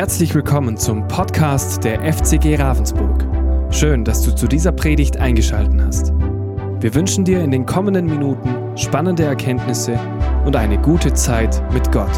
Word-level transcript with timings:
Herzlich 0.00 0.34
willkommen 0.34 0.78
zum 0.78 1.06
Podcast 1.08 1.84
der 1.84 2.00
FCG 2.10 2.56
Ravensburg. 2.56 3.22
Schön, 3.70 4.02
dass 4.02 4.22
du 4.22 4.34
zu 4.34 4.48
dieser 4.48 4.72
Predigt 4.72 5.18
eingeschaltet 5.18 5.78
hast. 5.78 6.12
Wir 6.80 6.94
wünschen 6.94 7.26
dir 7.26 7.44
in 7.44 7.50
den 7.50 7.66
kommenden 7.66 8.06
Minuten 8.06 8.78
spannende 8.78 9.24
Erkenntnisse 9.24 10.00
und 10.46 10.56
eine 10.56 10.80
gute 10.80 11.12
Zeit 11.12 11.62
mit 11.74 11.92
Gott. 11.92 12.14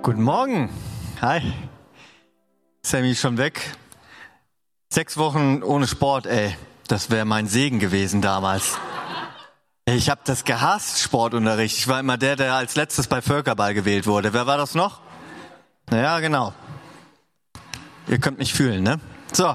Guten 0.00 0.22
Morgen. 0.22 0.70
Hi. 1.20 1.42
Sammy 2.80 3.10
ist 3.10 3.20
schon 3.20 3.36
weg. 3.36 3.60
Sechs 4.90 5.18
Wochen 5.18 5.62
ohne 5.62 5.86
Sport, 5.86 6.24
ey. 6.24 6.56
Das 6.88 7.10
wäre 7.10 7.26
mein 7.26 7.48
Segen 7.48 7.80
gewesen 7.80 8.22
damals. 8.22 8.78
Ich 9.88 10.10
habe 10.10 10.20
das 10.24 10.44
gehasst, 10.44 11.00
Sportunterricht. 11.00 11.78
Ich 11.78 11.86
war 11.86 12.00
immer 12.00 12.18
der, 12.18 12.34
der 12.34 12.54
als 12.54 12.74
letztes 12.74 13.06
bei 13.06 13.22
Völkerball 13.22 13.72
gewählt 13.72 14.08
wurde. 14.08 14.32
Wer 14.32 14.44
war 14.48 14.58
das 14.58 14.74
noch? 14.74 15.00
Naja, 15.90 16.18
genau. 16.18 16.52
Ihr 18.08 18.18
könnt 18.18 18.38
mich 18.38 18.52
fühlen, 18.52 18.82
ne? 18.82 18.98
So, 19.36 19.54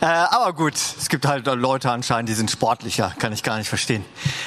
äh, 0.00 0.06
aber 0.06 0.54
gut, 0.54 0.72
es 0.72 1.10
gibt 1.10 1.26
halt 1.26 1.44
Leute 1.44 1.90
anscheinend, 1.90 2.30
die 2.30 2.34
sind 2.34 2.50
sportlicher, 2.50 3.12
kann 3.18 3.30
ich 3.34 3.42
gar 3.42 3.58
nicht 3.58 3.68
verstehen. 3.68 4.02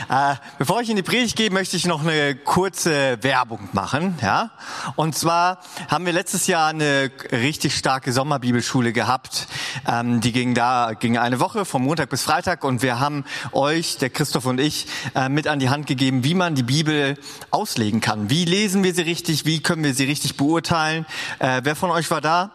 Äh, 0.09 0.33
bevor 0.57 0.81
ich 0.81 0.89
in 0.89 0.95
die 0.95 1.03
Predigt 1.03 1.35
gehe, 1.35 1.51
möchte 1.51 1.77
ich 1.77 1.85
noch 1.85 2.01
eine 2.01 2.33
kurze 2.33 3.21
Werbung 3.21 3.69
machen. 3.73 4.17
Ja, 4.23 4.49
und 4.95 5.15
zwar 5.15 5.59
haben 5.87 6.07
wir 6.07 6.13
letztes 6.13 6.47
Jahr 6.47 6.69
eine 6.69 7.11
richtig 7.31 7.77
starke 7.77 8.11
Sommerbibelschule 8.11 8.91
gehabt. 8.91 9.45
Ähm, 9.87 10.19
die 10.19 10.31
ging 10.31 10.55
da 10.55 10.93
ging 10.99 11.15
eine 11.15 11.39
Woche 11.39 11.63
von 11.63 11.83
Montag 11.83 12.09
bis 12.09 12.23
Freitag 12.23 12.63
und 12.63 12.81
wir 12.81 12.99
haben 12.99 13.23
euch, 13.51 13.99
der 13.99 14.09
Christoph 14.09 14.47
und 14.47 14.59
ich, 14.59 14.87
äh, 15.13 15.29
mit 15.29 15.45
an 15.45 15.59
die 15.59 15.69
Hand 15.69 15.85
gegeben, 15.85 16.23
wie 16.23 16.33
man 16.33 16.55
die 16.55 16.63
Bibel 16.63 17.19
auslegen 17.51 18.01
kann. 18.01 18.31
Wie 18.31 18.45
lesen 18.45 18.83
wir 18.83 18.95
sie 18.95 19.03
richtig? 19.03 19.45
Wie 19.45 19.61
können 19.61 19.83
wir 19.83 19.93
sie 19.93 20.05
richtig 20.05 20.37
beurteilen? 20.37 21.05
Äh, 21.37 21.61
wer 21.65 21.75
von 21.75 21.91
euch 21.91 22.09
war 22.09 22.21
da? 22.21 22.49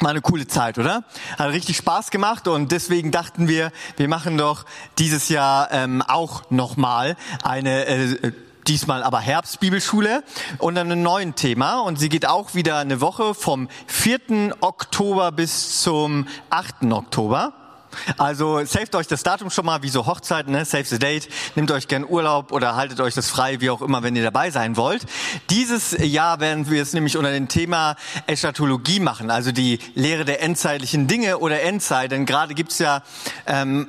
War 0.00 0.10
eine 0.10 0.20
coole 0.20 0.46
Zeit, 0.46 0.78
oder? 0.78 1.04
Hat 1.36 1.50
richtig 1.50 1.76
Spaß 1.76 2.10
gemacht 2.10 2.48
und 2.48 2.72
deswegen 2.72 3.10
dachten 3.10 3.48
wir, 3.48 3.72
wir 3.96 4.08
machen 4.08 4.38
doch 4.38 4.64
dieses 4.98 5.28
Jahr 5.28 5.70
ähm, 5.72 6.02
auch 6.02 6.50
nochmal 6.50 7.16
eine 7.42 7.86
äh, 7.86 8.32
diesmal 8.68 9.02
aber 9.02 9.20
Herbstbibelschule 9.20 10.22
und 10.58 10.74
dann 10.74 10.92
ein 10.92 11.02
neues 11.02 11.34
Thema 11.34 11.80
und 11.80 11.98
sie 11.98 12.08
geht 12.08 12.26
auch 12.26 12.54
wieder 12.54 12.78
eine 12.78 13.00
Woche 13.00 13.34
vom 13.34 13.68
4. 13.86 14.56
Oktober 14.60 15.32
bis 15.32 15.82
zum 15.82 16.28
8. 16.50 16.92
Oktober. 16.92 17.67
Also 18.16 18.64
saved 18.64 18.94
euch 18.94 19.06
das 19.06 19.22
Datum 19.22 19.50
schon 19.50 19.66
mal, 19.66 19.82
wie 19.82 19.88
so 19.88 20.06
Hochzeiten, 20.06 20.52
ne? 20.52 20.64
save 20.64 20.84
the 20.84 20.98
date, 20.98 21.28
nehmt 21.54 21.70
euch 21.70 21.88
gern 21.88 22.04
Urlaub 22.04 22.52
oder 22.52 22.76
haltet 22.76 23.00
euch 23.00 23.14
das 23.14 23.28
frei, 23.28 23.60
wie 23.60 23.70
auch 23.70 23.82
immer, 23.82 24.02
wenn 24.02 24.16
ihr 24.16 24.22
dabei 24.22 24.50
sein 24.50 24.76
wollt. 24.76 25.06
Dieses 25.50 25.96
Jahr 25.98 26.40
werden 26.40 26.70
wir 26.70 26.82
es 26.82 26.92
nämlich 26.92 27.16
unter 27.16 27.32
dem 27.32 27.48
Thema 27.48 27.96
Eschatologie 28.26 29.00
machen, 29.00 29.30
also 29.30 29.52
die 29.52 29.78
Lehre 29.94 30.24
der 30.24 30.42
endzeitlichen 30.42 31.06
Dinge 31.06 31.38
oder 31.38 31.62
Endzeit, 31.62 32.12
denn 32.12 32.26
gerade 32.26 32.54
gibt's 32.54 32.78
ja 32.78 33.02
ähm, 33.46 33.88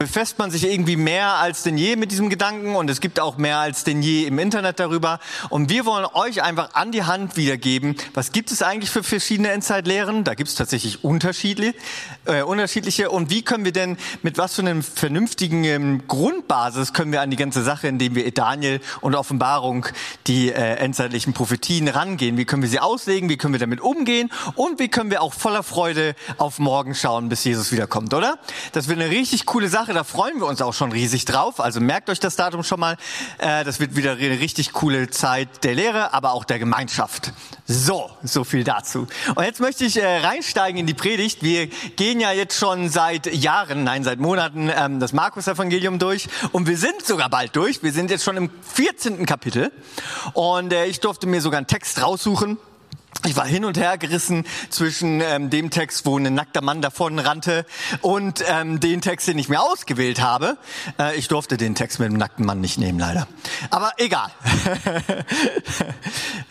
befasst 0.00 0.38
man 0.38 0.50
sich 0.50 0.64
irgendwie 0.64 0.96
mehr 0.96 1.34
als 1.34 1.62
denn 1.62 1.76
je 1.76 1.94
mit 1.94 2.10
diesem 2.10 2.30
Gedanken 2.30 2.74
und 2.74 2.88
es 2.88 3.02
gibt 3.02 3.20
auch 3.20 3.36
mehr 3.36 3.58
als 3.58 3.84
denn 3.84 4.00
je 4.00 4.24
im 4.24 4.38
Internet 4.38 4.80
darüber. 4.80 5.20
Und 5.50 5.68
wir 5.68 5.84
wollen 5.84 6.06
euch 6.14 6.42
einfach 6.42 6.72
an 6.72 6.90
die 6.90 7.02
Hand 7.02 7.36
wiedergeben, 7.36 7.94
was 8.14 8.32
gibt 8.32 8.50
es 8.50 8.62
eigentlich 8.62 8.88
für 8.88 9.02
verschiedene 9.02 9.50
Endzeitlehren? 9.50 10.24
Da 10.24 10.32
gibt 10.32 10.48
es 10.48 10.54
tatsächlich 10.54 11.04
unterschiedliche, 11.04 11.74
äh, 12.24 12.40
unterschiedliche. 12.40 13.10
Und 13.10 13.28
wie 13.28 13.42
können 13.42 13.66
wir 13.66 13.72
denn 13.72 13.98
mit 14.22 14.38
was 14.38 14.54
für 14.54 14.62
einem 14.62 14.82
vernünftigen 14.82 15.64
ähm, 15.64 16.08
Grundbasis 16.08 16.94
können 16.94 17.12
wir 17.12 17.20
an 17.20 17.30
die 17.30 17.36
ganze 17.36 17.62
Sache, 17.62 17.86
indem 17.86 18.14
wir 18.14 18.30
Daniel 18.30 18.80
und 19.02 19.14
Offenbarung 19.14 19.84
die 20.26 20.50
äh, 20.50 20.76
endzeitlichen 20.76 21.34
Prophetien 21.34 21.88
rangehen? 21.88 22.38
Wie 22.38 22.46
können 22.46 22.62
wir 22.62 22.70
sie 22.70 22.80
auslegen? 22.80 23.28
Wie 23.28 23.36
können 23.36 23.52
wir 23.52 23.60
damit 23.60 23.82
umgehen? 23.82 24.30
Und 24.54 24.78
wie 24.78 24.88
können 24.88 25.10
wir 25.10 25.20
auch 25.20 25.34
voller 25.34 25.62
Freude 25.62 26.14
auf 26.38 26.58
morgen 26.58 26.94
schauen, 26.94 27.28
bis 27.28 27.44
Jesus 27.44 27.70
wiederkommt, 27.70 28.14
oder? 28.14 28.38
Das 28.72 28.88
wird 28.88 28.98
eine 28.98 29.10
richtig 29.10 29.44
coole 29.44 29.68
Sache. 29.68 29.89
Sache, 29.90 29.94
da 29.94 30.04
freuen 30.04 30.38
wir 30.38 30.46
uns 30.46 30.62
auch 30.62 30.72
schon 30.72 30.92
riesig 30.92 31.24
drauf. 31.24 31.58
Also 31.58 31.80
merkt 31.80 32.10
euch 32.10 32.20
das 32.20 32.36
Datum 32.36 32.62
schon 32.62 32.78
mal. 32.78 32.96
Äh, 33.38 33.64
das 33.64 33.80
wird 33.80 33.96
wieder 33.96 34.12
eine 34.12 34.38
richtig 34.40 34.72
coole 34.72 35.10
Zeit 35.10 35.64
der 35.64 35.74
Lehre, 35.74 36.14
aber 36.14 36.32
auch 36.32 36.44
der 36.44 36.60
Gemeinschaft. 36.60 37.32
So, 37.66 38.08
so 38.22 38.44
viel 38.44 38.62
dazu. 38.62 39.08
Und 39.34 39.44
jetzt 39.44 39.60
möchte 39.60 39.84
ich 39.84 39.96
äh, 39.96 40.18
reinsteigen 40.18 40.78
in 40.78 40.86
die 40.86 40.94
Predigt. 40.94 41.42
Wir 41.42 41.66
gehen 41.66 42.20
ja 42.20 42.30
jetzt 42.30 42.56
schon 42.56 42.88
seit 42.88 43.32
Jahren, 43.34 43.82
nein, 43.82 44.04
seit 44.04 44.20
Monaten 44.20 44.70
ähm, 44.72 45.00
das 45.00 45.12
Markus-Evangelium 45.12 45.98
durch. 45.98 46.28
Und 46.52 46.68
wir 46.68 46.76
sind 46.76 47.04
sogar 47.04 47.28
bald 47.28 47.56
durch. 47.56 47.82
Wir 47.82 47.92
sind 47.92 48.10
jetzt 48.10 48.24
schon 48.24 48.36
im 48.36 48.50
14. 48.62 49.26
Kapitel. 49.26 49.72
Und 50.34 50.72
äh, 50.72 50.86
ich 50.86 51.00
durfte 51.00 51.26
mir 51.26 51.40
sogar 51.40 51.58
einen 51.58 51.66
Text 51.66 52.00
raussuchen 52.00 52.58
ich 53.26 53.36
war 53.36 53.46
hin 53.46 53.64
und 53.64 53.76
her 53.76 53.98
gerissen 53.98 54.44
zwischen 54.70 55.20
ähm, 55.20 55.50
dem 55.50 55.70
Text, 55.70 56.06
wo 56.06 56.18
ein 56.18 56.34
nackter 56.34 56.62
Mann 56.62 56.80
davon 56.80 57.18
rannte, 57.18 57.66
und 58.00 58.42
ähm, 58.48 58.80
den 58.80 59.02
Text, 59.02 59.28
den 59.28 59.38
ich 59.38 59.48
mir 59.48 59.60
ausgewählt 59.60 60.20
habe. 60.20 60.56
Äh, 60.98 61.16
ich 61.16 61.28
durfte 61.28 61.56
den 61.56 61.74
Text 61.74 61.98
mit 61.98 62.10
dem 62.10 62.16
nackten 62.16 62.46
Mann 62.46 62.60
nicht 62.60 62.78
nehmen, 62.78 62.98
leider. 62.98 63.26
Aber 63.70 63.92
egal. 63.98 64.30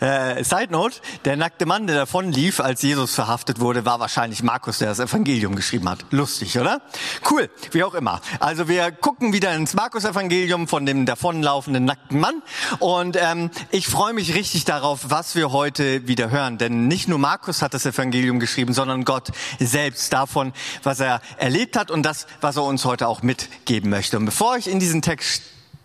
äh, 0.00 0.44
Side 0.44 0.68
Note, 0.70 1.00
der 1.24 1.36
nackte 1.36 1.66
Mann, 1.66 1.86
der 1.86 1.96
davon 1.96 2.30
lief, 2.30 2.60
als 2.60 2.82
Jesus 2.82 3.14
verhaftet 3.14 3.58
wurde, 3.58 3.84
war 3.84 3.98
wahrscheinlich 3.98 4.42
Markus, 4.42 4.78
der 4.78 4.88
das 4.88 5.00
Evangelium 5.00 5.56
geschrieben 5.56 5.88
hat. 5.88 6.04
Lustig, 6.10 6.58
oder? 6.58 6.82
Cool, 7.28 7.50
wie 7.72 7.82
auch 7.82 7.94
immer. 7.94 8.20
Also 8.38 8.68
wir 8.68 8.92
gucken 8.92 9.32
wieder 9.32 9.54
ins 9.54 9.74
Markus-Evangelium 9.74 10.68
von 10.68 10.86
dem 10.86 11.04
davonlaufenden 11.04 11.84
nackten 11.84 12.20
Mann. 12.20 12.42
Und 12.78 13.16
ähm, 13.20 13.50
ich 13.70 13.88
freue 13.88 14.12
mich 14.12 14.34
richtig 14.34 14.64
darauf, 14.64 15.06
was 15.08 15.34
wir 15.34 15.50
heute 15.50 16.06
wieder 16.06 16.30
hören 16.30 16.59
denn 16.60 16.88
nicht 16.88 17.08
nur 17.08 17.18
Markus 17.18 17.62
hat 17.62 17.74
das 17.74 17.86
Evangelium 17.86 18.40
geschrieben, 18.40 18.72
sondern 18.72 19.04
Gott 19.04 19.30
selbst 19.58 20.12
davon, 20.12 20.52
was 20.82 21.00
er 21.00 21.20
erlebt 21.38 21.76
hat 21.76 21.90
und 21.90 22.02
das, 22.02 22.26
was 22.40 22.56
er 22.56 22.64
uns 22.64 22.84
heute 22.84 23.08
auch 23.08 23.22
mitgeben 23.22 23.90
möchte. 23.90 24.16
Und 24.16 24.26
bevor 24.26 24.56
ich 24.56 24.68
in 24.68 24.78
diesen 24.78 25.02
Text 25.02 25.42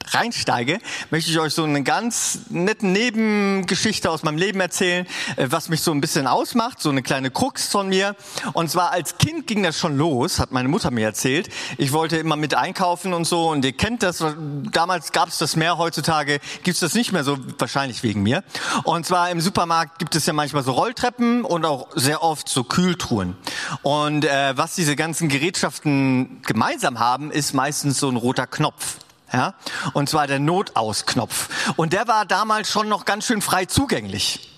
reinsteige, 0.10 0.80
möchte 1.10 1.32
ich 1.32 1.40
euch 1.40 1.54
so 1.54 1.64
eine 1.64 1.84
ganz 1.84 2.40
nette 2.50 2.86
Nebengeschichte 2.86 4.10
aus 4.10 4.24
meinem 4.24 4.38
Leben 4.38 4.60
erzählen, 4.60 5.06
äh, 5.36 5.48
was 5.50 5.70
mich 5.70 5.82
so 5.82 5.92
ein 5.92 6.02
bisschen 6.02 6.28
ausmacht, 6.28 6.82
so 6.82 6.90
eine 6.90 7.04
kleine 7.04 7.32
Krux 7.32 7.68
von 7.68 7.90
mir. 7.90 8.16
Und 8.54 8.70
zwar 8.70 8.92
als 8.92 9.18
Kind 9.18 9.48
ging 9.48 9.64
das 9.64 9.80
schon 9.80 9.98
los, 9.98 10.40
hat 10.40 10.52
meine 10.52 10.70
Mutter 10.70 10.92
mir 10.92 11.06
erzählt. 11.06 11.50
Ich 11.78 11.92
wollte 11.92 12.18
immer 12.18 12.36
mit 12.36 12.56
einkaufen 12.56 13.14
und 13.14 13.26
so 13.26 13.50
und 13.50 13.66
ihr 13.66 13.74
kennt 13.74 14.04
das, 14.04 14.24
damals 14.72 15.12
gab 15.12 15.30
es 15.30 15.38
das 15.38 15.56
mehr, 15.56 15.78
heutzutage 15.78 16.40
gibt 16.64 16.76
es 16.76 16.80
das 16.80 16.94
nicht 16.94 17.12
mehr 17.12 17.24
so, 17.24 17.38
wahrscheinlich 17.58 18.04
wegen 18.04 18.24
mir. 18.24 18.44
Und 18.84 19.06
zwar 19.06 19.30
im 19.30 19.42
Supermarkt 19.42 20.00
gibt 20.00 20.16
es 20.16 20.26
ja 20.26 20.34
manchmal 20.34 20.64
so 20.64 20.72
Rolltreppen 20.72 21.44
und 21.44 21.66
auch 21.66 21.88
sehr 21.96 22.24
oft 22.24 22.50
so 22.50 22.64
Kühltruhen. 22.64 23.38
Und 23.82 24.26
äh, 24.26 24.58
was 24.58 24.76
diese 24.76 24.96
ganzen 24.96 25.30
Gerätschaften 25.30 26.42
gemeinsam 26.44 27.00
haben, 27.00 27.32
ist 27.32 27.54
meistens 27.54 28.00
so 28.00 28.10
ein 28.10 28.18
roter 28.18 28.48
Knopf. 28.48 28.98
Ja? 29.36 29.54
Und 29.92 30.10
zwar 30.10 30.28
der 30.28 30.40
Notausknopf. 30.40 31.50
Und 31.76 31.92
der 31.92 32.08
war 32.08 32.26
damals 32.26 32.70
schon 32.70 32.88
noch 32.88 33.04
ganz 33.04 33.26
schön 33.26 33.42
frei 33.42 33.66
zugänglich. 33.66 34.52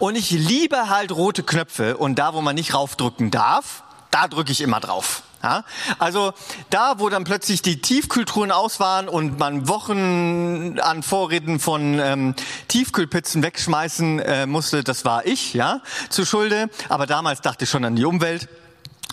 Und 0.00 0.16
ich 0.16 0.30
liebe 0.30 0.88
halt 0.88 1.12
rote 1.12 1.44
Knöpfe 1.44 1.96
und 1.96 2.18
da, 2.18 2.34
wo 2.34 2.40
man 2.40 2.56
nicht 2.56 2.74
raufdrücken 2.74 3.30
darf, 3.30 3.84
da 4.10 4.26
drücke 4.26 4.50
ich 4.50 4.60
immer 4.60 4.80
drauf. 4.80 5.22
Ja? 5.42 5.62
Also 6.00 6.32
da, 6.70 6.98
wo 6.98 7.08
dann 7.10 7.22
plötzlich 7.22 7.62
die 7.62 7.80
Tiefkühltruhen 7.80 8.50
aus 8.50 8.80
waren 8.80 9.08
und 9.08 9.38
man 9.38 9.68
Wochen 9.68 10.80
an 10.80 11.04
Vorräten 11.04 11.60
von 11.60 12.00
ähm, 12.00 12.34
Tiefkühlpizzen 12.66 13.42
wegschmeißen 13.44 14.18
äh, 14.18 14.46
musste, 14.46 14.82
das 14.82 15.04
war 15.04 15.26
ich, 15.26 15.54
ja, 15.54 15.80
zu 16.08 16.24
Schulde. 16.24 16.70
Aber 16.88 17.06
damals 17.06 17.40
dachte 17.40 17.64
ich 17.64 17.70
schon 17.70 17.84
an 17.84 17.94
die 17.94 18.04
Umwelt 18.04 18.48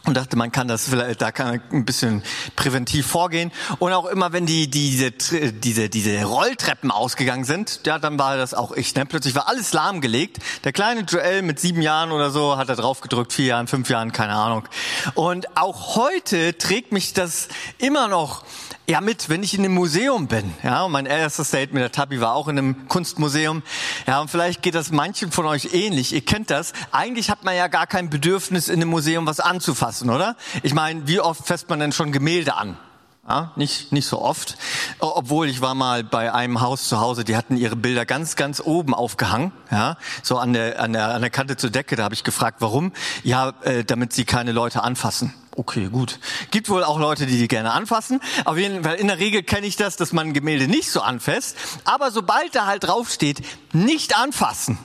und 0.05 0.17
dachte, 0.17 0.35
man 0.35 0.51
kann 0.51 0.67
das 0.67 0.89
vielleicht, 0.89 1.21
da 1.21 1.31
kann 1.31 1.61
ein 1.71 1.85
bisschen 1.85 2.23
präventiv 2.55 3.05
vorgehen. 3.05 3.51
Und 3.77 3.93
auch 3.93 4.05
immer, 4.05 4.33
wenn 4.33 4.47
die, 4.47 4.67
diese, 4.67 5.11
diese, 5.11 5.89
diese 5.89 6.23
Rolltreppen 6.23 6.89
ausgegangen 6.89 7.43
sind, 7.43 7.81
ja, 7.85 7.99
dann 7.99 8.17
war 8.17 8.35
das 8.35 8.53
auch 8.53 8.71
ich. 8.71 8.95
Ne? 8.95 9.05
Plötzlich 9.05 9.35
war 9.35 9.47
alles 9.47 9.73
lahmgelegt. 9.73 10.39
Der 10.63 10.73
kleine 10.73 11.01
Joel 11.01 11.43
mit 11.43 11.59
sieben 11.59 11.81
Jahren 11.81 12.11
oder 12.11 12.31
so 12.31 12.57
hat 12.57 12.69
da 12.69 12.75
drauf 12.75 13.01
gedrückt, 13.01 13.31
vier 13.33 13.45
Jahren, 13.45 13.67
fünf 13.67 13.89
Jahren, 13.89 14.11
keine 14.11 14.33
Ahnung. 14.33 14.67
Und 15.13 15.55
auch 15.55 15.95
heute 15.95 16.57
trägt 16.57 16.91
mich 16.91 17.13
das 17.13 17.47
immer 17.77 18.07
noch 18.07 18.43
ja 18.87 19.01
mit, 19.01 19.29
wenn 19.29 19.43
ich 19.43 19.53
in 19.53 19.61
einem 19.61 19.73
Museum 19.73 20.27
bin. 20.27 20.53
Ja, 20.63 20.83
und 20.83 20.91
mein 20.91 21.05
erstes 21.05 21.51
Date 21.51 21.73
mit 21.73 21.81
der 21.81 21.91
Tabi 21.91 22.19
war 22.21 22.33
auch 22.33 22.47
in 22.47 22.57
einem 22.57 22.87
Kunstmuseum. 22.87 23.63
Ja, 24.07 24.21
und 24.21 24.29
vielleicht 24.29 24.61
geht 24.61 24.75
das 24.75 24.91
manchen 24.91 25.31
von 25.31 25.45
euch 25.45 25.73
ähnlich. 25.73 26.13
Ihr 26.13 26.21
kennt 26.21 26.49
das. 26.49 26.73
Eigentlich 26.91 27.29
hat 27.29 27.43
man 27.43 27.55
ja 27.55 27.67
gar 27.67 27.87
kein 27.87 28.09
Bedürfnis, 28.09 28.69
in 28.69 28.75
einem 28.75 28.89
Museum 28.89 29.25
was 29.25 29.39
anzufassen, 29.39 30.09
oder? 30.09 30.35
Ich 30.63 30.73
meine, 30.73 31.07
wie 31.07 31.19
oft 31.19 31.45
fässt 31.45 31.69
man 31.69 31.79
denn 31.79 31.91
schon 31.91 32.11
Gemälde 32.11 32.55
an? 32.55 32.77
Ja, 33.27 33.51
nicht, 33.55 33.91
nicht 33.91 34.07
so 34.07 34.19
oft. 34.19 34.57
Obwohl 34.99 35.47
ich 35.47 35.61
war 35.61 35.75
mal 35.75 36.03
bei 36.03 36.33
einem 36.33 36.59
Haus 36.59 36.87
zu 36.87 36.99
Hause, 36.99 37.23
die 37.23 37.37
hatten 37.37 37.55
ihre 37.55 37.75
Bilder 37.75 38.03
ganz, 38.05 38.35
ganz 38.35 38.59
oben 38.59 38.95
aufgehangen, 38.95 39.51
ja, 39.69 39.97
so 40.23 40.39
an 40.39 40.53
der, 40.53 40.81
an 40.81 40.93
der, 40.93 41.09
an 41.09 41.21
der 41.21 41.29
Kante 41.29 41.55
zur 41.55 41.69
Decke. 41.69 41.95
Da 41.95 42.03
habe 42.03 42.15
ich 42.15 42.23
gefragt, 42.23 42.57
warum? 42.61 42.91
Ja, 43.23 43.53
äh, 43.61 43.83
damit 43.83 44.11
sie 44.13 44.25
keine 44.25 44.51
Leute 44.53 44.83
anfassen. 44.83 45.35
Okay, 45.55 45.89
gut. 45.89 46.19
Gibt 46.49 46.69
wohl 46.69 46.83
auch 46.83 46.97
Leute, 46.97 47.27
die 47.27 47.37
die 47.37 47.47
gerne 47.47 47.73
anfassen. 47.73 48.21
Auf 48.45 48.57
jeden 48.57 48.83
Fall, 48.83 48.95
in 48.95 49.07
der 49.07 49.19
Regel 49.19 49.43
kenne 49.43 49.67
ich 49.67 49.75
das, 49.75 49.97
dass 49.97 50.13
man 50.13 50.33
Gemälde 50.33 50.67
nicht 50.67 50.89
so 50.89 51.01
anfasst. 51.01 51.57
Aber 51.83 52.09
sobald 52.09 52.55
da 52.55 52.65
halt 52.65 52.85
draufsteht, 52.85 53.41
nicht 53.73 54.17
anfassen, 54.17 54.79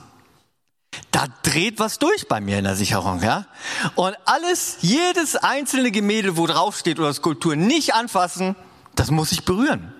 da 1.11 1.25
dreht 1.43 1.79
was 1.79 1.99
durch 1.99 2.27
bei 2.27 2.39
mir 2.39 2.57
in 2.59 2.63
der 2.63 2.75
Sicherung, 2.75 3.21
ja. 3.21 3.45
Und 3.95 4.15
alles, 4.25 4.77
jedes 4.81 5.35
einzelne 5.35 5.91
Gemälde, 5.91 6.37
wo 6.37 6.47
drauf 6.47 6.77
steht 6.77 6.99
oder 6.99 7.13
Skulptur, 7.13 7.55
nicht 7.55 7.93
anfassen, 7.93 8.55
das 8.95 9.11
muss 9.11 9.31
ich 9.31 9.45
berühren. 9.45 9.93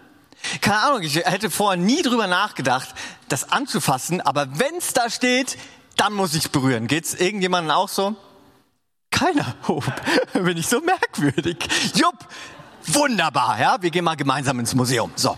Keine 0.62 0.80
Ahnung, 0.80 1.02
ich 1.02 1.16
hätte 1.16 1.50
vorher 1.50 1.78
nie 1.78 2.02
drüber 2.02 2.28
nachgedacht, 2.28 2.90
das 3.28 3.52
anzufassen, 3.52 4.22
aber 4.22 4.60
wenn's 4.60 4.94
da 4.94 5.10
steht, 5.10 5.58
dann 5.96 6.14
muss 6.14 6.36
ich's 6.36 6.50
berühren. 6.50 6.88
Geht's 6.88 7.14
irgendjemandem 7.14 7.72
auch 7.72 7.90
so? 7.90 8.16
Keiner. 9.10 9.56
Oh, 9.68 9.82
bin 10.34 10.58
ich 10.58 10.68
so 10.68 10.80
merkwürdig. 10.80 11.58
Jupp, 11.96 12.16
wunderbar, 12.86 13.60
ja. 13.60 13.78
Wir 13.82 13.90
gehen 13.90 14.06
mal 14.06 14.16
gemeinsam 14.16 14.60
ins 14.60 14.76
Museum. 14.76 15.12
So, 15.16 15.38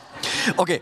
okay. 0.58 0.82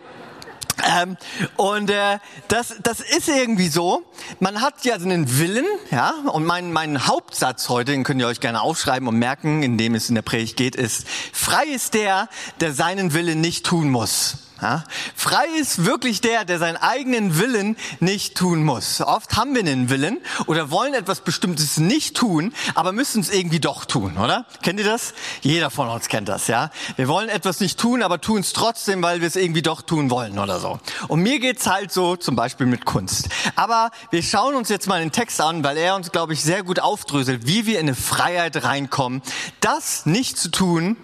Ähm, 0.85 1.17
und 1.55 1.89
äh, 1.89 2.19
das, 2.47 2.75
das 2.83 2.99
ist 2.99 3.27
irgendwie 3.29 3.67
so. 3.67 4.03
Man 4.39 4.61
hat 4.61 4.85
ja 4.85 4.95
einen 4.95 5.39
Willen, 5.39 5.65
ja. 5.91 6.13
Und 6.31 6.45
mein, 6.45 6.71
mein 6.71 7.07
Hauptsatz 7.07 7.69
heute, 7.69 7.91
den 7.91 8.03
könnt 8.03 8.21
ihr 8.21 8.27
euch 8.27 8.39
gerne 8.39 8.61
aufschreiben 8.61 9.07
und 9.07 9.17
merken, 9.17 9.63
indem 9.63 9.95
es 9.95 10.09
in 10.09 10.15
der 10.15 10.21
Predigt 10.21 10.57
geht, 10.57 10.75
ist: 10.75 11.07
Frei 11.33 11.65
ist 11.65 11.93
der, 11.93 12.29
der 12.59 12.73
seinen 12.73 13.13
Willen 13.13 13.41
nicht 13.41 13.65
tun 13.65 13.89
muss. 13.89 14.46
Ja? 14.61 14.83
Frei 15.15 15.45
ist 15.59 15.85
wirklich 15.85 16.21
der, 16.21 16.45
der 16.45 16.59
seinen 16.59 16.77
eigenen 16.77 17.39
Willen 17.39 17.77
nicht 17.99 18.35
tun 18.35 18.63
muss. 18.63 19.01
Oft 19.01 19.35
haben 19.35 19.53
wir 19.53 19.61
einen 19.61 19.89
Willen 19.89 20.19
oder 20.47 20.71
wollen 20.71 20.93
etwas 20.93 21.21
Bestimmtes 21.21 21.77
nicht 21.77 22.15
tun, 22.15 22.53
aber 22.75 22.91
müssen 22.91 23.21
es 23.21 23.29
irgendwie 23.29 23.59
doch 23.59 23.85
tun, 23.85 24.17
oder? 24.17 24.45
Kennt 24.63 24.79
ihr 24.79 24.85
das? 24.85 25.13
Jeder 25.41 25.69
von 25.69 25.89
uns 25.89 26.07
kennt 26.07 26.29
das, 26.29 26.47
ja? 26.47 26.71
Wir 26.95 27.07
wollen 27.07 27.29
etwas 27.29 27.59
nicht 27.59 27.79
tun, 27.79 28.01
aber 28.01 28.21
tun 28.21 28.41
es 28.41 28.53
trotzdem, 28.53 29.01
weil 29.01 29.21
wir 29.21 29.27
es 29.27 29.35
irgendwie 29.35 29.61
doch 29.61 29.81
tun 29.81 30.09
wollen 30.09 30.39
oder 30.39 30.59
so. 30.59 30.79
Und 31.07 31.21
mir 31.21 31.39
geht's 31.39 31.67
halt 31.67 31.91
so, 31.91 32.15
zum 32.15 32.35
Beispiel 32.35 32.65
mit 32.65 32.85
Kunst. 32.85 33.29
Aber 33.55 33.91
wir 34.11 34.23
schauen 34.23 34.55
uns 34.55 34.69
jetzt 34.69 34.87
mal 34.87 34.99
den 34.99 35.11
Text 35.11 35.39
an, 35.41 35.63
weil 35.63 35.77
er 35.77 35.95
uns, 35.95 36.11
glaube 36.11 36.33
ich, 36.33 36.43
sehr 36.43 36.63
gut 36.63 36.79
aufdröselt, 36.79 37.45
wie 37.45 37.65
wir 37.65 37.79
in 37.79 37.87
eine 37.87 37.95
Freiheit 37.95 38.63
reinkommen, 38.63 39.21
das 39.61 40.05
nicht 40.05 40.37
zu 40.37 40.49
tun, 40.49 40.97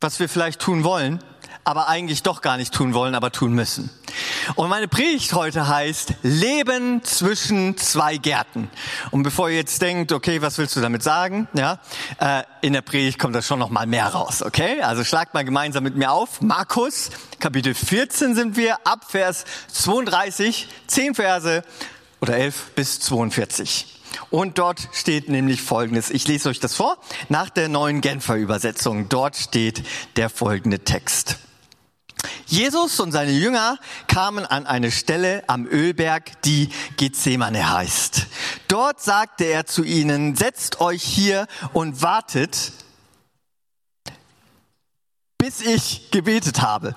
was 0.00 0.20
wir 0.20 0.28
vielleicht 0.28 0.60
tun 0.60 0.84
wollen, 0.84 1.22
aber 1.66 1.88
eigentlich 1.88 2.22
doch 2.22 2.42
gar 2.42 2.56
nicht 2.58 2.72
tun 2.72 2.94
wollen, 2.94 3.16
aber 3.16 3.32
tun 3.32 3.52
müssen. 3.52 3.90
Und 4.54 4.70
meine 4.70 4.86
Predigt 4.86 5.32
heute 5.32 5.66
heißt 5.66 6.14
Leben 6.22 7.02
zwischen 7.02 7.76
zwei 7.76 8.18
Gärten. 8.18 8.70
Und 9.10 9.24
bevor 9.24 9.50
ihr 9.50 9.56
jetzt 9.56 9.82
denkt, 9.82 10.12
okay, 10.12 10.40
was 10.40 10.58
willst 10.58 10.76
du 10.76 10.80
damit 10.80 11.02
sagen? 11.02 11.48
Ja, 11.54 11.80
äh, 12.20 12.44
in 12.60 12.72
der 12.72 12.82
Predigt 12.82 13.18
kommt 13.18 13.34
da 13.34 13.42
schon 13.42 13.58
noch 13.58 13.70
mal 13.70 13.84
mehr 13.88 14.06
raus, 14.06 14.44
okay? 14.44 14.80
Also 14.80 15.02
schlagt 15.02 15.34
mal 15.34 15.44
gemeinsam 15.44 15.82
mit 15.82 15.96
mir 15.96 16.12
auf. 16.12 16.40
Markus, 16.40 17.10
Kapitel 17.40 17.74
14 17.74 18.36
sind 18.36 18.56
wir, 18.56 18.86
ab 18.86 19.00
Vers 19.08 19.44
32, 19.72 20.68
10 20.86 21.16
Verse 21.16 21.64
oder 22.20 22.36
11 22.36 22.74
bis 22.76 23.00
42. 23.00 24.00
Und 24.30 24.58
dort 24.58 24.88
steht 24.92 25.28
nämlich 25.28 25.62
Folgendes. 25.62 26.10
Ich 26.10 26.28
lese 26.28 26.48
euch 26.48 26.60
das 26.60 26.76
vor. 26.76 26.96
Nach 27.28 27.50
der 27.50 27.68
neuen 27.68 28.00
Genfer 28.00 28.36
Übersetzung. 28.36 29.08
Dort 29.08 29.34
steht 29.34 29.82
der 30.14 30.30
folgende 30.30 30.78
Text. 30.78 31.38
Jesus 32.46 33.00
und 33.00 33.12
seine 33.12 33.32
Jünger 33.32 33.78
kamen 34.06 34.46
an 34.46 34.66
eine 34.66 34.90
Stelle 34.90 35.44
am 35.46 35.66
Ölberg, 35.66 36.42
die 36.42 36.70
Gethsemane 36.96 37.72
heißt. 37.72 38.26
Dort 38.68 39.00
sagte 39.00 39.44
er 39.44 39.66
zu 39.66 39.84
ihnen, 39.84 40.36
setzt 40.36 40.80
euch 40.80 41.02
hier 41.02 41.46
und 41.72 42.02
wartet, 42.02 42.72
bis 45.38 45.60
ich 45.60 46.10
gebetet 46.10 46.62
habe. 46.62 46.94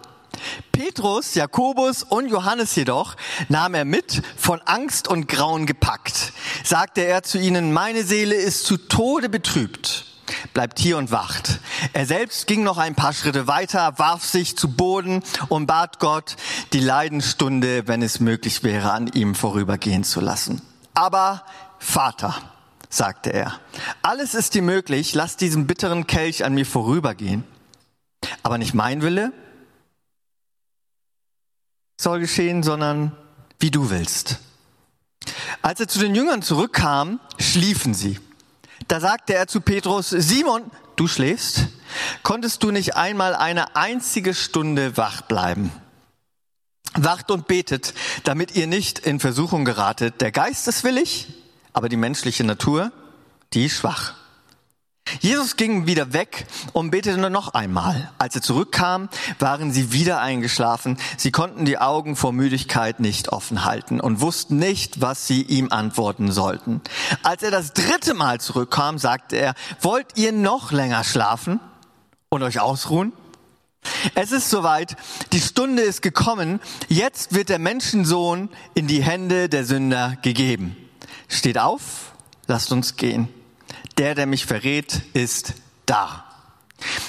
Petrus, 0.72 1.36
Jakobus 1.36 2.04
und 2.04 2.30
Johannes 2.30 2.76
jedoch 2.76 3.16
nahm 3.50 3.74
er 3.74 3.86
mit, 3.86 4.22
von 4.38 4.62
Angst 4.62 5.08
und 5.08 5.28
Grauen 5.28 5.66
gepackt. 5.66 6.32
Sagte 6.64 7.02
er 7.02 7.24
zu 7.24 7.38
ihnen, 7.38 7.74
meine 7.74 8.04
Seele 8.04 8.36
ist 8.36 8.66
zu 8.66 8.78
Tode 8.78 9.28
betrübt 9.28 10.06
bleibt 10.54 10.80
hier 10.80 10.98
und 10.98 11.12
wacht. 11.12 11.60
Er 11.94 12.06
selbst 12.06 12.48
ging 12.48 12.64
noch 12.64 12.78
ein 12.78 12.96
paar 12.96 13.14
Schritte 13.14 13.48
weiter, 13.48 13.98
warf 13.98 14.24
sich 14.24 14.58
zu 14.58 14.70
Boden 14.70 15.24
und 15.50 15.68
bat 15.68 16.00
Gott, 16.00 16.36
die 16.74 16.80
Leidenstunde, 16.80 17.88
wenn 17.88 18.02
es 18.02 18.20
möglich 18.20 18.64
wäre, 18.64 18.92
an 18.92 19.08
ihm 19.08 19.36
vorübergehen 19.36 20.04
zu 20.04 20.20
lassen. 20.22 20.62
Aber 20.94 21.46
Vater, 21.80 22.36
sagte 22.90 23.32
er, 23.32 23.60
alles 24.02 24.34
ist 24.34 24.56
dir 24.56 24.64
möglich, 24.64 25.14
lass 25.14 25.38
diesen 25.38 25.68
bitteren 25.68 26.08
Kelch 26.08 26.44
an 26.44 26.54
mir 26.54 26.66
vorübergehen. 26.66 27.44
Aber 28.44 28.58
nicht 28.58 28.74
mein 28.74 29.02
Wille 29.02 29.32
soll 32.00 32.20
geschehen, 32.20 32.64
sondern 32.64 33.16
wie 33.60 33.72
du 33.72 33.90
willst. 33.90 34.40
Als 35.62 35.80
er 35.80 35.88
zu 35.88 36.00
den 36.00 36.16
Jüngern 36.16 36.42
zurückkam, 36.42 37.20
schliefen 37.38 37.94
sie. 37.94 38.20
Da 38.88 39.00
sagte 39.00 39.36
er 39.36 39.48
zu 39.48 39.62
Petrus, 39.62 40.10
Simon, 40.10 40.72
du 41.00 41.08
schläfst? 41.08 41.68
Konntest 42.24 42.64
du 42.64 42.72
nicht 42.72 42.96
einmal 42.96 43.36
eine 43.36 43.76
einzige 43.76 44.34
Stunde 44.34 44.98
wach 44.98 45.22
bleiben? 45.22 45.72
Wacht 46.96 47.32
und 47.32 47.48
betet, 47.48 47.94
damit 48.24 48.56
ihr 48.56 48.68
nicht 48.68 49.00
in 49.00 49.20
Versuchung 49.20 49.64
geratet. 49.64 50.22
Der 50.22 50.32
Geist 50.32 50.68
ist 50.68 50.84
willig, 50.84 51.28
aber 51.72 51.88
die 51.88 51.98
menschliche 51.98 52.44
Natur, 52.44 52.92
die 53.54 53.66
ist 53.66 53.78
schwach. 53.78 54.19
Jesus 55.22 55.56
ging 55.56 55.88
wieder 55.88 56.14
weg 56.14 56.46
und 56.74 56.92
betete 56.92 57.18
nur 57.18 57.30
noch 57.30 57.54
einmal. 57.54 58.12
Als 58.18 58.36
er 58.36 58.42
zurückkam, 58.42 59.10
waren 59.40 59.72
sie 59.72 59.92
wieder 59.92 60.22
eingeschlafen. 60.22 60.98
Sie 61.18 61.32
konnten 61.32 61.66
die 61.66 61.78
Augen 61.78 62.16
vor 62.16 62.32
Müdigkeit 62.32 63.00
nicht 63.00 63.30
offen 63.30 63.66
halten 63.66 64.00
und 64.00 64.22
wussten 64.22 64.58
nicht, 64.58 65.02
was 65.02 65.28
sie 65.28 65.42
ihm 65.42 65.72
antworten 65.72 66.32
sollten. 66.32 66.82
Als 67.24 67.44
er 67.44 67.52
das 67.52 67.74
dritte 67.74 68.14
Mal 68.14 68.40
zurückkam, 68.40 68.98
sagte 68.98 69.38
er, 69.38 69.54
wollt 69.82 70.18
ihr 70.18 70.32
noch 70.32 70.72
länger 70.72 71.04
schlafen 71.04 71.60
und 72.30 72.44
euch 72.44 72.60
ausruhen? 72.60 73.14
Es 74.14 74.32
ist 74.32 74.50
soweit, 74.50 74.98
die 75.32 75.40
Stunde 75.40 75.82
ist 75.84 76.02
gekommen, 76.02 76.60
jetzt 76.90 77.34
wird 77.34 77.50
der 77.50 77.60
Menschensohn 77.60 78.50
in 78.74 78.88
die 78.88 79.02
Hände 79.02 79.48
der 79.48 79.66
Sünder 79.66 80.18
gegeben. 80.22 80.76
Steht 81.30 81.58
auf, 81.58 82.14
lasst 82.48 82.72
uns 82.72 82.98
gehen 82.98 83.30
der, 84.00 84.16
der 84.16 84.26
mich 84.26 84.46
verrät, 84.46 85.02
ist 85.14 85.56
da. 85.86 86.29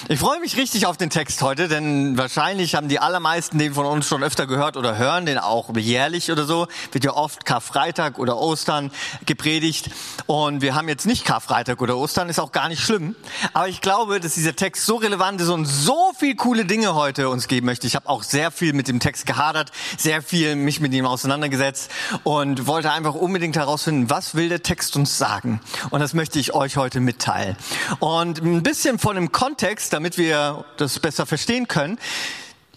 Ich 0.07 0.19
freue 0.19 0.39
mich 0.39 0.57
richtig 0.57 0.87
auf 0.87 0.97
den 0.97 1.11
Text 1.11 1.43
heute, 1.43 1.67
denn 1.67 2.17
wahrscheinlich 2.17 2.73
haben 2.73 2.89
die 2.89 2.97
allermeisten 2.97 3.59
den 3.59 3.75
von 3.75 3.85
uns 3.85 4.07
schon 4.07 4.23
öfter 4.23 4.47
gehört 4.47 4.75
oder 4.75 4.97
hören 4.97 5.27
den 5.27 5.37
auch 5.37 5.75
jährlich 5.75 6.31
oder 6.31 6.45
so. 6.45 6.67
Wird 6.91 7.03
ja 7.03 7.13
oft 7.13 7.45
Karfreitag 7.45 8.17
oder 8.17 8.37
Ostern 8.37 8.89
gepredigt. 9.27 9.91
Und 10.25 10.61
wir 10.61 10.73
haben 10.73 10.89
jetzt 10.89 11.05
nicht 11.05 11.23
Karfreitag 11.23 11.81
oder 11.81 11.97
Ostern, 11.97 12.29
ist 12.29 12.39
auch 12.39 12.51
gar 12.51 12.67
nicht 12.67 12.81
schlimm. 12.81 13.15
Aber 13.53 13.67
ich 13.67 13.81
glaube, 13.81 14.19
dass 14.19 14.33
dieser 14.33 14.55
Text 14.55 14.87
so 14.87 14.95
relevant 14.95 15.39
ist 15.39 15.49
und 15.49 15.65
so 15.65 16.11
viel 16.17 16.35
coole 16.35 16.65
Dinge 16.65 16.95
heute 16.95 17.29
uns 17.29 17.47
geben 17.47 17.67
möchte. 17.67 17.85
Ich 17.85 17.95
habe 17.95 18.09
auch 18.09 18.23
sehr 18.23 18.49
viel 18.49 18.73
mit 18.73 18.87
dem 18.87 18.99
Text 18.99 19.27
gehadert, 19.27 19.71
sehr 19.99 20.23
viel 20.23 20.55
mich 20.55 20.79
mit 20.79 20.93
ihm 20.93 21.05
auseinandergesetzt 21.05 21.91
und 22.23 22.65
wollte 22.65 22.91
einfach 22.91 23.13
unbedingt 23.13 23.55
herausfinden, 23.55 24.09
was 24.09 24.33
will 24.33 24.49
der 24.49 24.63
Text 24.63 24.95
uns 24.95 25.19
sagen. 25.19 25.61
Und 25.91 25.99
das 25.99 26.15
möchte 26.15 26.39
ich 26.39 26.55
euch 26.55 26.77
heute 26.77 26.99
mitteilen. 26.99 27.55
Und 27.99 28.41
ein 28.41 28.63
bisschen 28.63 28.97
von 28.97 29.15
dem 29.15 29.31
Kontext 29.31 29.90
Damit 29.91 30.17
wir 30.17 30.65
das 30.77 30.99
besser 30.99 31.25
verstehen 31.25 31.67
können. 31.67 31.99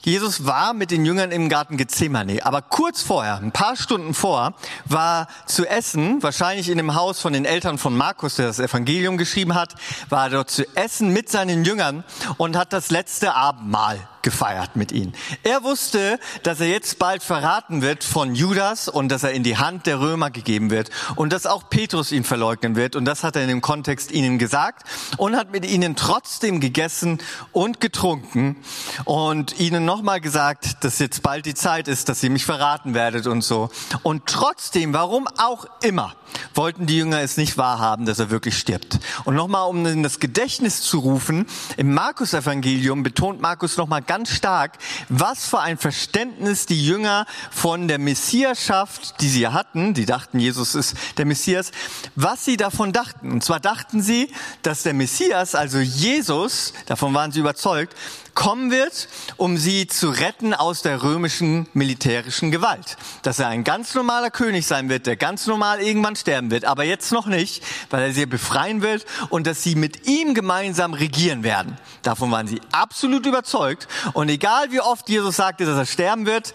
Jesus 0.03 0.45
war 0.45 0.75
mit 0.75 0.91
den 0.91 1.07
Jüngern 1.07 1.33
im 1.33 1.49
Garten 1.49 1.79
Gethsemane, 1.79 2.45
aber 2.45 2.61
kurz 2.61 3.01
vorher, 3.01 3.39
ein 3.39 3.53
paar 3.53 3.75
Stunden 3.75 4.13
vor, 4.13 4.53
war 4.85 5.29
zu 5.47 5.65
essen, 5.65 6.23
wahrscheinlich 6.23 6.69
in 6.69 6.77
dem 6.77 6.95
Haus 6.95 7.21
von 7.21 7.33
den 7.33 7.47
Eltern 7.47 7.79
von 7.79 7.97
Markus, 7.97 8.35
der 8.37 8.49
das 8.49 8.59
Evangelium 8.59 9.17
geschrieben 9.17 9.55
hat, 9.55 9.75
war 10.11 10.29
dort 10.29 10.51
zu 10.51 10.67
essen 10.77 11.11
mit 11.11 11.31
seinen 11.31 11.65
Jüngern 11.65 12.05
und 12.37 12.55
hat 12.55 12.75
das 12.75 12.91
letzte 12.91 13.35
Abendmahl 13.35 14.07
gefeiert 14.25 14.75
mit 14.75 14.91
ihnen. 14.91 15.15
Er 15.45 15.63
wusste, 15.63 16.19
dass 16.43 16.59
er 16.59 16.67
jetzt 16.67 16.99
bald 16.99 17.23
verraten 17.23 17.83
wird 17.83 18.03
von 18.03 18.35
Judas 18.35 18.89
und 18.89 19.09
dass 19.11 19.23
er 19.23 19.31
in 19.31 19.45
die 19.45 19.57
Hand 19.57 19.87
der 19.87 20.01
Römer 20.01 20.31
gegeben 20.31 20.71
wird 20.71 20.91
und 21.15 21.33
dass 21.33 21.47
auch 21.47 21.69
Petrus 21.71 22.11
ihn 22.11 22.25
verleugnen 22.25 22.75
wird. 22.75 22.97
Und 22.97 23.05
das 23.05 23.23
hat 23.23 23.37
er 23.37 23.43
in 23.43 23.49
dem 23.49 23.61
Kontext 23.61 24.11
ihnen 24.11 24.39
gesagt 24.39 24.89
und 25.19 25.37
hat 25.37 25.53
mit 25.53 25.65
ihnen 25.65 25.95
trotzdem 25.95 26.59
gegessen 26.59 27.19
und 27.53 27.81
getrunken 27.81 28.57
und 29.05 29.61
ihnen 29.61 29.85
nochmal 29.85 30.21
gesagt, 30.21 30.83
dass 30.83 30.99
jetzt 30.99 31.23
bald 31.23 31.47
die 31.47 31.55
Zeit 31.55 31.87
ist, 31.87 32.09
dass 32.09 32.23
ihr 32.23 32.31
mich 32.31 32.47
verraten 32.47 32.95
werdet 32.95 33.27
und 33.27 33.43
so. 33.43 33.69
Und 34.03 34.27
trotzdem, 34.27 34.95
warum 34.95 35.29
auch 35.39 35.67
immer, 35.83 36.15
wollten 36.55 36.87
die 36.87 36.97
Jünger 36.97 37.21
es 37.21 37.37
nicht 37.37 37.59
wahrhaben, 37.59 38.07
dass 38.07 38.19
er 38.19 38.31
wirklich 38.31 38.57
stirbt. 38.59 38.99
Und 39.25 39.35
nochmal, 39.35 39.69
um 39.69 39.85
in 39.85 40.03
das 40.03 40.19
Gedächtnis 40.19 40.81
zu 40.81 40.99
rufen, 41.01 41.47
im 41.77 41.93
Markus-Evangelium 41.93 43.03
betont 43.03 43.41
Markus 43.41 43.77
nochmal 43.77 44.01
ganz 44.01 44.14
stark, 44.25 44.79
was 45.09 45.45
für 45.47 45.61
ein 45.61 45.77
Verständnis 45.77 46.67
die 46.67 46.87
Jünger 46.87 47.27
von 47.51 47.89
der 47.89 47.99
Messiaschaft, 47.99 49.21
die 49.21 49.29
sie 49.29 49.49
hatten, 49.49 49.95
die 49.95 50.07
dachten, 50.07 50.39
Jesus 50.39 50.75
ist 50.75 50.95
der 51.19 51.27
Messias, 51.27 51.73
was 52.15 52.45
sie 52.45 52.57
davon 52.57 52.93
dachten. 52.93 53.33
Und 53.33 53.45
zwar 53.45 53.59
dachten 53.59 54.01
sie, 54.01 54.31
dass 54.63 54.85
der 54.85 54.95
Messias, 54.95 55.55
also 55.55 55.79
Jesus, 55.79 56.73
davon 56.87 57.13
waren 57.13 57.33
sie 57.33 57.41
überzeugt, 57.41 57.97
kommen 58.35 58.71
wird, 58.71 59.09
um 59.37 59.57
sie 59.57 59.87
zu 59.87 60.11
retten 60.11 60.55
aus 60.55 60.83
der 60.83 61.03
römischen 61.03 61.67
militärischen 61.73 62.51
Gewalt. 62.51 62.97
Dass 63.23 63.39
er 63.39 63.49
ein 63.49 63.65
ganz 63.65 63.95
normaler 63.95 64.31
König 64.31 64.67
sein 64.67 64.89
wird, 64.89 65.07
der 65.07 65.17
ganz 65.17 65.47
normal 65.47 65.81
irgendwann 65.81 66.17
sterben 66.17 66.51
wird, 66.51 66.65
aber 66.65 66.85
jetzt 66.85 67.13
noch 67.13 67.27
nicht, 67.27 67.63
weil 67.91 68.03
er 68.03 68.13
sie 68.13 68.27
befreien 68.27 68.83
wird 68.83 69.07
und 69.31 69.47
dass 69.47 69.63
sie 69.63 69.75
mit 69.75 70.07
ihm 70.07 70.35
gemeinsam 70.35 70.95
regieren 70.95 71.43
werden. 71.43 71.79
Davon 72.03 72.31
waren 72.31 72.47
sie 72.47 72.61
absolut 72.73 73.27
überzeugt. 73.27 73.89
Und 74.13 74.29
egal 74.29 74.71
wie 74.71 74.81
oft 74.81 75.09
Jesus 75.09 75.37
sagte, 75.37 75.65
dass 75.65 75.77
er 75.77 75.87
sterben 75.87 76.27
wird, 76.27 76.55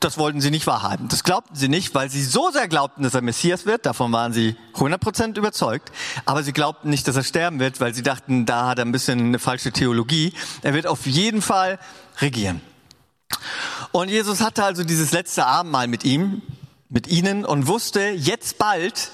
das 0.00 0.16
wollten 0.16 0.40
sie 0.40 0.50
nicht 0.50 0.66
wahrhaben. 0.66 1.08
Das 1.08 1.24
glaubten 1.24 1.54
sie 1.54 1.68
nicht, 1.68 1.94
weil 1.94 2.10
sie 2.10 2.24
so 2.24 2.50
sehr 2.50 2.68
glaubten, 2.68 3.02
dass 3.02 3.14
er 3.14 3.22
Messias 3.22 3.66
wird. 3.66 3.86
Davon 3.86 4.12
waren 4.12 4.32
sie 4.32 4.56
100% 4.74 5.36
überzeugt. 5.36 5.92
Aber 6.24 6.42
sie 6.42 6.52
glaubten 6.52 6.88
nicht, 6.88 7.06
dass 7.06 7.16
er 7.16 7.22
sterben 7.22 7.60
wird, 7.60 7.80
weil 7.80 7.94
sie 7.94 8.02
dachten, 8.02 8.46
da 8.46 8.68
hat 8.68 8.78
er 8.78 8.86
ein 8.86 8.92
bisschen 8.92 9.20
eine 9.20 9.38
falsche 9.38 9.72
Theologie. 9.72 10.32
Er 10.62 10.74
wird 10.74 10.86
auf 10.86 11.06
jeden 11.06 11.42
Fall 11.42 11.78
regieren. 12.20 12.62
Und 13.92 14.08
Jesus 14.08 14.40
hatte 14.40 14.64
also 14.64 14.84
dieses 14.84 15.12
letzte 15.12 15.46
Abendmahl 15.46 15.86
mit 15.86 16.04
ihm, 16.04 16.42
mit 16.88 17.06
ihnen 17.06 17.44
und 17.44 17.66
wusste, 17.66 18.00
jetzt 18.00 18.58
bald 18.58 19.10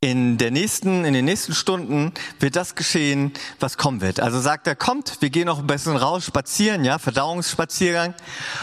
in 0.00 0.36
der 0.36 0.50
nächsten, 0.50 1.04
in 1.04 1.14
den 1.14 1.24
nächsten 1.24 1.54
Stunden 1.54 2.12
wird 2.38 2.54
das 2.54 2.74
geschehen, 2.74 3.32
was 3.60 3.78
kommen 3.78 4.02
wird. 4.02 4.20
Also 4.20 4.40
sagt 4.40 4.66
er, 4.66 4.76
kommt, 4.76 5.20
wir 5.20 5.30
gehen 5.30 5.46
noch 5.46 5.58
ein 5.58 5.66
bisschen 5.66 5.96
raus, 5.96 6.26
spazieren, 6.26 6.84
ja, 6.84 6.98
Verdauungsspaziergang 6.98 8.14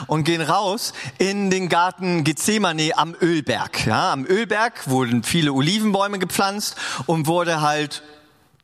und 0.06 0.25
gehen 0.25 0.42
raus 0.42 0.94
in 1.18 1.50
den 1.50 1.70
Garten 1.70 2.24
Gethsemane 2.24 2.92
am 2.96 3.16
Ölberg. 3.20 3.88
Ja, 3.88 4.13
am 4.13 4.25
Ölberg 4.25 4.88
wurden 4.88 5.24
viele 5.24 5.54
Olivenbäume 5.54 6.20
gepflanzt 6.20 6.75
und 7.08 7.25
wurde 7.25 7.62
halt 7.62 8.04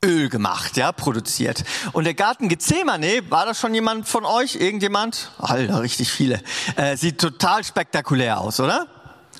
Öl 0.05 0.29
gemacht, 0.29 0.77
ja, 0.77 0.91
produziert. 0.91 1.65
Und 1.91 2.05
der 2.05 2.13
Garten 2.13 2.47
Gethsemane, 2.49 3.23
war 3.29 3.45
das 3.45 3.59
schon 3.59 3.73
jemand 3.73 4.07
von 4.07 4.23
euch? 4.25 4.55
Irgendjemand? 4.55 5.31
Alter, 5.39 5.81
richtig 5.81 6.11
viele. 6.11 6.39
Äh, 6.77 6.95
sieht 6.95 7.19
total 7.19 7.63
spektakulär 7.63 8.39
aus, 8.39 8.59
oder? 8.59 8.87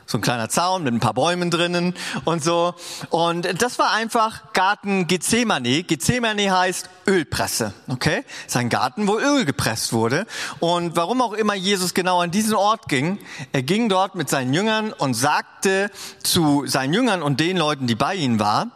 So 0.10 0.18
ein 0.18 0.22
kleiner 0.22 0.50
Zaun 0.50 0.82
mit 0.82 0.92
ein 0.92 1.00
paar 1.00 1.14
Bäumen 1.14 1.52
drinnen 1.52 1.94
und 2.26 2.44
so. 2.44 2.74
Und 3.12 3.62
das 3.62 3.78
war 3.78 3.92
einfach 3.92 4.54
Garten 4.54 5.06
Gethsemane. 5.06 5.84
Gethsemane 5.84 6.52
heißt 6.52 6.90
Ölpresse, 7.06 7.76
okay? 7.88 8.24
Das 8.46 8.56
ist 8.56 8.58
ein 8.58 8.70
Garten, 8.70 9.08
wo 9.08 9.20
Öl 9.20 9.46
gepresst 9.46 9.94
wurde. 9.94 10.26
Und 10.60 10.96
warum 10.96 11.22
auch 11.22 11.34
immer 11.34 11.54
Jesus 11.54 11.94
genau 11.94 12.22
an 12.22 12.32
diesen 12.32 12.56
Ort 12.56 12.88
ging, 12.88 13.20
er 13.52 13.62
ging 13.62 13.88
dort 13.88 14.16
mit 14.16 14.32
seinen 14.32 14.52
Jüngern 14.52 14.94
und 14.94 15.14
sagte 15.14 15.92
zu 16.24 16.66
seinen 16.66 16.96
Jüngern 16.96 17.22
und 17.22 17.40
den 17.40 17.56
Leuten, 17.56 17.86
die 17.86 17.94
bei 17.94 18.16
ihnen 18.16 18.40
waren, 18.40 18.72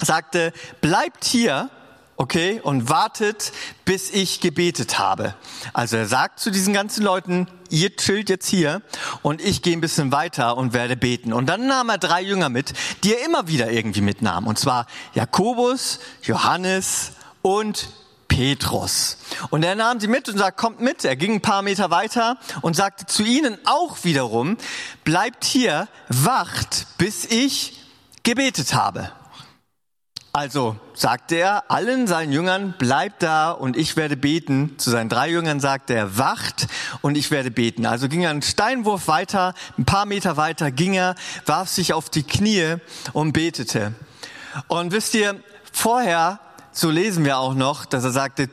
sagte, 0.00 0.52
bleibt 0.80 1.24
hier 1.24 1.70
okay, 2.22 2.60
und 2.62 2.88
wartet, 2.88 3.52
bis 3.84 4.10
ich 4.10 4.40
gebetet 4.40 5.00
habe. 5.00 5.34
Also 5.72 5.96
er 5.96 6.06
sagt 6.06 6.38
zu 6.38 6.52
diesen 6.52 6.72
ganzen 6.72 7.02
Leuten, 7.02 7.48
ihr 7.68 7.96
chillt 7.96 8.30
jetzt 8.30 8.46
hier 8.46 8.80
und 9.22 9.42
ich 9.42 9.60
gehe 9.60 9.76
ein 9.76 9.80
bisschen 9.80 10.12
weiter 10.12 10.56
und 10.56 10.72
werde 10.72 10.96
beten. 10.96 11.32
Und 11.32 11.46
dann 11.46 11.66
nahm 11.66 11.88
er 11.88 11.98
drei 11.98 12.22
Jünger 12.22 12.48
mit, 12.48 12.74
die 13.02 13.14
er 13.14 13.26
immer 13.26 13.48
wieder 13.48 13.72
irgendwie 13.72 14.02
mitnahm. 14.02 14.46
Und 14.46 14.56
zwar 14.56 14.86
Jakobus, 15.14 15.98
Johannes 16.22 17.12
und 17.42 17.88
Petrus. 18.28 19.18
Und 19.50 19.64
er 19.64 19.74
nahm 19.74 19.98
sie 19.98 20.06
mit 20.06 20.28
und 20.28 20.38
sagt, 20.38 20.56
kommt 20.56 20.80
mit. 20.80 21.04
Er 21.04 21.16
ging 21.16 21.34
ein 21.34 21.42
paar 21.42 21.62
Meter 21.62 21.90
weiter 21.90 22.38
und 22.60 22.76
sagte 22.76 23.04
zu 23.06 23.24
ihnen 23.24 23.58
auch 23.64 24.04
wiederum, 24.04 24.58
bleibt 25.02 25.44
hier, 25.44 25.88
wacht, 26.08 26.86
bis 26.98 27.24
ich 27.24 27.80
gebetet 28.22 28.74
habe. 28.74 29.10
Also 30.34 30.76
sagte 30.94 31.36
er 31.36 31.70
allen 31.70 32.06
seinen 32.06 32.32
Jüngern, 32.32 32.74
bleibt 32.78 33.22
da 33.22 33.50
und 33.50 33.76
ich 33.76 33.96
werde 33.96 34.16
beten. 34.16 34.78
Zu 34.78 34.88
seinen 34.88 35.10
drei 35.10 35.28
Jüngern 35.28 35.60
sagte 35.60 35.92
er, 35.92 36.16
wacht 36.16 36.68
und 37.02 37.18
ich 37.18 37.30
werde 37.30 37.50
beten. 37.50 37.84
Also 37.84 38.08
ging 38.08 38.22
er 38.22 38.30
einen 38.30 38.40
Steinwurf 38.40 39.08
weiter, 39.08 39.52
ein 39.76 39.84
paar 39.84 40.06
Meter 40.06 40.38
weiter 40.38 40.70
ging 40.70 40.94
er, 40.94 41.16
warf 41.44 41.68
sich 41.68 41.92
auf 41.92 42.08
die 42.08 42.22
Knie 42.22 42.76
und 43.12 43.34
betete. 43.34 43.92
Und 44.68 44.92
wisst 44.92 45.12
ihr, 45.12 45.38
vorher, 45.70 46.40
so 46.72 46.88
lesen 46.88 47.26
wir 47.26 47.36
auch 47.36 47.52
noch, 47.52 47.84
dass 47.84 48.02
er 48.02 48.12
sagte, 48.12 48.48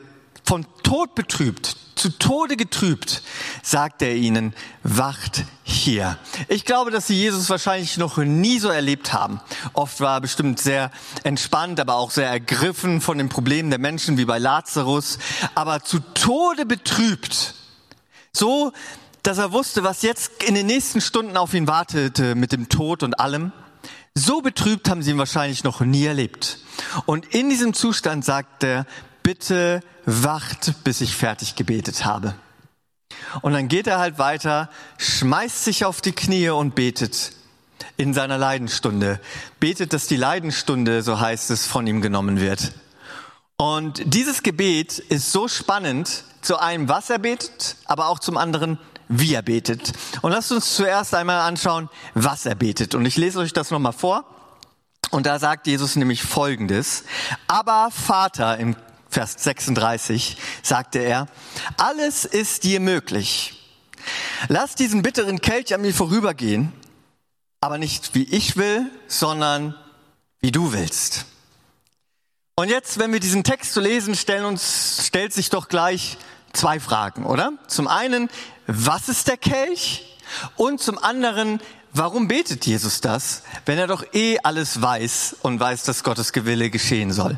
von 0.50 0.66
Tod 0.82 1.14
betrübt, 1.14 1.76
zu 1.94 2.08
Tode 2.18 2.56
getrübt, 2.56 3.22
sagt 3.62 4.02
er 4.02 4.16
ihnen, 4.16 4.52
wacht 4.82 5.44
hier. 5.62 6.18
Ich 6.48 6.64
glaube, 6.64 6.90
dass 6.90 7.06
sie 7.06 7.14
Jesus 7.14 7.48
wahrscheinlich 7.50 7.98
noch 7.98 8.16
nie 8.16 8.58
so 8.58 8.68
erlebt 8.68 9.12
haben. 9.12 9.40
Oft 9.74 10.00
war 10.00 10.16
er 10.16 10.20
bestimmt 10.20 10.58
sehr 10.58 10.90
entspannt, 11.22 11.78
aber 11.78 11.94
auch 11.94 12.10
sehr 12.10 12.28
ergriffen 12.28 13.00
von 13.00 13.16
den 13.16 13.28
Problemen 13.28 13.70
der 13.70 13.78
Menschen, 13.78 14.18
wie 14.18 14.24
bei 14.24 14.38
Lazarus. 14.38 15.20
Aber 15.54 15.84
zu 15.84 16.00
Tode 16.00 16.66
betrübt. 16.66 17.54
So, 18.32 18.72
dass 19.22 19.38
er 19.38 19.52
wusste, 19.52 19.84
was 19.84 20.02
jetzt 20.02 20.42
in 20.42 20.56
den 20.56 20.66
nächsten 20.66 21.00
Stunden 21.00 21.36
auf 21.36 21.54
ihn 21.54 21.68
wartete 21.68 22.34
mit 22.34 22.50
dem 22.50 22.68
Tod 22.68 23.04
und 23.04 23.20
allem. 23.20 23.52
So 24.16 24.40
betrübt 24.40 24.90
haben 24.90 25.04
sie 25.04 25.12
ihn 25.12 25.18
wahrscheinlich 25.18 25.62
noch 25.62 25.80
nie 25.80 26.06
erlebt. 26.06 26.58
Und 27.06 27.32
in 27.32 27.50
diesem 27.50 27.72
Zustand 27.72 28.24
sagt 28.24 28.64
er, 28.64 28.84
bitte 29.22 29.80
wacht, 30.06 30.84
bis 30.84 31.00
ich 31.00 31.16
fertig 31.16 31.56
gebetet 31.56 32.04
habe. 32.04 32.34
Und 33.42 33.52
dann 33.52 33.68
geht 33.68 33.86
er 33.86 33.98
halt 33.98 34.18
weiter, 34.18 34.70
schmeißt 34.98 35.64
sich 35.64 35.84
auf 35.84 36.00
die 36.00 36.12
Knie 36.12 36.50
und 36.50 36.74
betet 36.74 37.32
in 37.96 38.14
seiner 38.14 38.38
Leidenstunde. 38.38 39.20
Betet, 39.58 39.92
dass 39.92 40.06
die 40.06 40.16
Leidenstunde, 40.16 41.02
so 41.02 41.20
heißt 41.20 41.50
es, 41.50 41.66
von 41.66 41.86
ihm 41.86 42.00
genommen 42.00 42.40
wird. 42.40 42.72
Und 43.56 44.02
dieses 44.04 44.42
Gebet 44.42 44.98
ist 44.98 45.32
so 45.32 45.48
spannend, 45.48 46.24
zu 46.40 46.58
einem, 46.58 46.88
was 46.88 47.10
er 47.10 47.18
betet, 47.18 47.76
aber 47.84 48.08
auch 48.08 48.18
zum 48.18 48.38
anderen, 48.38 48.78
wie 49.08 49.34
er 49.34 49.42
betet. 49.42 49.92
Und 50.22 50.32
lasst 50.32 50.52
uns 50.52 50.74
zuerst 50.76 51.14
einmal 51.14 51.40
anschauen, 51.40 51.90
was 52.14 52.46
er 52.46 52.54
betet. 52.54 52.94
Und 52.94 53.04
ich 53.04 53.16
lese 53.16 53.40
euch 53.40 53.52
das 53.52 53.70
nochmal 53.70 53.92
vor. 53.92 54.24
Und 55.10 55.26
da 55.26 55.38
sagt 55.38 55.66
Jesus 55.66 55.96
nämlich 55.96 56.22
Folgendes. 56.22 57.04
Aber 57.48 57.90
Vater 57.90 58.56
im 58.58 58.76
Vers 59.10 59.34
36 59.38 60.36
sagte 60.62 61.00
er, 61.00 61.26
alles 61.76 62.24
ist 62.24 62.62
dir 62.64 62.80
möglich. 62.80 63.54
Lass 64.48 64.76
diesen 64.76 65.02
bitteren 65.02 65.40
Kelch 65.40 65.74
an 65.74 65.82
mir 65.82 65.92
vorübergehen, 65.92 66.72
aber 67.60 67.76
nicht 67.76 68.14
wie 68.14 68.22
ich 68.22 68.56
will, 68.56 68.90
sondern 69.08 69.74
wie 70.40 70.52
du 70.52 70.72
willst. 70.72 71.26
Und 72.54 72.68
jetzt, 72.68 72.98
wenn 72.98 73.12
wir 73.12 73.20
diesen 73.20 73.42
Text 73.42 73.72
zu 73.72 73.80
lesen, 73.80 74.14
stellen 74.14 74.44
uns, 74.44 75.06
stellt 75.06 75.32
sich 75.32 75.50
doch 75.50 75.68
gleich 75.68 76.16
zwei 76.52 76.78
Fragen, 76.78 77.24
oder? 77.24 77.52
Zum 77.66 77.88
einen, 77.88 78.30
was 78.66 79.08
ist 79.08 79.28
der 79.28 79.36
Kelch? 79.36 80.18
Und 80.56 80.80
zum 80.80 80.98
anderen, 80.98 81.60
Warum 81.92 82.28
betet 82.28 82.66
Jesus 82.66 83.00
das, 83.00 83.42
wenn 83.66 83.76
er 83.76 83.88
doch 83.88 84.04
eh 84.12 84.38
alles 84.44 84.80
weiß 84.80 85.36
und 85.42 85.58
weiß, 85.58 85.82
dass 85.82 86.04
Gottes 86.04 86.32
Gewille 86.32 86.70
geschehen 86.70 87.12
soll? 87.12 87.36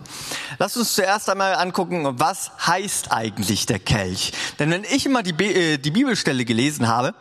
Lass 0.58 0.76
uns 0.76 0.94
zuerst 0.94 1.30
einmal 1.30 1.54
angucken, 1.54 2.20
was 2.20 2.50
heißt 2.66 3.12
eigentlich 3.12 3.64
der 3.64 3.78
Kelch? 3.78 4.32
Denn 4.58 4.70
wenn 4.70 4.84
ich 4.84 5.06
immer 5.06 5.22
die, 5.22 5.32
äh, 5.42 5.78
die 5.78 5.90
Bibelstelle 5.90 6.44
gelesen 6.44 6.86
habe, 6.88 7.14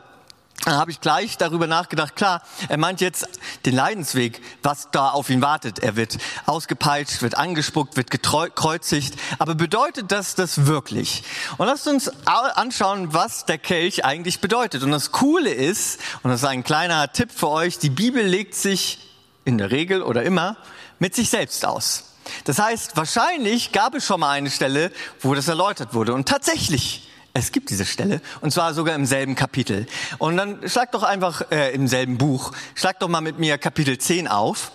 dann 0.66 0.76
habe 0.76 0.92
ich 0.92 1.02
gleich 1.02 1.38
darüber 1.38 1.66
nachgedacht, 1.66 2.16
klar, 2.16 2.42
er 2.70 2.78
meint 2.78 3.02
jetzt 3.02 3.28
den 3.66 3.76
Leidensweg, 3.76 4.42
was 4.62 4.90
da 4.92 5.10
auf 5.10 5.30
ihn 5.30 5.42
wartet. 5.42 5.80
Er 5.80 5.96
wird 5.96 6.18
ausgepeitscht, 6.46 7.22
wird 7.22 7.36
angespuckt, 7.36 7.98
wird 7.98 8.12
gekreuzigt. 8.12 9.16
Aber 9.40 9.56
bedeutet 9.56 10.12
das 10.12 10.36
das 10.36 10.68
wirklich? 10.68 11.24
Und 11.58 11.66
lasst 11.66 11.88
uns 11.88 12.12
anschauen, 12.26 13.14
was 13.14 13.46
der 13.46 13.58
Kelch 13.58 14.06
eigentlich 14.06 14.40
bedeutet. 14.40 14.84
Und 14.84 14.92
das 14.92 15.12
Coole 15.12 15.52
ist, 15.52 16.00
und 16.22 16.30
das 16.30 16.42
ist 16.42 16.48
ein 16.48 16.64
kleiner 16.64 17.12
Tipp 17.12 17.32
für 17.32 17.50
euch, 17.50 17.80
die 17.80 17.90
Bibel 17.90 18.24
legt 18.24 18.54
sich 18.54 19.00
in 19.46 19.58
der 19.58 19.72
Regel 19.72 20.04
oder 20.04 20.24
immer 20.24 20.58
mit 21.00 21.16
sich 21.16 21.30
selbst 21.30 21.66
aus. 21.66 22.04
Das 22.44 22.60
heißt, 22.60 22.96
wahrscheinlich 22.96 23.72
gab 23.72 23.96
es 23.96 24.06
schon 24.06 24.20
mal 24.20 24.30
eine 24.32 24.52
Stelle, 24.52 24.92
wo 25.22 25.34
das 25.34 25.48
erläutert 25.48 25.94
wurde. 25.94 26.14
Und 26.14 26.28
tatsächlich, 26.28 27.08
es 27.34 27.52
gibt 27.52 27.70
diese 27.70 27.86
Stelle 27.86 28.22
und 28.42 28.52
zwar 28.52 28.74
sogar 28.74 28.96
im 28.96 29.06
selben 29.06 29.36
Kapitel. 29.36 29.86
Und 30.18 30.38
dann 30.38 30.68
schlag 30.68 30.92
doch 30.92 31.04
einfach 31.04 31.52
äh, 31.52 31.74
im 31.74 31.88
selben 31.88 32.18
Buch, 32.18 32.52
schlag 32.76 33.00
doch 33.00 33.08
mal 33.08 33.22
mit 33.22 33.40
mir 33.40 33.58
Kapitel 33.58 33.98
10 33.98 34.28
auf. 34.28 34.72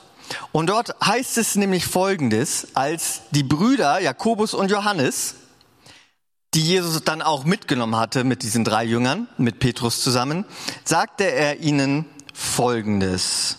Und 0.53 0.69
dort 0.69 0.95
heißt 1.05 1.39
es 1.39 1.55
nämlich 1.55 1.87
Folgendes, 1.87 2.69
als 2.75 3.23
die 3.31 3.45
Brüder 3.45 4.01
Jakobus 4.01 4.55
und 4.55 4.71
Johannes, 4.71 5.37
die 6.55 6.63
Jesus 6.63 7.05
dann 7.05 7.23
auch 7.23 7.45
mitgenommen 7.45 7.97
hatte 7.97 8.25
mit 8.25 8.43
diesen 8.43 8.65
drei 8.65 8.85
Jüngern, 8.85 9.29
mit 9.37 9.59
Petrus 9.59 10.03
zusammen, 10.03 10.45
sagte 10.85 11.25
er 11.25 11.61
ihnen 11.61 12.07
Folgendes. 12.33 13.59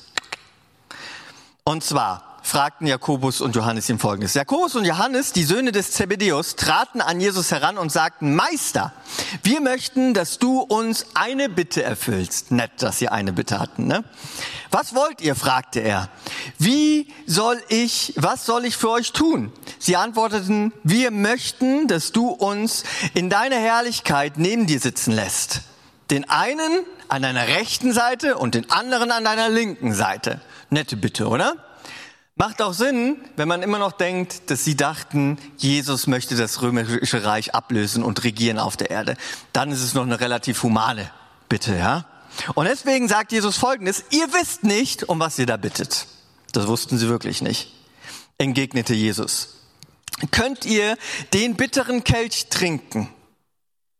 Und 1.63 1.84
zwar, 1.84 2.26
fragten 2.48 2.88
Jakobus 2.88 3.42
und 3.42 3.56
Johannes 3.56 3.89
ihm 3.89 4.00
folgendes. 4.00 4.34
Jakobus 4.34 4.75
und 4.75 4.86
Johannes, 4.86 5.34
die 5.34 5.44
Söhne 5.44 5.72
des 5.72 5.92
Zebedeus, 5.92 6.56
traten 6.56 7.01
an 7.01 7.20
Jesus 7.20 7.51
heran 7.51 7.77
und 7.77 7.92
sagten, 7.92 8.36
Meister, 8.36 8.94
wir 9.44 9.60
möchten, 9.60 10.13
dass 10.13 10.39
du 10.39 10.62
uns 10.62 11.08
eine 11.13 11.50
Bitte 11.50 11.84
erfüllst. 11.84 12.51
Nett, 12.51 12.72
dass 12.77 13.00
sie 13.00 13.10
eine 13.10 13.34
Bitte 13.34 13.60
hatten, 13.60 13.88
ne? 13.88 14.04
Was 14.72 14.96
wollt 14.96 15.22
ihr? 15.22 15.36
fragte 15.36 15.82
er. 15.82 16.10
Wie 16.58 17.13
soll 17.25 17.62
ich, 17.68 18.13
was 18.16 18.46
soll 18.46 18.66
ich 18.66 18.77
für 18.77 18.89
euch 18.89 19.12
tun? 19.12 19.51
Sie 19.77 19.96
antworteten, 19.96 20.74
wir 20.84 21.12
möchten, 21.12 21.88
dass 21.88 22.12
du 22.12 22.30
uns 22.30 22.84
in 23.13 23.30
deiner 23.30 23.58
Herrlichkeit 23.58 24.38
neben 24.38 24.68
dir 24.68 24.80
sitzen 24.80 25.12
lässt. 25.12 25.62
Den 26.12 26.30
einen 26.30 26.86
an 27.10 27.22
deiner 27.22 27.48
rechten 27.48 27.92
Seite 27.92 28.38
und 28.38 28.56
den 28.56 28.72
anderen 28.72 29.12
an 29.12 29.25
deiner 29.25 29.50
linken 29.50 29.94
Seite. 29.94 30.39
Nette 30.70 30.96
Bitte, 30.96 31.27
oder? 31.27 31.66
Macht 32.39 32.62
auch 32.62 32.74
Sinn, 32.74 33.17
wenn 33.36 33.48
man 33.48 33.63
immer 33.63 33.79
noch 33.79 33.94
denkt, 33.94 34.51
dass 34.51 34.63
sie 34.63 34.77
dachten, 34.77 35.39
Jesus 35.58 36.06
möchte 36.06 36.36
das 36.36 36.62
römische 36.62 37.24
Reich 37.24 37.56
ablösen 37.56 38.03
und 38.03 38.24
regieren 38.24 38.60
auf 38.60 38.77
der 38.77 38.91
Erde. 38.91 39.17
Dann 39.53 39.72
ist 39.72 39.82
es 39.82 39.96
noch 39.96 40.03
eine 40.03 40.20
relativ 40.20 40.62
humane 40.62 41.10
Bitte, 41.50 41.75
ja? 41.75 42.06
Und 42.53 42.65
deswegen 42.65 43.08
sagt 43.08 43.32
Jesus 43.32 43.58
Folgendes, 43.58 44.03
ihr 44.12 44.32
wisst 44.34 44.63
nicht, 44.63 45.10
um 45.10 45.20
was 45.20 45.39
ihr 45.39 45.48
da 45.48 45.58
bittet. 45.58 46.06
Das 46.51 46.67
wussten 46.67 47.00
sie 47.00 47.10
wirklich 47.10 47.41
nicht. 47.41 47.74
Entgegnete 48.38 48.94
Jesus. 48.94 49.56
Könnt 50.29 50.65
ihr 50.65 50.96
den 51.34 51.56
bitteren 51.56 52.03
Kelch 52.03 52.50
trinken, 52.50 53.10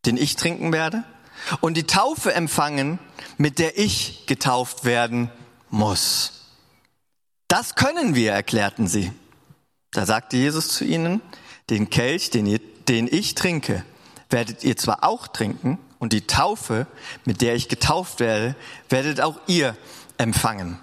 den 0.06 0.18
ich 0.18 0.36
trinken 0.36 0.72
werde? 0.72 1.04
Und 1.62 1.76
die 1.76 1.88
Taufe 1.88 2.34
empfangen, 2.34 3.00
mit 3.38 3.58
der 3.58 3.80
ich 3.80 4.26
getauft 4.28 4.86
werden 4.86 5.32
muss? 5.70 6.37
Das 7.48 7.76
können 7.76 8.16
wir, 8.16 8.34
erklärten 8.34 8.88
sie. 8.88 9.12
Da 9.92 10.06
sagte 10.06 10.38
Jesus 10.38 10.70
zu 10.70 10.84
ihnen, 10.84 11.22
den 11.70 11.90
Kelch, 11.90 12.30
den, 12.30 12.46
ihr, 12.46 12.60
den 12.88 13.08
ich 13.10 13.36
trinke, 13.36 13.84
werdet 14.30 14.64
ihr 14.64 14.76
zwar 14.78 15.04
auch 15.04 15.28
trinken, 15.28 15.80
und 16.00 16.14
die 16.14 16.28
Taufe, 16.28 16.88
mit 17.26 17.42
der 17.42 17.56
ich 17.56 17.70
getauft 17.70 18.20
werde, 18.20 18.56
werdet 18.90 19.22
auch 19.22 19.40
ihr 19.48 19.76
empfangen. 20.18 20.80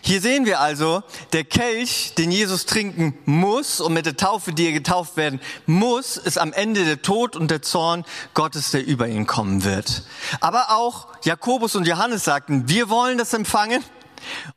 Hier 0.00 0.20
sehen 0.20 0.46
wir 0.46 0.60
also, 0.60 1.02
der 1.32 1.42
Kelch, 1.42 2.14
den 2.16 2.30
Jesus 2.30 2.66
trinken 2.66 3.18
muss 3.24 3.80
und 3.80 3.92
mit 3.92 4.06
der 4.06 4.16
Taufe, 4.16 4.52
die 4.52 4.66
er 4.66 4.72
getauft 4.72 5.16
werden 5.16 5.40
muss, 5.66 6.16
ist 6.16 6.38
am 6.38 6.52
Ende 6.52 6.84
der 6.84 7.02
Tod 7.02 7.34
und 7.34 7.50
der 7.50 7.62
Zorn 7.62 8.04
Gottes, 8.34 8.70
der 8.70 8.86
über 8.86 9.08
ihn 9.08 9.26
kommen 9.26 9.64
wird. 9.64 10.04
Aber 10.40 10.70
auch 10.70 11.08
Jakobus 11.24 11.74
und 11.74 11.88
Johannes 11.88 12.22
sagten, 12.22 12.68
wir 12.68 12.90
wollen 12.90 13.18
das 13.18 13.32
empfangen 13.32 13.82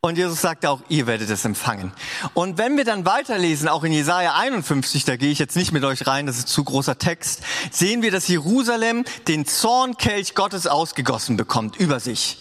und 0.01 0.17
Jesus 0.17 0.41
sagte 0.41 0.69
auch, 0.69 0.81
ihr 0.89 1.07
werdet 1.07 1.29
es 1.29 1.45
empfangen. 1.45 1.91
Und 2.33 2.57
wenn 2.57 2.77
wir 2.77 2.85
dann 2.85 3.05
weiterlesen, 3.05 3.67
auch 3.67 3.83
in 3.83 3.91
Jesaja 3.91 4.35
51, 4.35 5.05
da 5.05 5.15
gehe 5.15 5.31
ich 5.31 5.39
jetzt 5.39 5.55
nicht 5.55 5.71
mit 5.71 5.83
euch 5.83 6.07
rein, 6.07 6.25
das 6.25 6.37
ist 6.37 6.47
zu 6.47 6.63
großer 6.63 6.97
Text, 6.97 7.41
sehen 7.71 8.01
wir, 8.01 8.11
dass 8.11 8.27
Jerusalem 8.27 9.05
den 9.27 9.45
Zornkelch 9.45 10.35
Gottes 10.35 10.67
ausgegossen 10.67 11.37
bekommt 11.37 11.75
über 11.77 11.99
sich. 11.99 12.37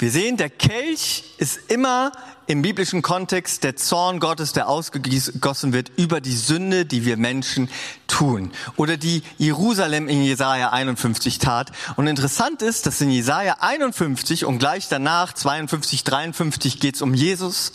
Wir 0.00 0.12
sehen, 0.12 0.36
der 0.36 0.48
Kelch 0.48 1.24
ist 1.38 1.58
immer 1.68 2.12
im 2.46 2.62
biblischen 2.62 3.02
Kontext 3.02 3.64
der 3.64 3.74
Zorn 3.74 4.20
Gottes, 4.20 4.52
der 4.52 4.68
ausgegossen 4.68 5.72
wird 5.72 5.90
über 5.96 6.20
die 6.20 6.36
Sünde, 6.36 6.86
die 6.86 7.04
wir 7.04 7.16
Menschen 7.16 7.68
tun. 8.06 8.52
Oder 8.76 8.96
die 8.96 9.24
Jerusalem 9.38 10.08
in 10.08 10.22
Jesaja 10.22 10.70
51 10.70 11.40
tat. 11.40 11.72
Und 11.96 12.06
interessant 12.06 12.62
ist, 12.62 12.86
dass 12.86 13.00
in 13.00 13.10
Jesaja 13.10 13.56
51 13.58 14.44
und 14.44 14.60
gleich 14.60 14.86
danach 14.88 15.32
52, 15.32 16.04
53 16.04 16.78
geht 16.78 16.94
es 16.94 17.02
um 17.02 17.12
Jesus, 17.12 17.72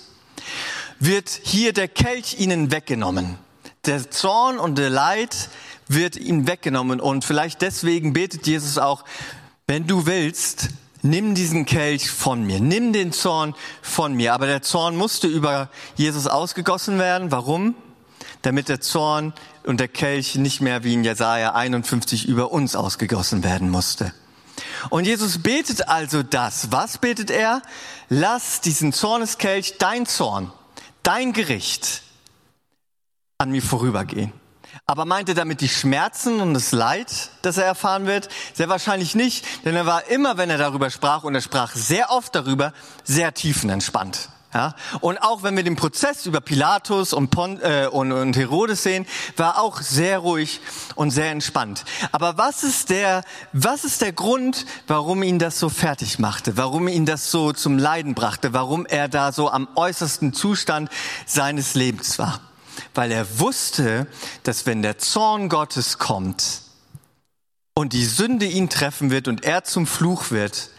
wird 0.99 1.29
hier 1.43 1.73
der 1.73 1.89
Kelch 1.89 2.39
ihnen 2.39 2.71
weggenommen. 2.71 3.37
Der 3.85 4.09
Zorn 4.09 4.59
und 4.59 4.77
der 4.77 4.89
Leid 4.89 5.49
wird 5.89 6.15
ihnen 6.15 6.47
weggenommen. 6.47 7.01
Und 7.01 7.25
vielleicht 7.25 7.61
deswegen 7.61 8.13
betet 8.13 8.47
Jesus 8.47 8.77
auch, 8.77 9.03
wenn 9.67 9.87
du 9.87 10.05
willst, 10.05 10.69
nimm 11.03 11.35
diesen 11.35 11.65
Kelch 11.65 12.09
von 12.09 12.43
mir, 12.43 12.59
nimm 12.59 12.93
den 12.93 13.11
Zorn 13.11 13.53
von 13.81 14.13
mir. 14.13 14.33
Aber 14.33 14.47
der 14.47 14.61
Zorn 14.61 14.95
musste 14.95 15.27
über 15.27 15.69
Jesus 15.95 16.25
ausgegossen 16.27 16.97
werden. 16.97 17.31
Warum? 17.31 17.75
Damit 18.41 18.69
der 18.69 18.81
Zorn 18.81 19.33
und 19.63 19.79
der 19.79 19.87
Kelch 19.87 20.35
nicht 20.35 20.61
mehr 20.61 20.83
wie 20.83 20.93
in 20.93 21.03
Jesaja 21.03 21.53
51 21.53 22.27
über 22.27 22.51
uns 22.51 22.75
ausgegossen 22.75 23.43
werden 23.43 23.69
musste. 23.69 24.13
Und 24.89 25.05
Jesus 25.05 25.41
betet 25.41 25.87
also 25.87 26.23
das. 26.23 26.71
Was 26.71 26.97
betet 26.97 27.29
er? 27.31 27.61
Lass 28.09 28.61
diesen 28.61 28.93
Zorneskelch, 28.93 29.77
dein 29.77 30.05
Zorn, 30.05 30.51
dein 31.03 31.33
Gericht 31.33 32.03
an 33.37 33.51
mir 33.51 33.61
vorübergehen. 33.61 34.31
Aber 34.85 35.05
meinte 35.05 35.33
damit 35.33 35.61
die 35.61 35.69
Schmerzen 35.69 36.41
und 36.41 36.53
das 36.53 36.71
Leid, 36.71 37.29
das 37.41 37.57
er 37.57 37.65
erfahren 37.65 38.05
wird? 38.05 38.29
Sehr 38.53 38.69
wahrscheinlich 38.69 39.15
nicht, 39.15 39.45
denn 39.65 39.75
er 39.75 39.85
war 39.85 40.07
immer, 40.07 40.37
wenn 40.37 40.49
er 40.49 40.57
darüber 40.57 40.89
sprach, 40.89 41.23
und 41.23 41.35
er 41.35 41.41
sprach 41.41 41.73
sehr 41.73 42.11
oft 42.11 42.35
darüber, 42.35 42.73
sehr 43.03 43.33
tiefenentspannt. 43.33 44.29
Ja? 44.53 44.75
Und 45.01 45.17
auch 45.21 45.43
wenn 45.43 45.55
wir 45.55 45.63
den 45.63 45.75
Prozess 45.75 46.25
über 46.25 46.41
Pilatus 46.41 47.13
und, 47.13 47.29
Pon 47.29 47.59
äh, 47.61 47.87
und, 47.87 48.11
und 48.11 48.37
Herodes 48.37 48.83
sehen, 48.83 49.05
war 49.35 49.59
auch 49.59 49.81
sehr 49.81 50.19
ruhig 50.19 50.61
und 50.95 51.11
sehr 51.11 51.31
entspannt. 51.31 51.85
Aber 52.11 52.37
was 52.37 52.63
ist 52.63 52.89
der, 52.89 53.23
was 53.51 53.83
ist 53.83 54.01
der 54.01 54.13
Grund, 54.13 54.65
warum 54.87 55.23
ihn 55.23 55.39
das 55.39 55.59
so 55.59 55.69
fertig 55.69 56.19
machte? 56.19 56.57
Warum 56.57 56.87
ihn 56.87 57.05
das 57.05 57.31
so 57.31 57.51
zum 57.51 57.77
Leiden 57.77 58.13
brachte? 58.13 58.53
Warum 58.53 58.85
er 58.85 59.07
da 59.07 59.31
so 59.31 59.49
am 59.49 59.67
äußersten 59.75 60.33
Zustand 60.33 60.89
seines 61.25 61.73
Lebens 61.73 62.19
war? 62.19 62.39
Weil 62.93 63.11
er 63.11 63.39
wusste, 63.39 64.07
dass 64.43 64.65
wenn 64.65 64.81
der 64.81 64.97
Zorn 64.97 65.49
Gottes 65.49 65.97
kommt 65.97 66.61
und 67.75 67.93
die 67.93 68.05
Sünde 68.05 68.45
ihn 68.45 68.69
treffen 68.69 69.11
wird 69.11 69.27
und 69.27 69.43
er 69.43 69.63
zum 69.63 69.87
Fluch 69.87 70.31
wird, 70.31 70.69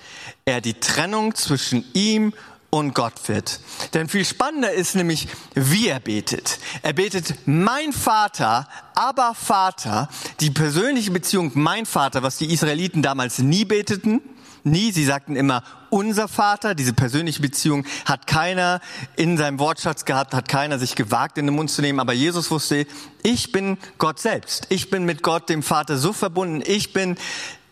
er 0.44 0.60
die 0.60 0.74
Trennung 0.74 1.34
zwischen 1.34 1.84
ihm 1.92 2.32
und 2.70 2.94
Gott 2.94 3.28
wird. 3.28 3.60
Denn 3.94 4.08
viel 4.08 4.24
spannender 4.24 4.72
ist 4.72 4.96
nämlich, 4.96 5.28
wie 5.54 5.88
er 5.88 6.00
betet. 6.00 6.58
Er 6.82 6.92
betet, 6.92 7.34
mein 7.46 7.92
Vater, 7.92 8.68
aber 8.94 9.34
Vater, 9.34 10.08
die 10.40 10.50
persönliche 10.50 11.12
Beziehung, 11.12 11.52
mein 11.54 11.86
Vater, 11.86 12.22
was 12.22 12.36
die 12.36 12.52
Israeliten 12.52 13.00
damals 13.00 13.38
nie 13.38 13.64
beteten, 13.64 14.20
nie. 14.64 14.92
Sie 14.92 15.04
sagten 15.04 15.36
immer, 15.36 15.62
unser 15.90 16.28
Vater, 16.28 16.74
diese 16.74 16.92
persönliche 16.92 17.40
Beziehung 17.40 17.84
hat 18.04 18.26
keiner 18.26 18.80
in 19.16 19.36
seinem 19.36 19.58
Wortschatz 19.58 20.04
gehabt, 20.04 20.34
hat 20.34 20.48
keiner 20.48 20.78
sich 20.78 20.94
gewagt, 20.94 21.38
in 21.38 21.46
den 21.46 21.54
Mund 21.54 21.70
zu 21.70 21.82
nehmen. 21.82 22.00
Aber 22.00 22.12
Jesus 22.12 22.50
wusste, 22.50 22.86
ich 23.22 23.52
bin 23.52 23.78
Gott 23.98 24.18
selbst. 24.18 24.66
Ich 24.70 24.90
bin 24.90 25.04
mit 25.04 25.22
Gott, 25.22 25.48
dem 25.48 25.62
Vater, 25.62 25.98
so 25.98 26.12
verbunden. 26.12 26.62
Ich 26.66 26.92
bin 26.92 27.16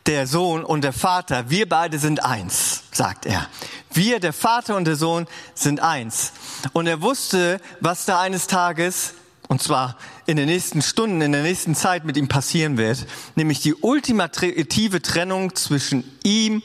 der 0.06 0.26
Sohn 0.26 0.64
und 0.64 0.82
der 0.82 0.92
Vater. 0.92 1.50
Wir 1.50 1.68
beide 1.68 1.98
sind 1.98 2.24
eins, 2.24 2.84
sagt 2.92 3.26
er. 3.26 3.48
Wir, 3.92 4.20
der 4.20 4.32
Vater 4.32 4.76
und 4.76 4.84
der 4.84 4.96
Sohn, 4.96 5.26
sind 5.54 5.80
eins. 5.80 6.32
Und 6.72 6.86
er 6.86 7.02
wusste, 7.02 7.60
was 7.80 8.04
da 8.04 8.20
eines 8.20 8.46
Tages 8.46 9.14
und 9.52 9.60
zwar 9.60 9.98
in 10.24 10.38
den 10.38 10.46
nächsten 10.46 10.80
Stunden, 10.80 11.20
in 11.20 11.30
der 11.30 11.42
nächsten 11.42 11.74
Zeit 11.74 12.06
mit 12.06 12.16
ihm 12.16 12.26
passieren 12.26 12.78
wird, 12.78 13.06
nämlich 13.34 13.60
die 13.60 13.74
ultimative 13.74 15.02
Trennung 15.02 15.54
zwischen 15.54 16.10
ihm 16.24 16.62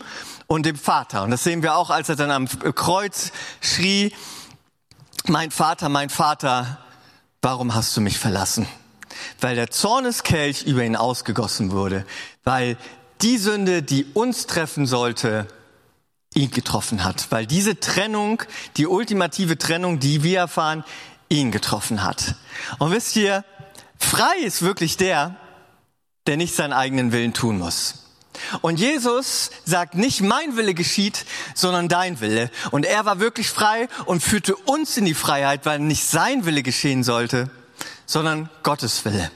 und 0.48 0.66
dem 0.66 0.78
Vater. 0.78 1.24
Und 1.24 1.32
das 1.32 1.44
sehen 1.44 1.64
wir 1.64 1.76
auch, 1.76 1.90
als 1.90 2.08
er 2.08 2.16
dann 2.16 2.32
am 2.32 2.48
Kreuz 2.48 3.34
schrie, 3.60 4.14
mein 5.26 5.52
Vater, 5.52 5.90
mein 5.90 6.10
Vater, 6.10 6.78
warum 7.42 7.76
hast 7.76 7.98
du 7.98 8.00
mich 8.00 8.18
verlassen? 8.18 8.70
Weil 9.42 9.58
der 9.58 9.70
Zorneskelch 9.70 10.64
über 10.64 10.86
ihn 10.86 10.96
ausgegossen 10.96 11.72
wurde, 11.72 12.06
weil 12.46 12.78
die 13.22 13.38
Sünde, 13.38 13.84
die 13.84 14.06
uns 14.14 14.48
treffen 14.48 14.86
sollte, 14.86 15.46
ihn 16.34 16.52
getroffen 16.52 17.04
hat, 17.04 17.28
weil 17.32 17.48
diese 17.48 17.82
Trennung, 17.82 18.44
die 18.78 18.88
ultimative 18.88 19.58
Trennung, 19.58 20.00
die 20.00 20.24
wir 20.24 20.40
erfahren, 20.40 20.86
ihn 21.30 21.52
getroffen 21.52 22.04
hat. 22.04 22.36
Und 22.80 22.92
wisst 22.92 23.16
ihr, 23.16 23.44
frei 24.00 24.38
ist 24.44 24.62
wirklich 24.62 24.98
der, 24.98 25.36
der 26.26 26.38
nicht 26.38 26.56
seinen 26.56 26.74
eigenen 26.74 27.12
Willen 27.12 27.34
tun 27.34 27.60
muss. 27.60 28.04
Und 28.62 28.80
Jesus 28.80 29.50
sagt 29.66 29.96
nicht 29.96 30.22
mein 30.22 30.58
Wille 30.58 30.74
geschieht, 30.74 31.26
sondern 31.56 31.88
dein 31.88 32.20
Wille. 32.20 32.52
Und 32.72 32.86
er 32.86 33.06
war 33.06 33.20
wirklich 33.20 33.50
frei 33.50 33.88
und 34.06 34.22
führte 34.22 34.56
uns 34.56 34.96
in 34.98 35.06
die 35.06 35.16
Freiheit, 35.16 35.66
weil 35.66 35.80
nicht 35.80 36.04
sein 36.04 36.46
Wille 36.46 36.64
geschehen 36.64 37.04
sollte, 37.04 37.50
sondern 38.06 38.50
Gottes 38.64 39.04
Wille. 39.06 39.32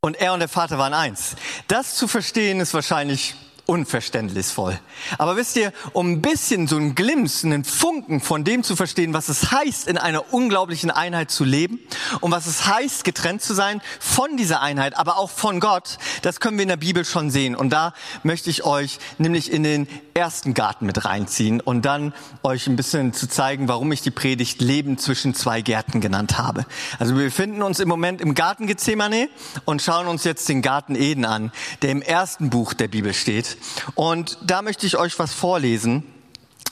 Und 0.00 0.16
er 0.16 0.32
und 0.32 0.40
der 0.40 0.48
Vater 0.48 0.78
waren 0.78 0.94
eins. 0.94 1.36
Das 1.66 1.96
zu 1.96 2.08
verstehen 2.08 2.60
ist 2.60 2.72
wahrscheinlich 2.72 3.34
unverständnisvoll. 3.68 4.78
Aber 5.18 5.36
wisst 5.36 5.56
ihr, 5.56 5.74
um 5.92 6.10
ein 6.10 6.22
bisschen 6.22 6.66
so 6.66 6.76
einen 6.76 6.94
Glimps, 6.94 7.44
einen 7.44 7.64
Funken 7.64 8.22
von 8.22 8.42
dem 8.42 8.62
zu 8.62 8.76
verstehen, 8.76 9.12
was 9.12 9.28
es 9.28 9.52
heißt, 9.52 9.88
in 9.88 9.98
einer 9.98 10.32
unglaublichen 10.32 10.90
Einheit 10.90 11.30
zu 11.30 11.44
leben 11.44 11.78
und 12.20 12.30
was 12.32 12.46
es 12.46 12.66
heißt, 12.66 13.04
getrennt 13.04 13.42
zu 13.42 13.52
sein 13.52 13.82
von 14.00 14.38
dieser 14.38 14.62
Einheit, 14.62 14.96
aber 14.96 15.18
auch 15.18 15.28
von 15.28 15.60
Gott, 15.60 15.98
das 16.22 16.40
können 16.40 16.56
wir 16.56 16.62
in 16.62 16.70
der 16.70 16.78
Bibel 16.78 17.04
schon 17.04 17.30
sehen. 17.30 17.54
Und 17.54 17.68
da 17.70 17.92
möchte 18.22 18.48
ich 18.48 18.64
euch 18.64 18.98
nämlich 19.18 19.52
in 19.52 19.64
den 19.64 19.86
ersten 20.14 20.54
Garten 20.54 20.86
mit 20.86 21.04
reinziehen 21.04 21.60
und 21.60 21.84
dann 21.84 22.14
euch 22.42 22.68
ein 22.68 22.74
bisschen 22.74 23.12
zu 23.12 23.28
zeigen, 23.28 23.68
warum 23.68 23.92
ich 23.92 24.00
die 24.00 24.10
Predigt 24.10 24.62
Leben 24.62 24.96
zwischen 24.96 25.34
zwei 25.34 25.60
Gärten 25.60 26.00
genannt 26.00 26.38
habe. 26.38 26.64
Also 26.98 27.14
wir 27.14 27.24
befinden 27.24 27.62
uns 27.62 27.80
im 27.80 27.88
Moment 27.88 28.22
im 28.22 28.34
Garten 28.34 28.66
Gethsemane 28.66 29.28
und 29.66 29.82
schauen 29.82 30.08
uns 30.08 30.24
jetzt 30.24 30.48
den 30.48 30.62
Garten 30.62 30.94
Eden 30.94 31.26
an, 31.26 31.52
der 31.82 31.90
im 31.90 32.00
ersten 32.00 32.48
Buch 32.48 32.72
der 32.72 32.88
Bibel 32.88 33.12
steht. 33.12 33.57
Und 33.94 34.38
da 34.42 34.62
möchte 34.62 34.86
ich 34.86 34.96
euch 34.96 35.18
was 35.18 35.32
vorlesen, 35.32 36.04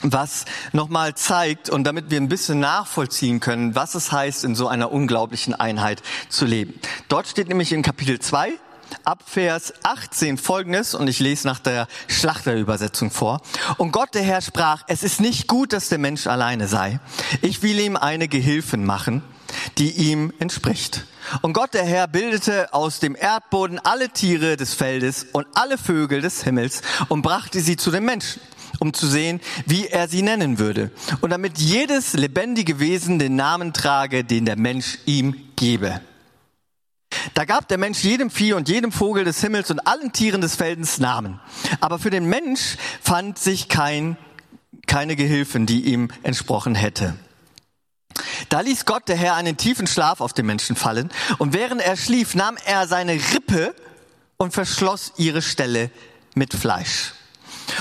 was 0.01 0.45
nochmal 0.73 1.15
zeigt 1.15 1.69
und 1.69 1.83
damit 1.83 2.11
wir 2.11 2.19
ein 2.19 2.29
bisschen 2.29 2.59
nachvollziehen 2.59 3.39
können, 3.39 3.75
was 3.75 3.95
es 3.95 4.11
heißt, 4.11 4.43
in 4.43 4.55
so 4.55 4.67
einer 4.67 4.91
unglaublichen 4.91 5.55
Einheit 5.55 6.03
zu 6.29 6.45
leben. 6.45 6.79
Dort 7.07 7.27
steht 7.27 7.47
nämlich 7.47 7.73
in 7.73 7.81
Kapitel 7.81 8.19
2, 8.19 8.53
ab 9.03 9.23
Vers 9.25 9.73
18 9.83 10.37
folgendes, 10.37 10.93
und 10.93 11.07
ich 11.07 11.19
lese 11.19 11.47
nach 11.47 11.59
der 11.59 11.87
Schlachterübersetzung 12.07 13.11
vor. 13.11 13.41
Und 13.77 13.91
Gott 13.91 14.13
der 14.13 14.23
Herr 14.23 14.41
sprach, 14.41 14.83
es 14.87 15.03
ist 15.03 15.21
nicht 15.21 15.47
gut, 15.47 15.73
dass 15.73 15.89
der 15.89 15.97
Mensch 15.97 16.27
alleine 16.27 16.67
sei. 16.67 16.99
Ich 17.41 17.63
will 17.63 17.79
ihm 17.79 17.95
eine 17.95 18.27
Gehilfin 18.27 18.85
machen, 18.85 19.23
die 19.77 19.91
ihm 19.91 20.33
entspricht. 20.39 21.05
Und 21.41 21.53
Gott 21.53 21.73
der 21.73 21.85
Herr 21.85 22.07
bildete 22.07 22.73
aus 22.73 22.99
dem 22.99 23.15
Erdboden 23.15 23.79
alle 23.79 24.09
Tiere 24.09 24.57
des 24.57 24.73
Feldes 24.73 25.25
und 25.33 25.45
alle 25.55 25.77
Vögel 25.77 26.21
des 26.21 26.43
Himmels 26.43 26.81
und 27.09 27.21
brachte 27.21 27.59
sie 27.59 27.77
zu 27.77 27.91
den 27.91 28.05
Menschen 28.05 28.41
um 28.79 28.93
zu 28.93 29.07
sehen, 29.07 29.39
wie 29.65 29.87
er 29.87 30.07
sie 30.07 30.21
nennen 30.21 30.59
würde. 30.59 30.91
Und 31.21 31.31
damit 31.31 31.57
jedes 31.57 32.13
lebendige 32.13 32.79
Wesen 32.79 33.17
den 33.17 33.35
Namen 33.35 33.73
trage, 33.73 34.23
den 34.23 34.45
der 34.45 34.57
Mensch 34.57 34.99
ihm 35.05 35.35
gebe. 35.55 36.01
Da 37.33 37.45
gab 37.45 37.67
der 37.67 37.77
Mensch 37.77 38.03
jedem 38.03 38.29
Vieh 38.29 38.53
und 38.53 38.69
jedem 38.69 38.91
Vogel 38.91 39.23
des 39.23 39.41
Himmels 39.41 39.71
und 39.71 39.79
allen 39.87 40.11
Tieren 40.11 40.41
des 40.41 40.55
Feldens 40.55 40.99
Namen. 40.99 41.39
Aber 41.79 41.99
für 41.99 42.09
den 42.09 42.25
Mensch 42.25 42.77
fand 43.01 43.37
sich 43.37 43.69
kein, 43.69 44.17
keine 44.87 45.15
Gehilfen, 45.15 45.65
die 45.65 45.85
ihm 45.85 46.09
entsprochen 46.23 46.75
hätte. 46.75 47.15
Da 48.49 48.61
ließ 48.61 48.85
Gott 48.85 49.07
der 49.07 49.17
Herr 49.17 49.35
einen 49.35 49.57
tiefen 49.57 49.87
Schlaf 49.87 50.21
auf 50.21 50.33
den 50.33 50.45
Menschen 50.45 50.75
fallen 50.75 51.09
und 51.37 51.53
während 51.53 51.81
er 51.81 51.97
schlief, 51.97 52.35
nahm 52.35 52.57
er 52.65 52.87
seine 52.87 53.13
Rippe 53.13 53.75
und 54.37 54.53
verschloss 54.53 55.13
ihre 55.17 55.41
Stelle 55.41 55.91
mit 56.35 56.53
Fleisch. 56.53 57.13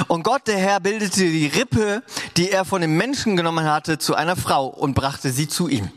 Und 0.09 0.25
Gott 0.25 0.47
der 0.49 0.59
Herr 0.59 0.81
bildete 0.81 1.21
die 1.21 1.47
Rippe, 1.47 2.03
die 2.37 2.51
er 2.51 2.65
von 2.65 2.81
dem 2.81 2.97
Menschen 2.97 3.37
genommen 3.37 3.65
hatte, 3.65 3.99
zu 3.99 4.15
einer 4.15 4.37
Frau 4.37 4.67
und 4.67 4.95
brachte 4.95 5.31
sie 5.31 5.49
zu 5.49 5.69
ihm. 5.69 5.91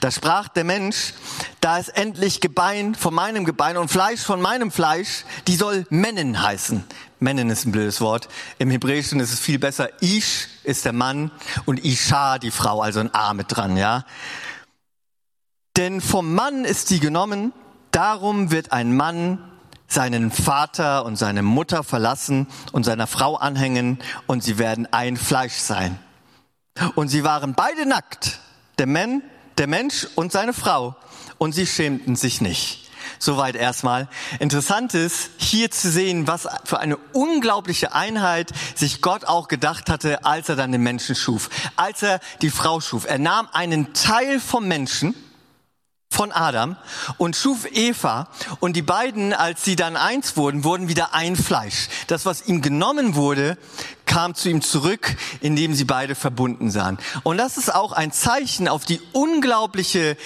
Da 0.00 0.10
sprach 0.10 0.48
der 0.48 0.64
Mensch, 0.64 1.14
da 1.60 1.78
ist 1.78 1.88
endlich 1.88 2.40
Gebein 2.40 2.94
von 2.94 3.14
meinem 3.14 3.44
Gebein 3.44 3.76
und 3.76 3.90
Fleisch 3.90 4.20
von 4.20 4.40
meinem 4.40 4.70
Fleisch, 4.70 5.24
die 5.46 5.56
soll 5.56 5.86
Mennen 5.90 6.42
heißen. 6.42 6.84
Mennen 7.20 7.50
ist 7.50 7.66
ein 7.66 7.72
blödes 7.72 8.00
Wort. 8.00 8.28
Im 8.58 8.70
Hebräischen 8.70 9.20
ist 9.20 9.32
es 9.32 9.40
viel 9.40 9.58
besser. 9.58 9.88
Ish 10.00 10.48
ist 10.62 10.84
der 10.84 10.92
Mann 10.92 11.30
und 11.64 11.84
Isha 11.84 12.38
die 12.38 12.50
Frau, 12.50 12.80
also 12.80 13.00
ein 13.00 13.12
A 13.14 13.34
mit 13.34 13.46
dran, 13.48 13.76
ja. 13.76 14.04
Denn 15.76 16.00
vom 16.00 16.34
Mann 16.34 16.64
ist 16.64 16.88
sie 16.88 17.00
genommen, 17.00 17.52
darum 17.90 18.50
wird 18.50 18.72
ein 18.72 18.96
Mann 18.96 19.38
seinen 19.88 20.30
Vater 20.30 21.04
und 21.04 21.16
seine 21.16 21.42
Mutter 21.42 21.82
verlassen 21.82 22.46
und 22.72 22.84
seiner 22.84 23.06
Frau 23.06 23.36
anhängen 23.36 23.98
und 24.26 24.44
sie 24.44 24.58
werden 24.58 24.86
ein 24.92 25.16
Fleisch 25.16 25.54
sein. 25.54 25.98
Und 26.94 27.08
sie 27.08 27.24
waren 27.24 27.54
beide 27.54 27.86
nackt, 27.86 28.40
der 28.78 28.86
Mann, 28.86 29.22
der 29.58 29.66
Mensch 29.66 30.06
und 30.14 30.32
seine 30.32 30.52
Frau, 30.52 30.96
und 31.38 31.52
sie 31.52 31.66
schämten 31.66 32.16
sich 32.16 32.40
nicht. 32.40 32.88
Soweit 33.18 33.56
erstmal. 33.56 34.08
Interessant 34.38 34.94
ist, 34.94 35.30
hier 35.38 35.70
zu 35.70 35.90
sehen, 35.90 36.26
was 36.26 36.46
für 36.64 36.78
eine 36.78 36.96
unglaubliche 37.12 37.92
Einheit 37.92 38.50
sich 38.74 39.00
Gott 39.00 39.24
auch 39.24 39.48
gedacht 39.48 39.90
hatte, 39.90 40.24
als 40.24 40.48
er 40.48 40.56
dann 40.56 40.72
den 40.72 40.82
Menschen 40.82 41.14
schuf, 41.14 41.48
als 41.76 42.02
er 42.02 42.20
die 42.42 42.50
Frau 42.50 42.80
schuf. 42.80 43.06
Er 43.06 43.18
nahm 43.18 43.48
einen 43.52 43.92
Teil 43.94 44.40
vom 44.40 44.68
Menschen, 44.68 45.14
von 46.10 46.32
Adam 46.32 46.76
und 47.18 47.36
schuf 47.36 47.66
Eva 47.70 48.28
und 48.60 48.74
die 48.76 48.82
beiden, 48.82 49.32
als 49.32 49.64
sie 49.64 49.76
dann 49.76 49.96
eins 49.96 50.36
wurden, 50.36 50.64
wurden 50.64 50.88
wieder 50.88 51.14
ein 51.14 51.36
Fleisch. 51.36 51.88
Das, 52.06 52.24
was 52.24 52.46
ihm 52.46 52.62
genommen 52.62 53.14
wurde, 53.14 53.58
kam 54.08 54.34
zu 54.34 54.48
ihm 54.48 54.62
zurück, 54.62 55.14
indem 55.40 55.74
sie 55.74 55.84
beide 55.84 56.16
verbunden 56.16 56.72
sahen. 56.72 56.98
Und 57.22 57.38
das 57.38 57.56
ist 57.56 57.72
auch 57.72 57.92
ein 57.92 58.10
Zeichen 58.10 58.66
auf 58.66 58.84
die 58.84 59.00
unglaubliche 59.12 60.16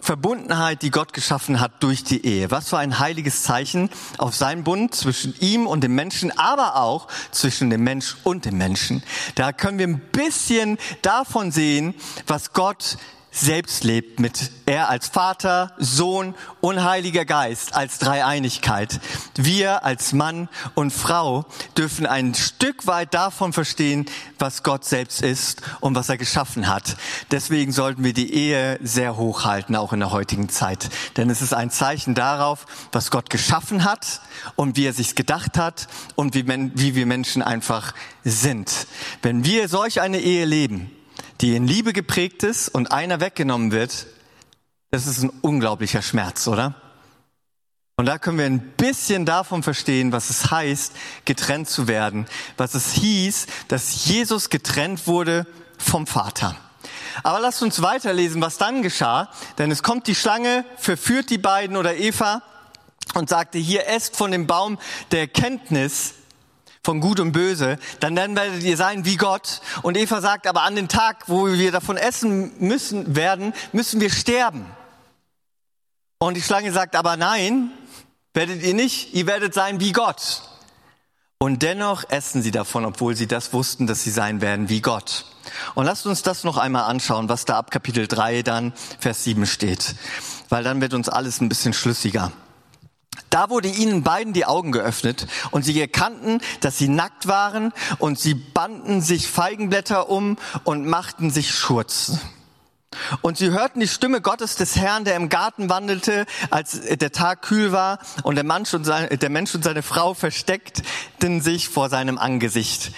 Verbundenheit, 0.00 0.82
die 0.82 0.90
Gott 0.90 1.12
geschaffen 1.12 1.60
hat 1.60 1.82
durch 1.82 2.04
die 2.04 2.24
Ehe. 2.24 2.50
Was 2.50 2.68
für 2.68 2.78
ein 2.78 2.98
heiliges 2.98 3.42
Zeichen 3.42 3.90
auf 4.18 4.36
seinen 4.36 4.62
Bund 4.62 4.94
zwischen 4.94 5.34
ihm 5.40 5.66
und 5.66 5.82
dem 5.82 5.94
Menschen, 5.94 6.36
aber 6.38 6.76
auch 6.76 7.08
zwischen 7.32 7.70
dem 7.70 7.82
Mensch 7.82 8.16
und 8.22 8.44
dem 8.44 8.56
Menschen. 8.56 9.02
Da 9.34 9.52
können 9.52 9.78
wir 9.78 9.86
ein 9.88 9.98
bisschen 9.98 10.78
davon 11.02 11.50
sehen, 11.50 11.94
was 12.26 12.52
Gott 12.52 12.98
selbst 13.36 13.84
lebt 13.84 14.18
mit 14.18 14.50
er 14.64 14.88
als 14.88 15.08
Vater, 15.08 15.72
Sohn 15.78 16.34
und 16.60 16.82
Heiliger 16.82 17.24
Geist 17.24 17.74
als 17.74 17.98
Dreieinigkeit. 17.98 18.98
Wir 19.36 19.84
als 19.84 20.12
Mann 20.12 20.48
und 20.74 20.90
Frau 20.90 21.44
dürfen 21.76 22.06
ein 22.06 22.34
Stück 22.34 22.86
weit 22.86 23.12
davon 23.14 23.52
verstehen, 23.52 24.06
was 24.38 24.62
Gott 24.62 24.84
selbst 24.84 25.20
ist 25.20 25.62
und 25.80 25.94
was 25.94 26.08
er 26.08 26.16
geschaffen 26.16 26.66
hat. 26.68 26.96
Deswegen 27.30 27.72
sollten 27.72 28.04
wir 28.04 28.14
die 28.14 28.32
Ehe 28.32 28.78
sehr 28.82 29.16
hoch 29.16 29.44
halten, 29.44 29.76
auch 29.76 29.92
in 29.92 30.00
der 30.00 30.12
heutigen 30.12 30.48
Zeit. 30.48 30.88
Denn 31.16 31.28
es 31.28 31.42
ist 31.42 31.52
ein 31.52 31.70
Zeichen 31.70 32.14
darauf, 32.14 32.64
was 32.90 33.10
Gott 33.10 33.28
geschaffen 33.28 33.84
hat 33.84 34.20
und 34.56 34.76
wie 34.76 34.86
er 34.86 34.94
sich 34.94 35.14
gedacht 35.14 35.58
hat 35.58 35.88
und 36.14 36.34
wie, 36.34 36.46
wie 36.46 36.94
wir 36.94 37.06
Menschen 37.06 37.42
einfach 37.42 37.94
sind. 38.24 38.86
Wenn 39.22 39.44
wir 39.44 39.68
solch 39.68 40.00
eine 40.00 40.18
Ehe 40.18 40.46
leben, 40.46 40.95
die 41.40 41.56
in 41.56 41.66
Liebe 41.66 41.92
geprägt 41.92 42.42
ist 42.42 42.68
und 42.68 42.92
einer 42.92 43.20
weggenommen 43.20 43.72
wird, 43.72 44.06
das 44.90 45.06
ist 45.06 45.22
ein 45.22 45.30
unglaublicher 45.42 46.02
Schmerz, 46.02 46.46
oder? 46.48 46.74
Und 47.96 48.06
da 48.06 48.18
können 48.18 48.38
wir 48.38 48.44
ein 48.44 48.60
bisschen 48.76 49.24
davon 49.24 49.62
verstehen, 49.62 50.12
was 50.12 50.28
es 50.28 50.50
heißt, 50.50 50.92
getrennt 51.24 51.68
zu 51.68 51.88
werden, 51.88 52.26
was 52.56 52.74
es 52.74 52.92
hieß, 52.92 53.46
dass 53.68 54.04
Jesus 54.04 54.50
getrennt 54.50 55.06
wurde 55.06 55.46
vom 55.78 56.06
Vater. 56.06 56.56
Aber 57.22 57.40
lasst 57.40 57.62
uns 57.62 57.80
weiterlesen, 57.80 58.42
was 58.42 58.58
dann 58.58 58.82
geschah, 58.82 59.30
denn 59.56 59.70
es 59.70 59.82
kommt 59.82 60.06
die 60.06 60.14
Schlange, 60.14 60.66
verführt 60.76 61.30
die 61.30 61.38
beiden 61.38 61.76
oder 61.76 61.96
Eva 61.96 62.42
und 63.14 63.30
sagte, 63.30 63.58
hier 63.58 63.86
esst 63.88 64.14
von 64.16 64.30
dem 64.30 64.46
Baum 64.46 64.78
der 65.10 65.26
Kenntnis 65.26 66.14
von 66.86 67.00
Gut 67.00 67.18
und 67.18 67.32
Böse, 67.32 67.78
dann 67.98 68.14
werdet 68.16 68.62
ihr 68.62 68.76
sein 68.76 69.04
wie 69.04 69.16
Gott. 69.16 69.60
Und 69.82 69.96
Eva 69.96 70.20
sagt, 70.20 70.46
aber 70.46 70.62
an 70.62 70.76
den 70.76 70.86
Tag, 70.86 71.24
wo 71.26 71.48
wir 71.48 71.72
davon 71.72 71.96
essen 71.96 72.52
müssen 72.60 73.16
werden, 73.16 73.52
müssen 73.72 74.00
wir 74.00 74.08
sterben. 74.08 74.64
Und 76.18 76.34
die 76.34 76.42
Schlange 76.42 76.70
sagt, 76.70 76.94
aber 76.94 77.16
nein, 77.16 77.72
werdet 78.34 78.62
ihr 78.62 78.72
nicht, 78.72 79.14
ihr 79.14 79.26
werdet 79.26 79.52
sein 79.52 79.80
wie 79.80 79.90
Gott. 79.90 80.42
Und 81.38 81.62
dennoch 81.62 82.04
essen 82.08 82.40
sie 82.40 82.52
davon, 82.52 82.84
obwohl 82.84 83.16
sie 83.16 83.26
das 83.26 83.52
wussten, 83.52 83.88
dass 83.88 84.04
sie 84.04 84.12
sein 84.12 84.40
werden 84.40 84.68
wie 84.68 84.80
Gott. 84.80 85.26
Und 85.74 85.86
lasst 85.86 86.06
uns 86.06 86.22
das 86.22 86.44
noch 86.44 86.56
einmal 86.56 86.84
anschauen, 86.84 87.28
was 87.28 87.44
da 87.44 87.58
ab 87.58 87.72
Kapitel 87.72 88.06
3 88.06 88.42
dann 88.42 88.72
Vers 89.00 89.24
7 89.24 89.44
steht. 89.46 89.96
Weil 90.50 90.62
dann 90.62 90.80
wird 90.80 90.94
uns 90.94 91.08
alles 91.08 91.40
ein 91.40 91.48
bisschen 91.48 91.72
schlüssiger. 91.72 92.30
Da 93.30 93.50
wurde 93.50 93.68
ihnen 93.68 94.02
beiden 94.02 94.32
die 94.32 94.46
Augen 94.46 94.72
geöffnet 94.72 95.26
und 95.50 95.64
sie 95.64 95.80
erkannten, 95.80 96.40
dass 96.60 96.78
sie 96.78 96.88
nackt 96.88 97.26
waren 97.26 97.72
und 97.98 98.18
sie 98.18 98.34
banden 98.34 99.00
sich 99.00 99.28
Feigenblätter 99.28 100.08
um 100.08 100.36
und 100.64 100.86
machten 100.86 101.30
sich 101.30 101.50
Schurz. 101.50 102.18
Und 103.20 103.36
sie 103.36 103.50
hörten 103.50 103.80
die 103.80 103.88
Stimme 103.88 104.20
Gottes 104.20 104.56
des 104.56 104.76
Herrn, 104.76 105.04
der 105.04 105.16
im 105.16 105.28
Garten 105.28 105.68
wandelte, 105.68 106.26
als 106.50 106.80
der 106.80 107.12
Tag 107.12 107.42
kühl 107.42 107.72
war 107.72 107.98
und 108.22 108.36
der 108.36 108.44
Mensch 108.44 108.72
und 108.74 108.84
seine, 108.84 109.08
der 109.08 109.30
Mensch 109.30 109.54
und 109.54 109.64
seine 109.64 109.82
Frau 109.82 110.14
versteckten 110.14 111.40
sich 111.40 111.68
vor 111.68 111.88
seinem 111.88 112.18
Angesicht 112.18 112.92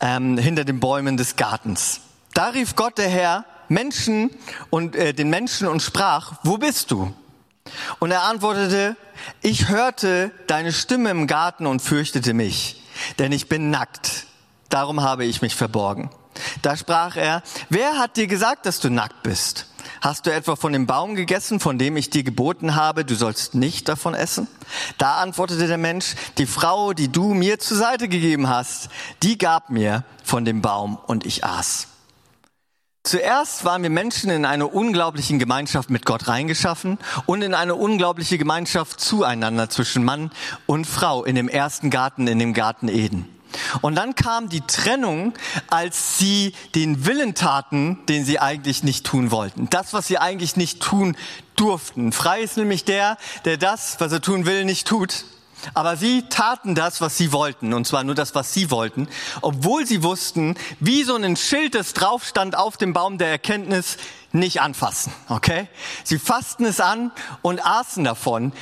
ähm, 0.00 0.38
hinter 0.38 0.64
den 0.64 0.80
Bäumen 0.80 1.16
des 1.16 1.36
Gartens. 1.36 2.00
Da 2.34 2.48
rief 2.48 2.74
Gott 2.76 2.98
der 2.98 3.08
Herr 3.08 3.44
Menschen 3.68 4.30
und 4.70 4.96
äh, 4.96 5.12
den 5.12 5.30
Menschen 5.30 5.68
und 5.68 5.82
sprach: 5.82 6.34
Wo 6.42 6.58
bist 6.58 6.90
du? 6.90 7.14
Und 7.98 8.10
er 8.10 8.22
antwortete, 8.22 8.96
ich 9.42 9.68
hörte 9.68 10.30
deine 10.46 10.72
Stimme 10.72 11.10
im 11.10 11.26
Garten 11.26 11.66
und 11.66 11.80
fürchtete 11.80 12.34
mich, 12.34 12.82
denn 13.18 13.32
ich 13.32 13.48
bin 13.48 13.70
nackt. 13.70 14.26
Darum 14.68 15.02
habe 15.02 15.24
ich 15.24 15.42
mich 15.42 15.54
verborgen. 15.54 16.10
Da 16.62 16.76
sprach 16.76 17.16
er, 17.16 17.42
wer 17.68 17.98
hat 17.98 18.16
dir 18.16 18.26
gesagt, 18.26 18.66
dass 18.66 18.80
du 18.80 18.90
nackt 18.90 19.22
bist? 19.22 19.66
Hast 20.00 20.26
du 20.26 20.32
etwa 20.32 20.54
von 20.54 20.72
dem 20.72 20.86
Baum 20.86 21.16
gegessen, 21.16 21.58
von 21.58 21.78
dem 21.78 21.96
ich 21.96 22.10
dir 22.10 22.22
geboten 22.22 22.76
habe, 22.76 23.04
du 23.04 23.16
sollst 23.16 23.54
nicht 23.54 23.88
davon 23.88 24.14
essen? 24.14 24.46
Da 24.96 25.16
antwortete 25.16 25.66
der 25.66 25.78
Mensch, 25.78 26.14
die 26.36 26.46
Frau, 26.46 26.92
die 26.92 27.10
du 27.10 27.34
mir 27.34 27.58
zur 27.58 27.76
Seite 27.76 28.08
gegeben 28.08 28.48
hast, 28.48 28.90
die 29.22 29.38
gab 29.38 29.70
mir 29.70 30.04
von 30.22 30.44
dem 30.44 30.62
Baum 30.62 30.98
und 31.06 31.26
ich 31.26 31.44
aß. 31.44 31.88
Zuerst 33.04 33.64
waren 33.64 33.82
wir 33.82 33.90
Menschen 33.90 34.28
in 34.30 34.44
eine 34.44 34.66
unglaubliche 34.66 35.38
Gemeinschaft 35.38 35.88
mit 35.88 36.04
Gott 36.04 36.28
reingeschaffen 36.28 36.98
und 37.26 37.42
in 37.42 37.54
eine 37.54 37.74
unglaubliche 37.74 38.36
Gemeinschaft 38.38 39.00
zueinander 39.00 39.70
zwischen 39.70 40.04
Mann 40.04 40.30
und 40.66 40.86
Frau 40.86 41.24
in 41.24 41.34
dem 41.34 41.48
ersten 41.48 41.90
Garten, 41.90 42.26
in 42.26 42.38
dem 42.38 42.52
Garten 42.52 42.88
Eden. 42.88 43.26
Und 43.80 43.94
dann 43.94 44.14
kam 44.14 44.48
die 44.48 44.60
Trennung, 44.60 45.32
als 45.68 46.18
sie 46.18 46.52
den 46.74 47.06
Willen 47.06 47.34
taten, 47.34 48.04
den 48.06 48.24
sie 48.24 48.38
eigentlich 48.40 48.82
nicht 48.82 49.06
tun 49.06 49.30
wollten. 49.30 49.70
Das, 49.70 49.94
was 49.94 50.06
sie 50.06 50.18
eigentlich 50.18 50.56
nicht 50.56 50.82
tun 50.82 51.16
durften. 51.56 52.12
Frei 52.12 52.42
ist 52.42 52.56
nämlich 52.56 52.84
der, 52.84 53.16
der 53.44 53.56
das, 53.56 54.00
was 54.00 54.12
er 54.12 54.20
tun 54.20 54.44
will, 54.44 54.64
nicht 54.64 54.86
tut. 54.86 55.24
Aber 55.74 55.96
sie 55.96 56.22
taten 56.28 56.74
das, 56.74 57.00
was 57.00 57.16
sie 57.16 57.32
wollten, 57.32 57.74
und 57.74 57.86
zwar 57.86 58.04
nur 58.04 58.14
das, 58.14 58.34
was 58.34 58.52
sie 58.52 58.70
wollten, 58.70 59.08
obwohl 59.40 59.86
sie 59.86 60.02
wussten, 60.02 60.56
wie 60.80 61.02
so 61.02 61.16
ein 61.16 61.36
Schild, 61.36 61.74
das 61.74 61.92
drauf 61.92 62.24
stand 62.24 62.56
auf 62.56 62.76
dem 62.76 62.92
Baum 62.92 63.18
der 63.18 63.28
Erkenntnis, 63.28 63.96
nicht 64.32 64.60
anfassen, 64.60 65.12
okay? 65.28 65.68
Sie 66.04 66.18
fassten 66.18 66.66
es 66.66 66.80
an 66.80 67.10
und 67.42 67.64
aßen 67.64 68.04
davon. 68.04 68.52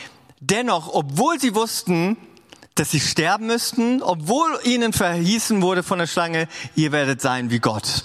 Dennoch, 0.41 0.93
obwohl 0.93 1.41
sie 1.41 1.55
wussten, 1.55 2.17
dass 2.77 2.91
sie 2.91 3.01
sterben 3.01 3.47
müssten, 3.47 4.03
obwohl 4.03 4.59
ihnen 4.65 4.93
verhießen 4.93 5.63
wurde 5.63 5.83
von 5.83 5.99
der 5.99 6.07
Schlange, 6.07 6.47
ihr 6.75 6.93
werdet 6.93 7.21
sein 7.21 7.51
wie 7.51 7.59
Gott. 7.59 8.05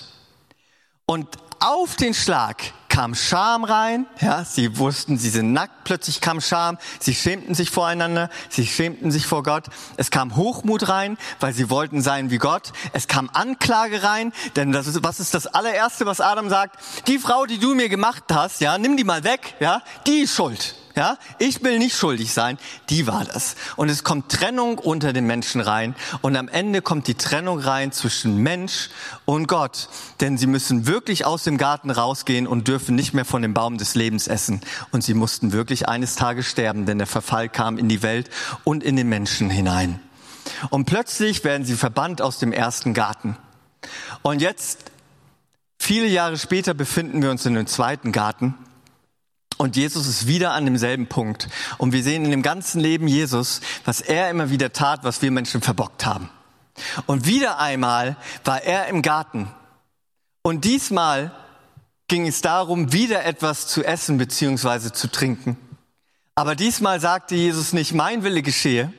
Und 1.06 1.28
auf 1.60 1.96
den 1.96 2.14
Schlag 2.14 2.74
kam 2.92 3.16
Scham 3.16 3.64
rein, 3.64 4.06
ja, 4.20 4.44
sie 4.44 4.78
wussten, 4.78 5.18
sie 5.18 5.30
sind 5.30 5.54
nackt, 5.54 5.86
plötzlich 5.86 6.20
kam 6.20 6.42
Scham, 6.42 6.78
sie 7.00 7.16
schämten 7.16 7.56
sich 7.56 7.72
voreinander, 7.72 8.30
sie 8.50 8.68
schämten 8.68 9.12
sich 9.12 9.26
vor 9.26 9.44
Gott, 9.44 9.68
es 9.96 10.12
kam 10.12 10.36
Hochmut 10.36 10.90
rein, 10.90 11.18
weil 11.40 11.54
sie 11.54 11.70
wollten 11.70 12.02
sein 12.02 12.32
wie 12.32 12.38
Gott, 12.38 12.74
es 12.92 13.08
kam 13.08 13.30
Anklage 13.32 14.04
rein, 14.04 14.34
denn 14.58 14.74
das 14.74 14.88
ist, 14.88 15.04
was 15.04 15.22
ist 15.22 15.34
das 15.34 15.48
allererste, 15.48 16.06
was 16.06 16.20
Adam 16.20 16.50
sagt? 16.50 16.78
Die 17.08 17.18
Frau, 17.18 17.46
die 17.46 17.60
du 17.60 17.76
mir 17.76 17.88
gemacht 17.88 18.26
hast, 18.30 18.60
ja, 18.60 18.78
nimm 18.78 18.98
die 18.98 19.06
mal 19.06 19.24
weg, 19.24 19.56
ja, 19.62 19.82
die 20.06 20.24
ist 20.24 20.36
schuld. 20.36 20.76
Ja, 21.02 21.18
ich 21.40 21.64
will 21.64 21.80
nicht 21.80 21.98
schuldig 21.98 22.32
sein, 22.32 22.60
die 22.92 23.08
war 23.08 23.26
das. 23.26 23.56
Und 23.76 23.90
es 23.90 24.04
kommt 24.04 24.32
Trennung 24.32 24.78
unter 24.78 25.14
den 25.14 25.26
Menschen 25.26 25.60
rein 25.60 25.96
und 26.22 26.36
am 26.36 26.48
Ende 26.48 26.84
kommt 26.84 27.08
die 27.08 27.16
Trennung 27.16 27.58
rein 27.58 27.92
zwischen 27.92 28.38
Mensch 28.38 28.92
und 29.26 29.48
Gott, 29.48 29.90
denn 30.20 30.38
sie 30.38 30.46
müssen 30.46 30.86
wirklich 30.86 31.26
aus 31.26 31.44
dem 31.44 31.58
Garten 31.58 31.90
rausgehen 31.90 32.46
und 32.46 32.68
dürfen 32.68 32.94
nicht 32.94 33.16
mehr 33.16 33.26
von 33.26 33.42
dem 33.42 33.56
Baum 33.56 33.80
des 33.80 33.96
Lebens 33.96 34.28
essen 34.28 34.62
und 34.92 35.04
sie 35.04 35.16
mussten 35.16 35.54
wirklich 35.54 35.90
eines 35.90 36.14
Tages 36.14 36.46
sterben, 36.46 36.86
denn 36.86 37.00
der 37.00 37.08
Verfall 37.08 37.50
kam 37.50 37.80
in 37.80 37.90
die 37.90 38.04
Welt 38.04 38.30
und 38.64 38.84
in 38.84 38.96
den 38.96 39.10
Menschen 39.10 39.50
hinein. 39.50 40.00
Und 40.70 40.86
plötzlich 40.86 41.44
werden 41.44 41.66
sie 41.66 41.78
verbannt 41.78 42.22
aus 42.22 42.38
dem 42.38 42.54
ersten 42.54 42.94
Garten. 42.94 43.38
Und 44.22 44.40
jetzt 44.40 44.92
viele 45.80 46.06
Jahre 46.06 46.38
später 46.38 46.76
befinden 46.76 47.24
wir 47.24 47.32
uns 47.32 47.44
in 47.48 47.56
dem 47.56 47.66
zweiten 47.66 48.12
Garten 48.12 48.54
und 49.62 49.76
Jesus 49.76 50.08
ist 50.08 50.26
wieder 50.26 50.54
an 50.54 50.66
demselben 50.66 51.06
Punkt. 51.06 51.48
Und 51.78 51.94
wir 51.94 52.02
sehen 52.02 52.26
in 52.26 52.32
dem 52.32 52.42
ganzen 52.42 52.82
Leben 52.82 53.08
Jesus, 53.08 53.62
was 53.86 54.02
er 54.02 54.32
immer 54.32 54.50
wieder 54.50 54.74
tat, 54.74 55.04
was 55.04 55.22
wir 55.22 55.30
Menschen 55.30 55.62
verbockt 55.62 56.04
haben. 56.04 56.32
Und 57.06 57.28
wieder 57.28 57.60
einmal 57.60 58.16
war 58.44 58.64
er 58.64 58.88
im 58.88 59.04
Garten. 59.04 59.52
Und 60.42 60.66
diesmal 60.66 61.32
ging 62.08 62.26
es 62.26 62.42
darum, 62.42 62.92
wieder 62.92 63.24
etwas 63.24 63.68
zu 63.68 63.84
essen 63.84 64.18
bzw. 64.18 64.94
zu 64.94 65.12
trinken. 65.12 65.58
Aber 66.34 66.56
diesmal 66.56 67.00
sagte 67.00 67.36
Jesus 67.36 67.72
nicht, 67.72 67.94
mein 67.94 68.24
Wille 68.24 68.42
geschehe, 68.42 68.92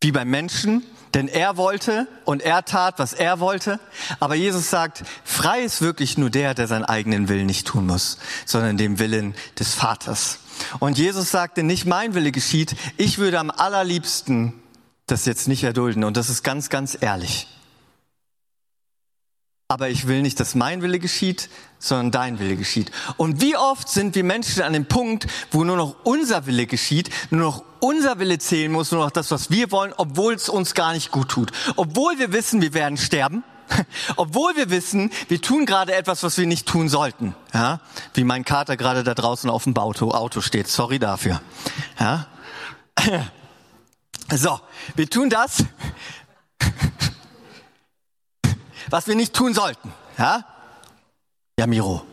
wie 0.00 0.10
beim 0.10 0.28
Menschen, 0.28 0.82
denn 1.14 1.28
er 1.28 1.56
wollte 1.56 2.06
und 2.24 2.42
er 2.42 2.64
tat, 2.64 2.98
was 2.98 3.12
er 3.12 3.40
wollte. 3.40 3.80
Aber 4.20 4.34
Jesus 4.34 4.70
sagt, 4.70 5.04
frei 5.24 5.62
ist 5.62 5.80
wirklich 5.80 6.18
nur 6.18 6.30
der, 6.30 6.54
der 6.54 6.66
seinen 6.66 6.84
eigenen 6.84 7.28
Willen 7.28 7.46
nicht 7.46 7.66
tun 7.66 7.86
muss, 7.86 8.18
sondern 8.44 8.76
dem 8.76 8.98
Willen 8.98 9.34
des 9.58 9.74
Vaters. 9.74 10.38
Und 10.78 10.98
Jesus 10.98 11.30
sagte, 11.30 11.62
nicht 11.62 11.86
mein 11.86 12.14
Wille 12.14 12.32
geschieht, 12.32 12.76
ich 12.96 13.18
würde 13.18 13.38
am 13.38 13.50
allerliebsten 13.50 14.54
das 15.06 15.24
jetzt 15.24 15.48
nicht 15.48 15.62
erdulden. 15.62 16.04
Und 16.04 16.16
das 16.16 16.28
ist 16.28 16.42
ganz, 16.42 16.68
ganz 16.68 16.98
ehrlich. 17.00 17.46
Aber 19.68 19.88
ich 19.88 20.06
will 20.06 20.22
nicht, 20.22 20.38
dass 20.38 20.54
mein 20.54 20.80
Wille 20.80 21.00
geschieht, 21.00 21.48
sondern 21.80 22.12
dein 22.12 22.38
Wille 22.38 22.54
geschieht. 22.54 22.92
Und 23.16 23.40
wie 23.40 23.56
oft 23.56 23.88
sind 23.88 24.14
wir 24.14 24.22
Menschen 24.22 24.62
an 24.62 24.72
dem 24.72 24.86
Punkt, 24.86 25.26
wo 25.50 25.64
nur 25.64 25.76
noch 25.76 25.96
unser 26.04 26.46
Wille 26.46 26.66
geschieht, 26.66 27.10
nur 27.30 27.40
noch 27.40 27.64
unser 27.80 28.20
Wille 28.20 28.38
zählen 28.38 28.70
muss, 28.70 28.92
nur 28.92 29.04
noch 29.04 29.10
das, 29.10 29.32
was 29.32 29.50
wir 29.50 29.72
wollen, 29.72 29.92
obwohl 29.96 30.34
es 30.34 30.48
uns 30.48 30.74
gar 30.74 30.92
nicht 30.92 31.10
gut 31.10 31.30
tut. 31.30 31.50
Obwohl 31.74 32.16
wir 32.20 32.32
wissen, 32.32 32.62
wir 32.62 32.74
werden 32.74 32.96
sterben. 32.96 33.42
Obwohl 34.16 34.54
wir 34.54 34.70
wissen, 34.70 35.10
wir 35.26 35.42
tun 35.42 35.66
gerade 35.66 35.92
etwas, 35.92 36.22
was 36.22 36.38
wir 36.38 36.46
nicht 36.46 36.68
tun 36.68 36.88
sollten. 36.88 37.34
Ja? 37.52 37.80
Wie 38.14 38.22
mein 38.22 38.44
Kater 38.44 38.76
gerade 38.76 39.02
da 39.02 39.14
draußen 39.14 39.50
auf 39.50 39.64
dem 39.64 39.76
Auto, 39.76 40.12
Auto 40.12 40.40
steht. 40.40 40.68
Sorry 40.68 41.00
dafür. 41.00 41.40
Ja? 41.98 42.28
So, 44.34 44.58
wir 44.96 45.08
tun 45.08 45.30
das, 45.30 45.62
was 48.90 49.06
wir 49.06 49.14
nicht 49.14 49.34
tun 49.34 49.54
sollten. 49.54 49.92
Ja? 50.18 50.44
Ja, 51.58 51.66
Miro. 51.66 52.04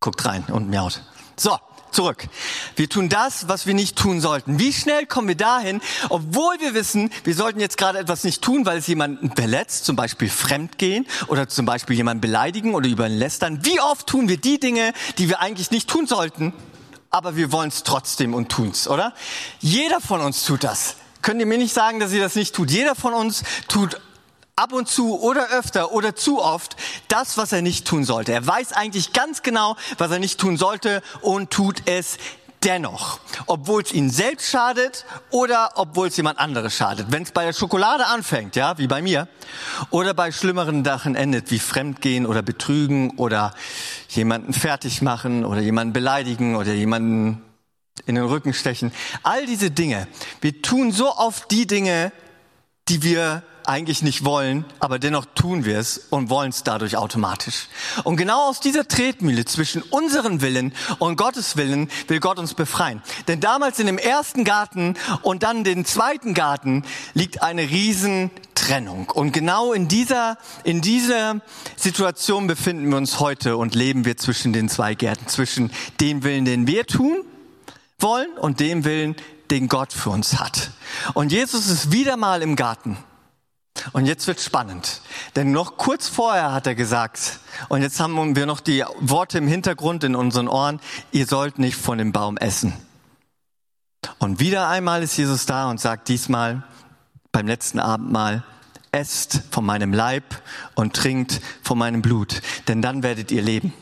Guckt 0.00 0.24
rein 0.24 0.44
und 0.50 0.68
miaut. 0.68 1.02
So, 1.36 1.58
zurück. 1.90 2.28
Wir 2.76 2.88
tun 2.88 3.08
das, 3.08 3.48
was 3.48 3.66
wir 3.66 3.74
nicht 3.74 3.96
tun 3.96 4.20
sollten. 4.20 4.58
Wie 4.58 4.72
schnell 4.72 5.06
kommen 5.06 5.28
wir 5.28 5.36
dahin, 5.36 5.80
obwohl 6.10 6.60
wir 6.60 6.74
wissen, 6.74 7.10
wir 7.24 7.34
sollten 7.34 7.60
jetzt 7.60 7.78
gerade 7.78 7.98
etwas 7.98 8.24
nicht 8.24 8.42
tun, 8.42 8.66
weil 8.66 8.78
es 8.78 8.86
jemanden 8.86 9.34
verletzt, 9.34 9.84
zum 9.84 9.96
Beispiel 9.96 10.28
fremdgehen 10.28 11.06
oder 11.28 11.48
zum 11.48 11.64
Beispiel 11.64 11.96
jemanden 11.96 12.20
beleidigen 12.20 12.74
oder 12.74 12.88
über 12.88 13.06
ihn 13.06 13.16
lästern. 13.16 13.64
Wie 13.64 13.80
oft 13.80 14.06
tun 14.06 14.28
wir 14.28 14.36
die 14.36 14.60
Dinge, 14.60 14.92
die 15.18 15.28
wir 15.28 15.40
eigentlich 15.40 15.70
nicht 15.70 15.88
tun 15.88 16.06
sollten, 16.06 16.52
aber 17.10 17.36
wir 17.36 17.52
wollen 17.52 17.68
es 17.68 17.84
trotzdem 17.84 18.34
und 18.34 18.50
tun's, 18.50 18.88
oder? 18.88 19.14
Jeder 19.60 20.00
von 20.00 20.20
uns 20.20 20.44
tut 20.44 20.64
das. 20.64 20.96
Könnt 21.22 21.40
ihr 21.40 21.46
mir 21.46 21.58
nicht 21.58 21.72
sagen, 21.72 22.00
dass 22.00 22.12
ihr 22.12 22.20
das 22.20 22.34
nicht 22.34 22.54
tut? 22.54 22.70
Jeder 22.70 22.94
von 22.94 23.14
uns 23.14 23.44
tut 23.68 24.00
ab 24.56 24.72
und 24.72 24.88
zu 24.88 25.20
oder 25.20 25.48
öfter 25.50 25.92
oder 25.92 26.14
zu 26.14 26.40
oft 26.40 26.76
das, 27.08 27.36
was 27.36 27.52
er 27.52 27.62
nicht 27.62 27.86
tun 27.86 28.04
sollte. 28.04 28.32
Er 28.32 28.46
weiß 28.46 28.72
eigentlich 28.72 29.12
ganz 29.12 29.42
genau, 29.42 29.76
was 29.98 30.10
er 30.10 30.18
nicht 30.18 30.38
tun 30.38 30.56
sollte 30.56 31.02
und 31.22 31.50
tut 31.50 31.82
es 31.86 32.18
dennoch, 32.62 33.20
obwohl 33.46 33.82
es 33.82 33.92
ihn 33.92 34.10
selbst 34.10 34.48
schadet 34.50 35.04
oder 35.30 35.72
obwohl 35.74 36.08
es 36.08 36.16
jemand 36.16 36.38
anderes 36.38 36.74
schadet. 36.74 37.08
Wenn 37.10 37.22
es 37.22 37.30
bei 37.30 37.44
der 37.44 37.52
Schokolade 37.52 38.06
anfängt, 38.06 38.56
ja, 38.56 38.78
wie 38.78 38.86
bei 38.86 39.02
mir, 39.02 39.28
oder 39.90 40.14
bei 40.14 40.32
schlimmeren 40.32 40.84
Sachen 40.84 41.14
endet, 41.14 41.50
wie 41.50 41.58
Fremdgehen 41.58 42.26
oder 42.26 42.42
Betrügen 42.42 43.18
oder 43.18 43.52
jemanden 44.08 44.52
fertig 44.52 45.02
machen 45.02 45.44
oder 45.44 45.60
jemanden 45.60 45.92
beleidigen 45.92 46.56
oder 46.56 46.72
jemanden 46.72 47.42
in 48.06 48.14
den 48.14 48.24
Rücken 48.24 48.54
stechen. 48.54 48.92
All 49.22 49.44
diese 49.46 49.70
Dinge. 49.70 50.08
Wir 50.40 50.62
tun 50.62 50.90
so 50.90 51.14
oft 51.14 51.50
die 51.50 51.66
Dinge, 51.66 52.12
die 52.88 53.02
wir 53.02 53.42
eigentlich 53.66 54.02
nicht 54.02 54.24
wollen, 54.24 54.64
aber 54.78 54.98
dennoch 54.98 55.26
tun 55.34 55.64
wir 55.64 55.78
es 55.78 55.98
und 56.10 56.30
wollen 56.30 56.50
es 56.50 56.62
dadurch 56.62 56.96
automatisch. 56.96 57.68
Und 58.04 58.16
genau 58.16 58.48
aus 58.48 58.60
dieser 58.60 58.86
Tretmühle 58.86 59.44
zwischen 59.44 59.82
unseren 59.82 60.40
Willen 60.40 60.74
und 60.98 61.16
Gottes 61.16 61.56
Willen 61.56 61.90
will 62.08 62.20
Gott 62.20 62.38
uns 62.38 62.54
befreien. 62.54 63.02
Denn 63.28 63.40
damals 63.40 63.78
in 63.78 63.86
dem 63.86 63.98
ersten 63.98 64.44
Garten 64.44 64.94
und 65.22 65.42
dann 65.42 65.64
den 65.64 65.84
zweiten 65.84 66.34
Garten 66.34 66.84
liegt 67.14 67.42
eine 67.42 67.62
riesen 67.62 68.30
Trennung. 68.54 69.10
Und 69.10 69.32
genau 69.32 69.72
in 69.72 69.88
dieser, 69.88 70.38
in 70.62 70.80
dieser 70.80 71.40
Situation 71.76 72.46
befinden 72.46 72.88
wir 72.88 72.96
uns 72.96 73.20
heute 73.20 73.56
und 73.56 73.74
leben 73.74 74.04
wir 74.04 74.16
zwischen 74.16 74.52
den 74.52 74.68
zwei 74.68 74.94
Gärten, 74.94 75.26
zwischen 75.28 75.70
dem 76.00 76.22
Willen, 76.22 76.44
den 76.44 76.66
wir 76.66 76.86
tun 76.86 77.24
wollen 77.98 78.32
und 78.38 78.60
dem 78.60 78.84
Willen, 78.84 79.16
den 79.50 79.68
Gott 79.68 79.92
für 79.92 80.10
uns 80.10 80.38
hat. 80.40 80.70
Und 81.14 81.32
Jesus 81.32 81.68
ist 81.68 81.92
wieder 81.92 82.16
mal 82.16 82.42
im 82.42 82.56
Garten. 82.56 82.96
Und 83.92 84.06
jetzt 84.06 84.26
wird 84.26 84.40
spannend, 84.40 85.00
denn 85.36 85.50
noch 85.50 85.76
kurz 85.76 86.08
vorher 86.08 86.52
hat 86.52 86.66
er 86.66 86.74
gesagt, 86.74 87.40
und 87.68 87.82
jetzt 87.82 87.98
haben 88.00 88.36
wir 88.36 88.46
noch 88.46 88.60
die 88.60 88.84
Worte 89.00 89.38
im 89.38 89.48
Hintergrund 89.48 90.04
in 90.04 90.14
unseren 90.14 90.48
Ohren, 90.48 90.80
ihr 91.10 91.26
sollt 91.26 91.58
nicht 91.58 91.76
von 91.76 91.98
dem 91.98 92.12
Baum 92.12 92.36
essen. 92.36 92.72
Und 94.18 94.40
wieder 94.40 94.68
einmal 94.68 95.02
ist 95.02 95.16
Jesus 95.16 95.46
da 95.46 95.68
und 95.70 95.80
sagt 95.80 96.08
diesmal 96.08 96.62
beim 97.32 97.46
letzten 97.46 97.80
Abendmahl, 97.80 98.44
esst 98.92 99.42
von 99.50 99.66
meinem 99.66 99.92
Leib 99.92 100.40
und 100.74 100.94
trinkt 100.94 101.40
von 101.62 101.76
meinem 101.76 102.00
Blut, 102.00 102.42
denn 102.68 102.80
dann 102.80 103.02
werdet 103.02 103.32
ihr 103.32 103.42
leben. 103.42 103.72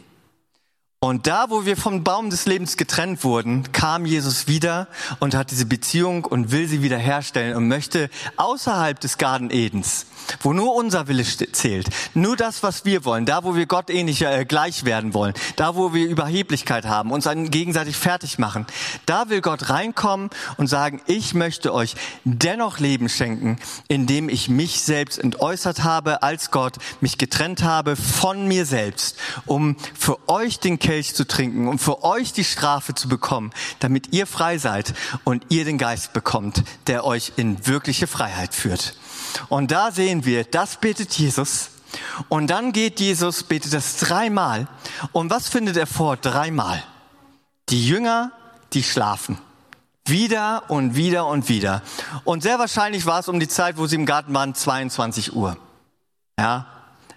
Und 1.04 1.26
da, 1.26 1.50
wo 1.50 1.64
wir 1.64 1.76
vom 1.76 2.04
Baum 2.04 2.30
des 2.30 2.46
Lebens 2.46 2.76
getrennt 2.76 3.24
wurden, 3.24 3.72
kam 3.72 4.06
Jesus 4.06 4.46
wieder 4.46 4.86
und 5.18 5.34
hat 5.34 5.50
diese 5.50 5.66
Beziehung 5.66 6.24
und 6.24 6.52
will 6.52 6.68
sie 6.68 6.80
wiederherstellen 6.80 7.56
und 7.56 7.66
möchte 7.66 8.08
außerhalb 8.36 9.00
des 9.00 9.18
Garten 9.18 9.50
Edens, 9.50 10.06
wo 10.40 10.52
nur 10.52 10.74
unser 10.74 11.08
Wille 11.08 11.24
zählt, 11.24 11.88
nur 12.14 12.36
das, 12.36 12.62
was 12.62 12.84
wir 12.84 13.04
wollen, 13.04 13.26
da, 13.26 13.44
wo 13.44 13.54
wir 13.54 13.66
Gott 13.66 13.90
ähnlich 13.90 14.22
äh, 14.22 14.44
gleich 14.44 14.84
werden 14.84 15.14
wollen, 15.14 15.34
da, 15.56 15.76
wo 15.76 15.94
wir 15.94 16.06
Überheblichkeit 16.06 16.86
haben, 16.86 17.10
uns 17.10 17.28
gegenseitig 17.32 17.96
fertig 17.96 18.38
machen, 18.38 18.66
da 19.06 19.28
will 19.28 19.40
Gott 19.40 19.70
reinkommen 19.70 20.30
und 20.56 20.66
sagen, 20.66 21.00
ich 21.06 21.34
möchte 21.34 21.72
euch 21.72 21.94
dennoch 22.24 22.78
Leben 22.78 23.08
schenken, 23.08 23.58
indem 23.88 24.28
ich 24.28 24.48
mich 24.48 24.82
selbst 24.82 25.18
entäußert 25.18 25.84
habe 25.84 26.22
als 26.22 26.50
Gott, 26.50 26.76
mich 27.00 27.18
getrennt 27.18 27.62
habe 27.62 27.96
von 27.96 28.46
mir 28.46 28.66
selbst, 28.66 29.16
um 29.46 29.76
für 29.94 30.28
euch 30.28 30.58
den 30.58 30.78
Kelch 30.78 31.14
zu 31.14 31.26
trinken, 31.26 31.68
um 31.68 31.78
für 31.78 32.04
euch 32.04 32.32
die 32.32 32.44
Strafe 32.44 32.94
zu 32.94 33.08
bekommen, 33.08 33.52
damit 33.80 34.12
ihr 34.12 34.26
frei 34.26 34.58
seid 34.58 34.94
und 35.24 35.46
ihr 35.48 35.64
den 35.64 35.78
Geist 35.78 36.12
bekommt, 36.12 36.62
der 36.86 37.04
euch 37.04 37.32
in 37.36 37.66
wirkliche 37.66 38.06
Freiheit 38.06 38.54
führt. 38.54 38.96
Und 39.48 39.70
da 39.70 39.92
sehen 39.92 40.11
wir, 40.24 40.44
das 40.44 40.76
betet 40.76 41.12
Jesus. 41.14 41.70
Und 42.28 42.48
dann 42.48 42.72
geht 42.72 43.00
Jesus, 43.00 43.42
betet 43.42 43.72
das 43.72 43.98
dreimal. 43.98 44.68
Und 45.12 45.30
was 45.30 45.48
findet 45.48 45.76
er 45.76 45.86
vor? 45.86 46.16
Dreimal. 46.16 46.82
Die 47.68 47.86
Jünger, 47.86 48.32
die 48.72 48.82
schlafen. 48.82 49.38
Wieder 50.06 50.64
und 50.68 50.96
wieder 50.96 51.26
und 51.26 51.48
wieder. 51.48 51.82
Und 52.24 52.42
sehr 52.42 52.58
wahrscheinlich 52.58 53.06
war 53.06 53.20
es 53.20 53.28
um 53.28 53.38
die 53.38 53.48
Zeit, 53.48 53.76
wo 53.76 53.86
sie 53.86 53.96
im 53.96 54.06
Garten 54.06 54.34
waren, 54.34 54.54
22 54.54 55.34
Uhr. 55.34 55.56
Ja, 56.38 56.66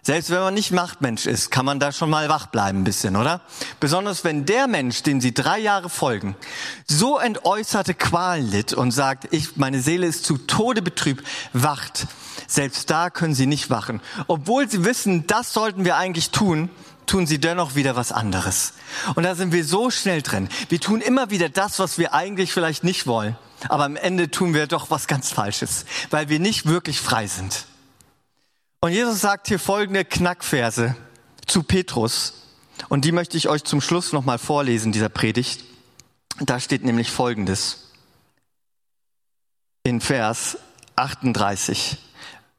selbst 0.06 0.30
wenn 0.30 0.40
man 0.40 0.54
nicht 0.54 0.70
Machtmensch 0.70 1.26
ist, 1.26 1.50
kann 1.50 1.66
man 1.66 1.80
da 1.80 1.92
schon 1.92 2.12
mal 2.12 2.30
wach 2.30 2.46
bleiben 2.46 2.82
ein 2.82 2.84
bisschen, 2.84 3.16
oder? 3.16 3.42
Besonders 3.80 4.24
wenn 4.24 4.46
der 4.46 4.68
Mensch, 4.68 5.02
dem 5.02 5.20
sie 5.20 5.34
drei 5.34 5.58
Jahre 5.58 5.90
folgen, 5.90 6.36
so 6.88 7.18
entäußerte 7.18 7.96
Qualen 7.96 8.48
litt 8.48 8.72
und 8.72 8.92
sagt, 8.92 9.28
ich, 9.32 9.58
meine 9.58 9.82
Seele 9.82 10.06
ist 10.06 10.24
zu 10.24 10.38
Tode 10.38 10.84
betrübt, 10.84 11.26
wacht. 11.54 12.06
Selbst 12.46 12.92
da 12.92 13.10
können 13.10 13.34
sie 13.34 13.48
nicht 13.48 13.72
wachen. 13.72 14.00
Obwohl 14.28 14.70
sie 14.70 14.86
wissen, 14.86 15.26
das 15.26 15.54
sollten 15.54 15.86
wir 15.86 15.98
eigentlich 15.98 16.30
tun, 16.30 16.70
tun 17.08 17.26
sie 17.26 17.40
dennoch 17.40 17.74
wieder 17.74 17.96
was 17.96 18.12
anderes. 18.12 18.74
Und 19.16 19.24
da 19.24 19.34
sind 19.34 19.54
wir 19.54 19.66
so 19.66 19.90
schnell 19.90 20.22
drin. 20.22 20.50
Wir 20.70 20.80
tun 20.80 21.02
immer 21.02 21.32
wieder 21.32 21.50
das, 21.50 21.80
was 21.80 21.98
wir 21.98 22.14
eigentlich 22.14 22.54
vielleicht 22.54 22.84
nicht 22.84 23.08
wollen. 23.08 23.36
Aber 23.70 23.86
am 23.86 23.96
Ende 23.96 24.30
tun 24.30 24.54
wir 24.54 24.68
doch 24.68 24.92
was 24.92 25.08
ganz 25.08 25.32
Falsches, 25.32 25.86
weil 26.12 26.30
wir 26.30 26.40
nicht 26.40 26.68
wirklich 26.68 27.02
frei 27.02 27.26
sind. 27.26 27.66
Und 28.82 28.92
Jesus 28.92 29.22
sagt 29.22 29.48
hier 29.48 29.60
folgende 29.60 30.06
Knackverse 30.06 30.96
zu 31.46 31.64
Petrus. 31.64 32.34
Und 32.90 33.06
die 33.06 33.12
möchte 33.12 33.38
ich 33.38 33.50
euch 33.50 33.64
zum 33.64 33.82
Schluss 33.82 34.14
nochmal 34.14 34.38
vorlesen, 34.38 34.92
dieser 34.92 35.10
Predigt. 35.10 35.64
Da 36.40 36.60
steht 36.60 36.84
nämlich 36.84 37.10
Folgendes. 37.10 37.92
In 39.84 40.02
Vers 40.02 40.58
38. 40.96 41.98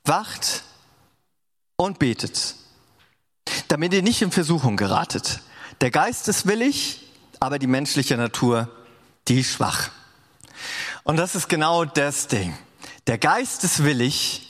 Wacht 0.05 0.63
und 1.77 1.99
betet, 1.99 2.55
damit 3.69 3.93
ihr 3.93 4.03
nicht 4.03 4.23
in 4.23 4.31
Versuchung 4.31 4.77
geratet. 4.77 5.41
Der 5.81 5.91
Geist 5.91 6.29
ist 6.29 6.47
willig, 6.47 7.03
aber 7.41 7.59
die 7.59 7.67
menschliche 7.67 8.17
Natur, 8.17 8.71
die 9.29 9.41
ist 9.41 9.53
schwach. 9.53 9.91
Und 11.05 11.17
das 11.17 11.35
ist 11.35 11.49
genau 11.49 11.85
das 11.85 12.29
Ding. 12.29 12.57
Der 13.07 13.19
Geist 13.19 13.63
ist 13.65 13.85
willig, 13.85 14.46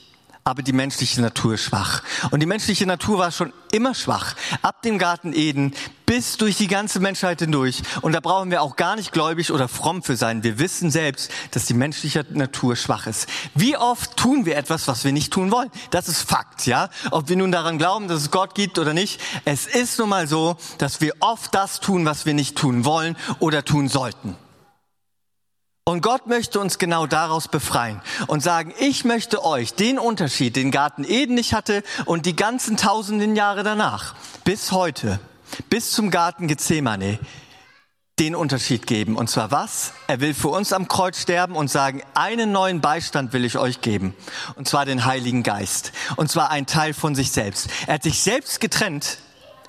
aber 0.47 0.63
die 0.63 0.71
menschliche 0.71 1.19
Natur 1.21 1.57
schwach. 1.57 2.03
Und 2.31 2.39
die 2.39 2.45
menschliche 2.45 2.85
Natur 2.85 3.17
war 3.17 3.31
schon 3.31 3.51
immer 3.73 3.93
schwach. 3.93 4.33
Ab 4.61 4.81
dem 4.81 4.97
Garten 4.97 5.33
Eden 5.33 5.73
bis 6.05 6.37
durch 6.37 6.55
die 6.55 6.67
ganze 6.67 7.01
Menschheit 7.01 7.41
hindurch. 7.41 7.81
Und 8.01 8.13
da 8.13 8.21
brauchen 8.21 8.49
wir 8.49 8.61
auch 8.61 8.77
gar 8.77 8.95
nicht 8.95 9.11
gläubig 9.11 9.51
oder 9.51 9.67
fromm 9.67 10.01
für 10.03 10.15
sein. 10.15 10.43
Wir 10.43 10.57
wissen 10.57 10.89
selbst, 10.89 11.29
dass 11.51 11.65
die 11.65 11.73
menschliche 11.73 12.25
Natur 12.29 12.77
schwach 12.77 13.07
ist. 13.07 13.27
Wie 13.55 13.75
oft 13.75 14.15
tun 14.15 14.45
wir 14.45 14.55
etwas, 14.55 14.87
was 14.87 15.03
wir 15.03 15.11
nicht 15.11 15.33
tun 15.33 15.51
wollen? 15.51 15.69
Das 15.89 16.07
ist 16.07 16.21
Fakt, 16.21 16.65
ja? 16.65 16.89
Ob 17.11 17.27
wir 17.27 17.35
nun 17.35 17.51
daran 17.51 17.77
glauben, 17.77 18.07
dass 18.07 18.21
es 18.21 18.31
Gott 18.31 18.55
gibt 18.55 18.79
oder 18.79 18.93
nicht. 18.93 19.19
Es 19.43 19.67
ist 19.67 19.99
nun 19.99 20.07
mal 20.07 20.29
so, 20.29 20.55
dass 20.77 21.01
wir 21.01 21.11
oft 21.19 21.53
das 21.53 21.81
tun, 21.81 22.05
was 22.05 22.25
wir 22.25 22.33
nicht 22.33 22.57
tun 22.57 22.85
wollen 22.85 23.17
oder 23.39 23.65
tun 23.65 23.89
sollten. 23.89 24.37
Und 25.87 26.01
Gott 26.01 26.27
möchte 26.27 26.59
uns 26.59 26.79
genau 26.79 27.07
daraus 27.07 27.47
befreien 27.47 28.01
und 28.27 28.43
sagen, 28.43 28.73
ich 28.77 29.05
möchte 29.05 29.45
euch 29.45 29.73
den 29.73 29.99
Unterschied, 29.99 30.57
den 30.57 30.69
Garten 30.69 31.05
Eden 31.05 31.35
nicht 31.35 31.53
hatte 31.53 31.81
und 32.03 32.25
die 32.25 32.35
ganzen 32.35 32.75
tausenden 32.75 33.37
Jahre 33.37 33.63
danach, 33.63 34.13
bis 34.43 34.73
heute, 34.73 35.17
bis 35.69 35.91
zum 35.91 36.11
Garten 36.11 36.49
Gethsemane, 36.49 37.19
den 38.19 38.35
Unterschied 38.35 38.85
geben. 38.85 39.15
Und 39.15 39.29
zwar 39.29 39.49
was? 39.51 39.93
Er 40.07 40.19
will 40.19 40.33
für 40.33 40.49
uns 40.49 40.73
am 40.73 40.89
Kreuz 40.89 41.21
sterben 41.21 41.55
und 41.55 41.69
sagen, 41.69 42.03
einen 42.15 42.51
neuen 42.51 42.81
Beistand 42.81 43.31
will 43.31 43.45
ich 43.45 43.57
euch 43.57 43.79
geben. 43.79 44.13
Und 44.57 44.67
zwar 44.67 44.83
den 44.83 45.05
Heiligen 45.05 45.41
Geist. 45.41 45.93
Und 46.17 46.29
zwar 46.29 46.51
ein 46.51 46.65
Teil 46.65 46.93
von 46.93 47.15
sich 47.15 47.31
selbst. 47.31 47.69
Er 47.85 47.93
hat 47.93 48.03
sich 48.03 48.21
selbst 48.21 48.59
getrennt 48.59 49.19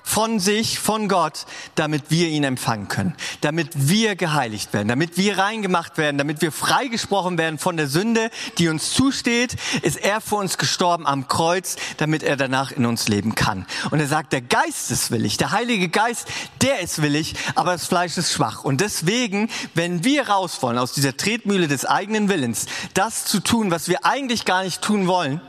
von 0.09 0.39
sich, 0.39 0.79
von 0.79 1.07
Gott, 1.07 1.45
damit 1.75 2.05
wir 2.09 2.29
ihn 2.29 2.43
empfangen 2.43 2.87
können, 2.87 3.13
damit 3.41 3.69
wir 3.75 4.15
geheiligt 4.15 4.73
werden, 4.73 4.87
damit 4.87 5.17
wir 5.17 5.37
reingemacht 5.37 5.99
werden, 5.99 6.17
damit 6.17 6.41
wir 6.41 6.51
freigesprochen 6.51 7.37
werden 7.37 7.59
von 7.59 7.77
der 7.77 7.87
Sünde, 7.87 8.31
die 8.57 8.69
uns 8.69 8.91
zusteht, 8.91 9.55
ist 9.83 9.97
er 9.97 10.19
für 10.19 10.37
uns 10.37 10.57
gestorben 10.57 11.05
am 11.05 11.27
Kreuz, 11.27 11.75
damit 11.97 12.23
er 12.23 12.37
danach 12.37 12.71
in 12.71 12.87
uns 12.87 13.07
leben 13.07 13.35
kann. 13.35 13.67
Und 13.91 13.99
er 13.99 14.07
sagt, 14.07 14.33
der 14.33 14.41
Geist 14.41 14.89
ist 14.89 15.11
willig, 15.11 15.37
der 15.37 15.51
Heilige 15.51 15.89
Geist, 15.89 16.27
der 16.63 16.79
ist 16.79 17.03
willig, 17.03 17.35
aber 17.53 17.73
das 17.73 17.85
Fleisch 17.85 18.17
ist 18.17 18.33
schwach. 18.33 18.63
Und 18.63 18.81
deswegen, 18.81 19.47
wenn 19.75 20.03
wir 20.03 20.27
raus 20.27 20.63
wollen 20.63 20.79
aus 20.79 20.91
dieser 20.91 21.15
Tretmühle 21.15 21.67
des 21.67 21.85
eigenen 21.85 22.29
Willens, 22.29 22.65
das 22.95 23.25
zu 23.25 23.41
tun, 23.41 23.69
was 23.69 23.87
wir 23.87 24.05
eigentlich 24.05 24.45
gar 24.45 24.63
nicht 24.63 24.81
tun 24.81 25.05
wollen 25.05 25.39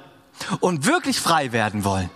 und 0.60 0.84
wirklich 0.84 1.18
frei 1.18 1.52
werden 1.52 1.82
wollen, 1.84 2.10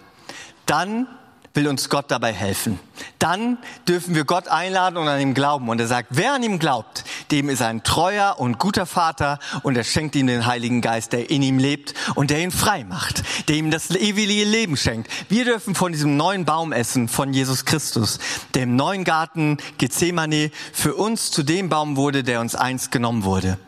dann 0.66 1.08
will 1.54 1.68
uns 1.68 1.88
Gott 1.88 2.10
dabei 2.10 2.32
helfen. 2.32 2.78
Dann 3.18 3.58
dürfen 3.88 4.14
wir 4.14 4.24
Gott 4.24 4.48
einladen 4.48 4.96
und 4.96 5.08
an 5.08 5.20
ihm 5.20 5.34
glauben. 5.34 5.68
Und 5.68 5.80
er 5.80 5.86
sagt, 5.86 6.08
wer 6.10 6.34
an 6.34 6.42
ihm 6.42 6.58
glaubt, 6.58 7.04
dem 7.30 7.48
ist 7.48 7.62
ein 7.62 7.82
treuer 7.82 8.36
und 8.38 8.58
guter 8.58 8.86
Vater 8.86 9.38
und 9.62 9.76
er 9.76 9.84
schenkt 9.84 10.16
ihm 10.16 10.26
den 10.26 10.46
Heiligen 10.46 10.80
Geist, 10.80 11.12
der 11.12 11.30
in 11.30 11.42
ihm 11.42 11.58
lebt 11.58 11.94
und 12.14 12.30
der 12.30 12.40
ihn 12.40 12.50
frei 12.50 12.84
macht, 12.84 13.22
der 13.48 13.56
ihm 13.56 13.70
das 13.70 13.90
ewige 13.90 14.44
Leben 14.44 14.76
schenkt. 14.76 15.10
Wir 15.28 15.44
dürfen 15.44 15.74
von 15.74 15.92
diesem 15.92 16.16
neuen 16.16 16.44
Baum 16.44 16.72
essen, 16.72 17.08
von 17.08 17.32
Jesus 17.32 17.64
Christus, 17.64 18.18
dem 18.54 18.76
neuen 18.76 19.04
Garten 19.04 19.58
Gethsemane 19.78 20.50
für 20.72 20.94
uns 20.94 21.30
zu 21.30 21.42
dem 21.42 21.68
Baum 21.68 21.96
wurde, 21.96 22.24
der 22.24 22.40
uns 22.40 22.54
einst 22.54 22.90
genommen 22.90 23.24
wurde 23.24 23.58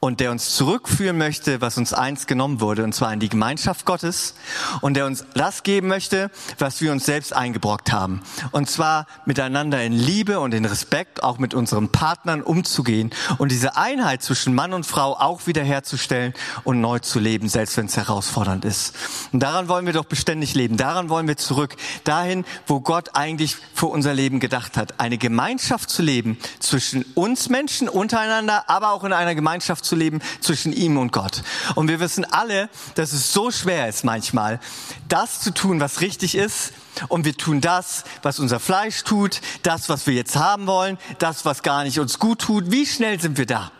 und 0.00 0.20
der 0.20 0.30
uns 0.30 0.54
zurückführen 0.54 1.18
möchte, 1.18 1.60
was 1.60 1.76
uns 1.76 1.92
einst 1.92 2.28
genommen 2.28 2.60
wurde, 2.60 2.84
und 2.84 2.94
zwar 2.94 3.12
in 3.12 3.18
die 3.18 3.28
Gemeinschaft 3.28 3.84
Gottes, 3.84 4.34
und 4.80 4.94
der 4.94 5.06
uns 5.06 5.24
das 5.34 5.64
geben 5.64 5.88
möchte, 5.88 6.30
was 6.58 6.80
wir 6.80 6.92
uns 6.92 7.04
selbst 7.04 7.34
eingebrockt 7.34 7.92
haben. 7.92 8.22
Und 8.52 8.70
zwar 8.70 9.06
miteinander 9.26 9.82
in 9.82 9.92
Liebe 9.92 10.38
und 10.38 10.54
in 10.54 10.64
Respekt, 10.64 11.22
auch 11.22 11.38
mit 11.38 11.52
unseren 11.52 11.90
Partnern 11.90 12.42
umzugehen 12.42 13.10
und 13.38 13.50
diese 13.50 13.76
Einheit 13.76 14.22
zwischen 14.22 14.54
Mann 14.54 14.72
und 14.72 14.86
Frau 14.86 15.16
auch 15.18 15.46
wiederherzustellen 15.46 16.32
und 16.62 16.80
neu 16.80 17.00
zu 17.00 17.18
leben, 17.18 17.48
selbst 17.48 17.76
wenn 17.76 17.86
es 17.86 17.96
herausfordernd 17.96 18.64
ist. 18.64 18.94
Und 19.32 19.42
daran 19.42 19.68
wollen 19.68 19.86
wir 19.86 19.92
doch 19.92 20.04
beständig 20.04 20.54
leben. 20.54 20.76
Daran 20.76 21.08
wollen 21.08 21.26
wir 21.26 21.36
zurück. 21.36 21.76
Dahin, 22.04 22.44
wo 22.66 22.80
Gott 22.80 23.10
eigentlich 23.14 23.56
für 23.74 23.86
unser 23.86 24.14
Leben 24.14 24.38
gedacht 24.38 24.76
hat. 24.76 25.00
Eine 25.00 25.18
Gemeinschaft 25.18 25.90
zu 25.90 26.02
leben 26.02 26.38
zwischen 26.60 27.04
uns 27.14 27.48
Menschen 27.48 27.88
untereinander, 27.88 28.64
aber 28.68 28.92
auch 28.92 29.02
in 29.02 29.12
einer 29.12 29.34
Gemeinschaft 29.34 29.87
zu 29.88 29.96
leben 29.96 30.20
zwischen 30.40 30.72
ihm 30.72 30.96
und 30.96 31.12
Gott. 31.12 31.42
Und 31.74 31.88
wir 31.88 32.00
wissen 32.00 32.24
alle, 32.24 32.68
dass 32.94 33.12
es 33.12 33.32
so 33.32 33.50
schwer 33.50 33.88
ist 33.88 34.04
manchmal, 34.04 34.60
das 35.08 35.40
zu 35.40 35.52
tun, 35.52 35.80
was 35.80 36.00
richtig 36.00 36.34
ist. 36.34 36.72
Und 37.08 37.24
wir 37.24 37.36
tun 37.36 37.60
das, 37.60 38.04
was 38.22 38.38
unser 38.38 38.60
Fleisch 38.60 39.04
tut, 39.04 39.40
das, 39.62 39.88
was 39.88 40.06
wir 40.06 40.14
jetzt 40.14 40.36
haben 40.36 40.66
wollen, 40.66 40.98
das, 41.18 41.44
was 41.44 41.62
gar 41.62 41.84
nicht 41.84 42.00
uns 42.00 42.18
gut 42.18 42.40
tut. 42.40 42.70
Wie 42.70 42.86
schnell 42.86 43.20
sind 43.20 43.38
wir 43.38 43.46
da? 43.46 43.70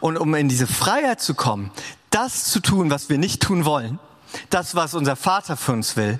Und 0.00 0.16
um 0.18 0.34
in 0.34 0.48
diese 0.48 0.66
Freiheit 0.66 1.20
zu 1.20 1.34
kommen, 1.34 1.70
das 2.10 2.44
zu 2.44 2.60
tun, 2.60 2.90
was 2.90 3.08
wir 3.08 3.18
nicht 3.18 3.42
tun 3.42 3.64
wollen, 3.64 3.98
das, 4.50 4.74
was 4.74 4.94
unser 4.94 5.16
Vater 5.16 5.56
für 5.56 5.72
uns 5.72 5.96
will, 5.96 6.18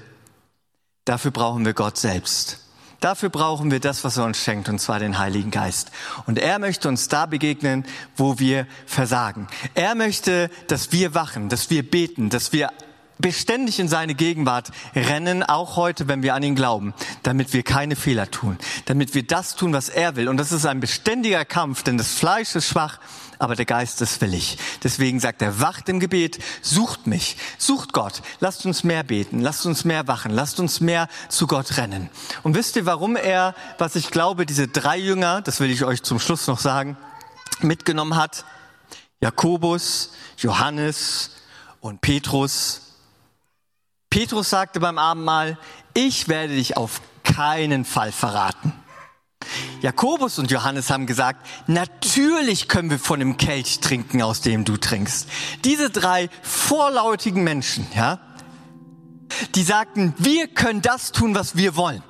dafür 1.04 1.30
brauchen 1.30 1.64
wir 1.64 1.74
Gott 1.74 1.98
selbst. 1.98 2.60
Dafür 3.02 3.30
brauchen 3.30 3.72
wir 3.72 3.80
das, 3.80 4.04
was 4.04 4.16
er 4.16 4.24
uns 4.24 4.38
schenkt, 4.38 4.68
und 4.68 4.78
zwar 4.78 5.00
den 5.00 5.18
Heiligen 5.18 5.50
Geist. 5.50 5.90
Und 6.26 6.38
er 6.38 6.60
möchte 6.60 6.88
uns 6.88 7.08
da 7.08 7.26
begegnen, 7.26 7.84
wo 8.16 8.38
wir 8.38 8.68
versagen. 8.86 9.48
Er 9.74 9.96
möchte, 9.96 10.50
dass 10.68 10.92
wir 10.92 11.12
wachen, 11.12 11.48
dass 11.48 11.68
wir 11.68 11.82
beten, 11.82 12.30
dass 12.30 12.52
wir 12.52 12.70
beständig 13.22 13.78
in 13.80 13.88
seine 13.88 14.14
Gegenwart 14.14 14.70
rennen, 14.94 15.42
auch 15.42 15.76
heute, 15.76 16.08
wenn 16.08 16.22
wir 16.22 16.34
an 16.34 16.42
ihn 16.42 16.54
glauben, 16.54 16.92
damit 17.22 17.54
wir 17.54 17.62
keine 17.62 17.96
Fehler 17.96 18.30
tun, 18.30 18.58
damit 18.84 19.14
wir 19.14 19.22
das 19.22 19.56
tun, 19.56 19.72
was 19.72 19.88
er 19.88 20.16
will. 20.16 20.28
Und 20.28 20.36
das 20.36 20.52
ist 20.52 20.66
ein 20.66 20.80
beständiger 20.80 21.46
Kampf, 21.46 21.82
denn 21.82 21.96
das 21.96 22.12
Fleisch 22.12 22.54
ist 22.54 22.68
schwach, 22.68 22.98
aber 23.38 23.56
der 23.56 23.64
Geist 23.64 24.00
ist 24.02 24.20
willig. 24.20 24.58
Deswegen 24.84 25.18
sagt 25.18 25.42
er, 25.42 25.58
wacht 25.60 25.88
im 25.88 25.98
Gebet, 25.98 26.38
sucht 26.60 27.06
mich, 27.06 27.36
sucht 27.58 27.92
Gott, 27.92 28.22
lasst 28.40 28.66
uns 28.66 28.84
mehr 28.84 29.02
beten, 29.02 29.40
lasst 29.40 29.64
uns 29.64 29.84
mehr 29.84 30.06
wachen, 30.06 30.30
lasst 30.30 30.60
uns 30.60 30.80
mehr 30.80 31.08
zu 31.28 31.46
Gott 31.46 31.78
rennen. 31.78 32.10
Und 32.42 32.54
wisst 32.54 32.76
ihr, 32.76 32.86
warum 32.86 33.16
er, 33.16 33.54
was 33.78 33.96
ich 33.96 34.10
glaube, 34.10 34.44
diese 34.44 34.68
drei 34.68 34.98
Jünger, 34.98 35.40
das 35.40 35.58
will 35.60 35.70
ich 35.70 35.84
euch 35.84 36.02
zum 36.02 36.20
Schluss 36.20 36.46
noch 36.46 36.58
sagen, 36.58 36.96
mitgenommen 37.60 38.16
hat? 38.16 38.44
Jakobus, 39.20 40.10
Johannes 40.36 41.30
und 41.80 42.00
Petrus. 42.00 42.91
Petrus 44.12 44.50
sagte 44.50 44.78
beim 44.78 44.98
Abendmahl, 44.98 45.56
ich 45.94 46.28
werde 46.28 46.54
dich 46.54 46.76
auf 46.76 47.00
keinen 47.24 47.86
Fall 47.86 48.12
verraten. 48.12 48.74
Jakobus 49.80 50.38
und 50.38 50.50
Johannes 50.50 50.90
haben 50.90 51.06
gesagt, 51.06 51.46
natürlich 51.66 52.68
können 52.68 52.90
wir 52.90 52.98
von 52.98 53.20
dem 53.20 53.38
Kelch 53.38 53.80
trinken, 53.80 54.20
aus 54.20 54.42
dem 54.42 54.66
du 54.66 54.76
trinkst. 54.76 55.30
Diese 55.64 55.88
drei 55.88 56.28
vorlautigen 56.42 57.42
Menschen, 57.42 57.86
ja, 57.96 58.20
die 59.54 59.62
sagten, 59.62 60.12
wir 60.18 60.46
können 60.46 60.82
das 60.82 61.12
tun, 61.12 61.34
was 61.34 61.56
wir 61.56 61.74
wollen. 61.74 62.02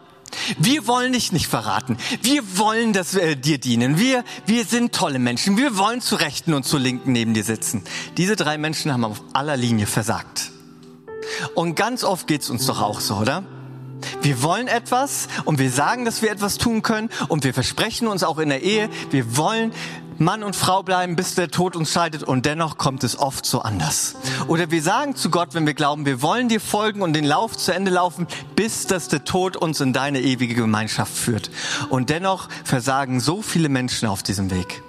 Wir 0.58 0.88
wollen 0.88 1.12
dich 1.12 1.30
nicht 1.30 1.46
verraten. 1.46 1.98
Wir 2.20 2.58
wollen 2.58 2.92
dass 2.92 3.14
wir 3.14 3.36
dir 3.36 3.58
dienen. 3.58 3.96
Wir, 3.96 4.24
wir 4.46 4.64
sind 4.64 4.92
tolle 4.92 5.20
Menschen. 5.20 5.56
Wir 5.56 5.78
wollen 5.78 6.00
zu 6.00 6.16
Rechten 6.16 6.52
und 6.52 6.64
zu 6.64 6.78
Linken 6.78 7.12
neben 7.12 7.32
dir 7.32 7.44
sitzen. 7.44 7.84
Diese 8.16 8.34
drei 8.34 8.58
Menschen 8.58 8.92
haben 8.92 9.04
auf 9.04 9.22
aller 9.34 9.56
Linie 9.56 9.86
versagt. 9.86 10.50
Und 11.54 11.74
ganz 11.74 12.04
oft 12.04 12.26
geht's 12.26 12.50
uns 12.50 12.66
doch 12.66 12.80
auch 12.80 13.00
so, 13.00 13.16
oder? 13.16 13.44
Wir 14.20 14.42
wollen 14.42 14.68
etwas 14.68 15.28
und 15.44 15.58
wir 15.58 15.70
sagen, 15.70 16.04
dass 16.04 16.22
wir 16.22 16.30
etwas 16.30 16.58
tun 16.58 16.82
können 16.82 17.08
und 17.28 17.44
wir 17.44 17.54
versprechen 17.54 18.08
uns 18.08 18.24
auch 18.24 18.38
in 18.38 18.48
der 18.48 18.62
Ehe, 18.62 18.88
wir 19.10 19.36
wollen 19.36 19.72
Mann 20.18 20.42
und 20.44 20.54
Frau 20.54 20.82
bleiben, 20.82 21.16
bis 21.16 21.34
der 21.34 21.48
Tod 21.48 21.74
uns 21.74 21.90
scheidet 21.92 22.22
und 22.22 22.46
dennoch 22.46 22.78
kommt 22.78 23.02
es 23.04 23.18
oft 23.18 23.44
so 23.44 23.62
anders. 23.62 24.14
Oder 24.46 24.70
wir 24.70 24.82
sagen 24.82 25.16
zu 25.16 25.30
Gott, 25.30 25.54
wenn 25.54 25.66
wir 25.66 25.74
glauben, 25.74 26.06
wir 26.06 26.22
wollen 26.22 26.48
dir 26.48 26.60
folgen 26.60 27.02
und 27.02 27.14
den 27.14 27.24
Lauf 27.24 27.56
zu 27.56 27.74
Ende 27.74 27.90
laufen, 27.90 28.26
bis 28.54 28.86
dass 28.86 29.08
der 29.08 29.24
Tod 29.24 29.56
uns 29.56 29.80
in 29.80 29.92
deine 29.92 30.20
ewige 30.20 30.54
Gemeinschaft 30.54 31.12
führt. 31.12 31.50
Und 31.88 32.10
dennoch 32.10 32.48
versagen 32.64 33.20
so 33.20 33.42
viele 33.42 33.68
Menschen 33.68 34.08
auf 34.08 34.22
diesem 34.22 34.50
Weg. 34.50 34.82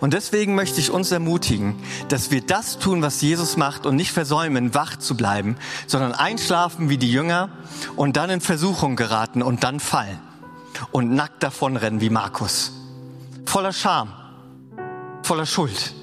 Und 0.00 0.14
deswegen 0.14 0.54
möchte 0.54 0.80
ich 0.80 0.90
uns 0.90 1.10
ermutigen, 1.10 1.76
dass 2.08 2.30
wir 2.30 2.40
das 2.40 2.78
tun, 2.78 3.02
was 3.02 3.20
Jesus 3.20 3.56
macht 3.56 3.86
und 3.86 3.96
nicht 3.96 4.12
versäumen, 4.12 4.74
wach 4.74 4.96
zu 4.96 5.16
bleiben, 5.16 5.56
sondern 5.86 6.12
einschlafen 6.12 6.88
wie 6.88 6.98
die 6.98 7.10
Jünger 7.10 7.50
und 7.96 8.16
dann 8.16 8.30
in 8.30 8.40
Versuchung 8.40 8.96
geraten 8.96 9.42
und 9.42 9.64
dann 9.64 9.80
fallen 9.80 10.20
und 10.92 11.14
nackt 11.14 11.42
davonrennen 11.42 12.00
wie 12.00 12.10
Markus. 12.10 12.72
Voller 13.46 13.72
Scham, 13.72 14.12
voller 15.22 15.46
Schuld, 15.46 15.94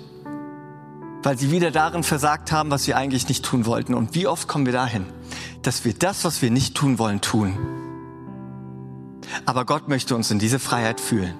weil 1.23 1.37
sie 1.37 1.51
wieder 1.51 1.71
darin 1.71 2.03
versagt 2.03 2.51
haben, 2.51 2.71
was 2.71 2.83
sie 2.83 2.93
eigentlich 2.93 3.27
nicht 3.27 3.43
tun 3.43 3.65
wollten. 3.65 3.93
Und 3.93 4.15
wie 4.15 4.27
oft 4.27 4.47
kommen 4.47 4.65
wir 4.65 4.73
dahin, 4.73 5.05
dass 5.61 5.85
wir 5.85 5.93
das, 5.93 6.23
was 6.23 6.41
wir 6.41 6.51
nicht 6.51 6.75
tun 6.75 6.97
wollen, 6.97 7.21
tun. 7.21 7.57
Aber 9.45 9.65
Gott 9.65 9.87
möchte 9.87 10.15
uns 10.15 10.31
in 10.31 10.39
diese 10.39 10.59
Freiheit 10.59 10.99
fühlen, 10.99 11.35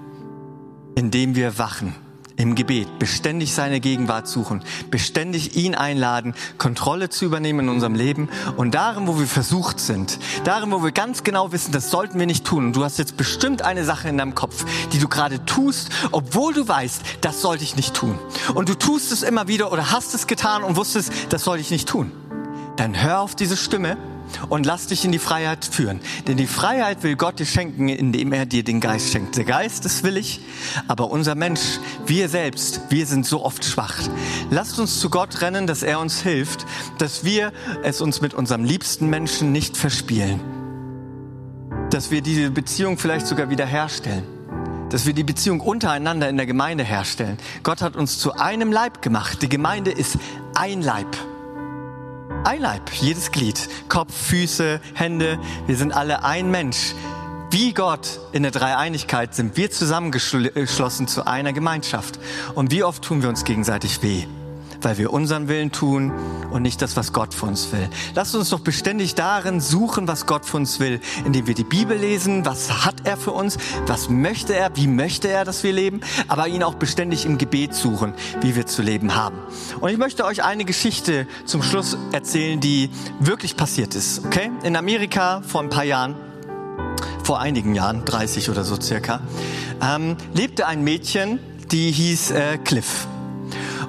indem 0.96 1.36
wir 1.36 1.58
wachen 1.58 1.96
im 2.42 2.56
Gebet, 2.56 3.00
beständig 3.00 3.54
seine 3.54 3.80
Gegenwart 3.80 4.28
suchen, 4.28 4.64
beständig 4.90 5.56
ihn 5.56 5.76
einladen, 5.76 6.34
Kontrolle 6.58 7.10
zu 7.10 7.26
übernehmen 7.26 7.62
in 7.62 7.70
unserem 7.70 7.96
Leben 7.96 8.30
und 8.58 8.74
darin, 8.74 9.08
wo 9.08 9.20
wir 9.20 9.28
versucht 9.28 9.80
sind, 9.80 10.18
darin, 10.44 10.72
wo 10.72 10.84
wir 10.84 10.92
ganz 10.92 11.24
genau 11.24 11.52
wissen, 11.52 11.72
das 11.72 11.92
sollten 11.92 12.20
wir 12.20 12.26
nicht 12.26 12.46
tun. 12.46 12.68
Und 12.68 12.76
du 12.76 12.84
hast 12.84 12.98
jetzt 12.98 13.16
bestimmt 13.16 13.62
eine 13.62 13.86
Sache 13.86 14.10
in 14.10 14.18
deinem 14.18 14.36
Kopf, 14.36 14.66
die 14.92 15.00
du 15.00 15.08
gerade 15.08 15.46
tust, 15.46 15.90
obwohl 16.12 16.54
du 16.54 16.68
weißt, 16.68 17.02
das 17.22 17.42
sollte 17.42 17.64
ich 17.64 17.76
nicht 17.76 17.94
tun. 17.94 18.18
Und 18.56 18.70
du 18.70 18.76
tust 18.76 19.12
es 19.12 19.22
immer 19.22 19.48
wieder 19.48 19.72
oder 19.72 19.92
hast 19.92 20.14
es 20.16 20.28
getan 20.28 20.64
und 20.64 20.76
wusstest, 20.76 21.12
das 21.30 21.44
sollte 21.44 21.62
ich 21.62 21.72
nicht 21.72 21.88
tun. 21.88 22.12
Dann 22.76 23.00
hör 23.02 23.20
auf 23.20 23.36
diese 23.36 23.58
Stimme 23.58 23.98
und 24.50 24.66
lass 24.66 24.88
dich 24.88 25.06
in 25.06 25.12
die 25.12 25.20
Freiheit 25.20 25.66
führen. 25.66 26.00
Denn 26.28 26.38
die 26.38 26.48
Freiheit 26.48 27.04
will 27.04 27.16
Gott 27.16 27.40
dir 27.40 27.46
schenken, 27.46 27.90
indem 27.90 28.34
er 28.34 28.46
dir 28.46 28.64
den 28.64 28.80
Geist 28.80 29.12
schenkt. 29.12 29.38
Der 29.38 29.44
Geist 29.44 29.86
ist 29.86 30.04
willig, 30.04 30.42
aber 30.88 31.12
unser 31.12 31.36
Mensch, 31.36 31.80
wir 32.06 32.30
selbst, 32.30 32.82
wir 32.90 33.06
sind 33.06 33.26
so 33.26 33.44
oft 33.44 33.66
schwach. 33.66 33.96
Lasst 34.50 34.80
uns 34.80 35.00
zu 35.00 35.10
Gott 35.10 35.42
rennen, 35.42 35.68
dass 35.68 35.84
er 35.84 36.00
uns 36.00 36.22
hilft, 36.22 36.66
dass 36.98 37.24
wir 37.24 37.52
es 37.84 38.02
uns 38.02 38.22
mit 38.22 38.34
unserem 38.34 38.64
liebsten 38.64 39.10
Menschen 39.10 39.52
nicht 39.52 39.78
verspielen. 39.78 40.40
Dass 41.90 42.12
wir 42.12 42.22
diese 42.22 42.52
Beziehung 42.52 42.98
vielleicht 42.98 43.28
sogar 43.28 43.50
wiederherstellen 43.50 44.24
dass 44.92 45.06
wir 45.06 45.14
die 45.14 45.24
Beziehung 45.24 45.62
untereinander 45.62 46.28
in 46.28 46.36
der 46.36 46.46
Gemeinde 46.46 46.84
herstellen. 46.84 47.38
Gott 47.64 47.82
hat 47.82 47.96
uns 47.96 48.20
zu 48.20 48.34
einem 48.34 48.74
Leib 48.74 49.02
gemacht. 49.02 49.42
Die 49.42 49.48
Gemeinde 49.48 49.92
ist 49.92 50.18
ein 50.54 50.82
Leib. 50.82 51.08
Ein 52.44 52.62
Leib, 52.62 52.90
jedes 52.94 53.32
Glied, 53.32 53.70
Kopf, 53.88 54.12
Füße, 54.16 54.82
Hände, 54.96 55.38
wir 55.68 55.78
sind 55.78 55.94
alle 55.94 56.24
ein 56.24 56.50
Mensch. 56.50 56.96
Wie 57.52 57.72
Gott 57.72 58.20
in 58.32 58.42
der 58.42 58.52
Dreieinigkeit 58.52 59.36
sind 59.36 59.58
wir 59.58 59.70
zusammengeschlossen 59.70 61.08
zu 61.08 61.28
einer 61.28 61.54
Gemeinschaft. 61.54 62.20
Und 62.56 62.72
wie 62.72 62.84
oft 62.84 63.04
tun 63.04 63.22
wir 63.22 63.30
uns 63.30 63.44
gegenseitig 63.44 64.02
weh? 64.02 64.26
Weil 64.84 64.98
wir 64.98 65.14
unseren 65.14 65.48
Willen 65.48 65.72
tun 65.72 66.12
und 66.52 66.62
nicht 66.62 66.82
das, 66.82 66.96
was 66.96 67.14
Gott 67.14 67.34
für 67.34 67.46
uns 67.46 67.72
will. 67.72 67.90
Lasst 68.16 68.36
uns 68.36 68.50
doch 68.50 68.60
beständig 68.60 69.16
darin 69.16 69.62
suchen, 69.62 70.08
was 70.08 70.26
Gott 70.26 70.46
für 70.46 70.58
uns 70.58 70.80
will, 70.80 71.00
indem 71.26 71.48
wir 71.48 71.56
die 71.56 71.64
Bibel 71.64 71.98
lesen, 71.98 72.46
was 72.46 72.86
hat 72.86 72.96
er 73.06 73.18
für 73.18 73.32
uns, 73.32 73.58
was 73.88 74.10
möchte 74.10 74.56
er, 74.56 74.76
wie 74.76 74.88
möchte 74.88 75.28
er, 75.28 75.46
dass 75.46 75.64
wir 75.64 75.74
leben, 75.74 76.02
aber 76.28 76.48
ihn 76.48 76.64
auch 76.64 76.76
beständig 76.76 77.26
im 77.26 77.38
Gebet 77.38 77.74
suchen, 77.74 78.14
wie 78.42 78.56
wir 78.56 78.66
zu 78.66 78.82
leben 78.82 79.16
haben. 79.16 79.38
Und 79.80 79.90
ich 79.90 79.98
möchte 79.98 80.26
euch 80.26 80.44
eine 80.44 80.66
Geschichte 80.66 81.28
zum 81.46 81.64
Schluss 81.64 81.98
erzählen, 82.12 82.60
die 82.60 82.90
wirklich 83.20 83.56
passiert 83.56 83.96
ist. 83.96 84.26
Okay? 84.26 84.52
In 84.64 84.76
Amerika 84.76 85.42
vor 85.42 85.62
ein 85.62 85.70
paar 85.70 85.86
Jahren 85.86 86.16
vor 87.24 87.40
einigen 87.40 87.76
Jahren, 87.76 88.04
30 88.04 88.50
oder 88.50 88.64
so 88.64 88.80
circa, 88.80 89.22
ähm, 89.82 90.18
lebte 90.34 90.68
ein 90.68 90.84
Mädchen, 90.84 91.40
die 91.72 91.92
hieß 91.92 92.32
äh, 92.32 92.58
Cliff. 92.58 93.08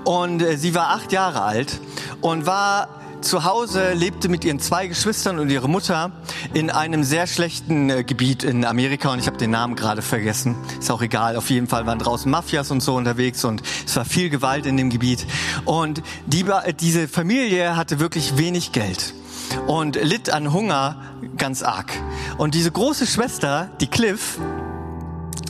Und 0.05 0.43
äh, 0.43 0.57
sie 0.57 0.75
war 0.75 0.91
acht 0.91 1.13
Jahre 1.13 1.43
alt 1.43 1.81
und 2.21 2.47
war 2.47 2.89
zu 3.23 3.45
Hause, 3.45 3.93
lebte 3.93 4.29
mit 4.29 4.45
ihren 4.45 4.59
zwei 4.59 4.89
Geschwistern 4.89 5.39
und 5.39 5.49
ihrer 5.49 5.69
Mutter 5.69 6.11
in 6.55 6.71
einem 6.71 7.05
sehr 7.05 7.27
schlechten 7.27 7.89
äh, 7.89 8.05
Gebiet 8.05 8.43
in 8.43 8.65
Amerika 8.65 9.13
und 9.13 9.19
ich 9.19 9.27
habe 9.27 9.37
den 9.39 9.51
Namen 9.51 9.77
gerade 9.77 10.03
vergessen. 10.03 10.57
Ist 10.79 10.91
auch 10.91 11.03
egal. 11.03 11.37
Auf 11.37 11.51
jeden 11.51 11.69
Fall 11.69 11.87
waren 11.87 11.99
draußen 11.99 12.31
Mafias 12.31 12.71
und 12.71 12.81
so 12.81 12.95
unterwegs 12.95 13.45
und 13.45 13.63
es 13.87 13.97
war 13.97 14.05
viel 14.05 14.29
Gewalt 14.29 14.67
in 14.67 14.77
dem 14.77 14.91
Gebiet. 14.91 15.27
Und 15.65 16.03
die, 16.27 16.45
diese 16.81 17.09
Familie 17.09 17.77
hatte 17.77 18.01
wirklich 18.01 18.39
wenig 18.39 18.73
Geld 18.73 19.15
und 19.67 19.97
litt 20.03 20.31
an 20.31 20.53
Hunger 20.53 20.97
ganz 21.37 21.63
arg. 21.63 21.93
Und 22.39 22.55
diese 22.55 22.71
große 22.71 23.07
Schwester, 23.07 23.71
die 23.81 23.87
Cliff, 23.87 24.39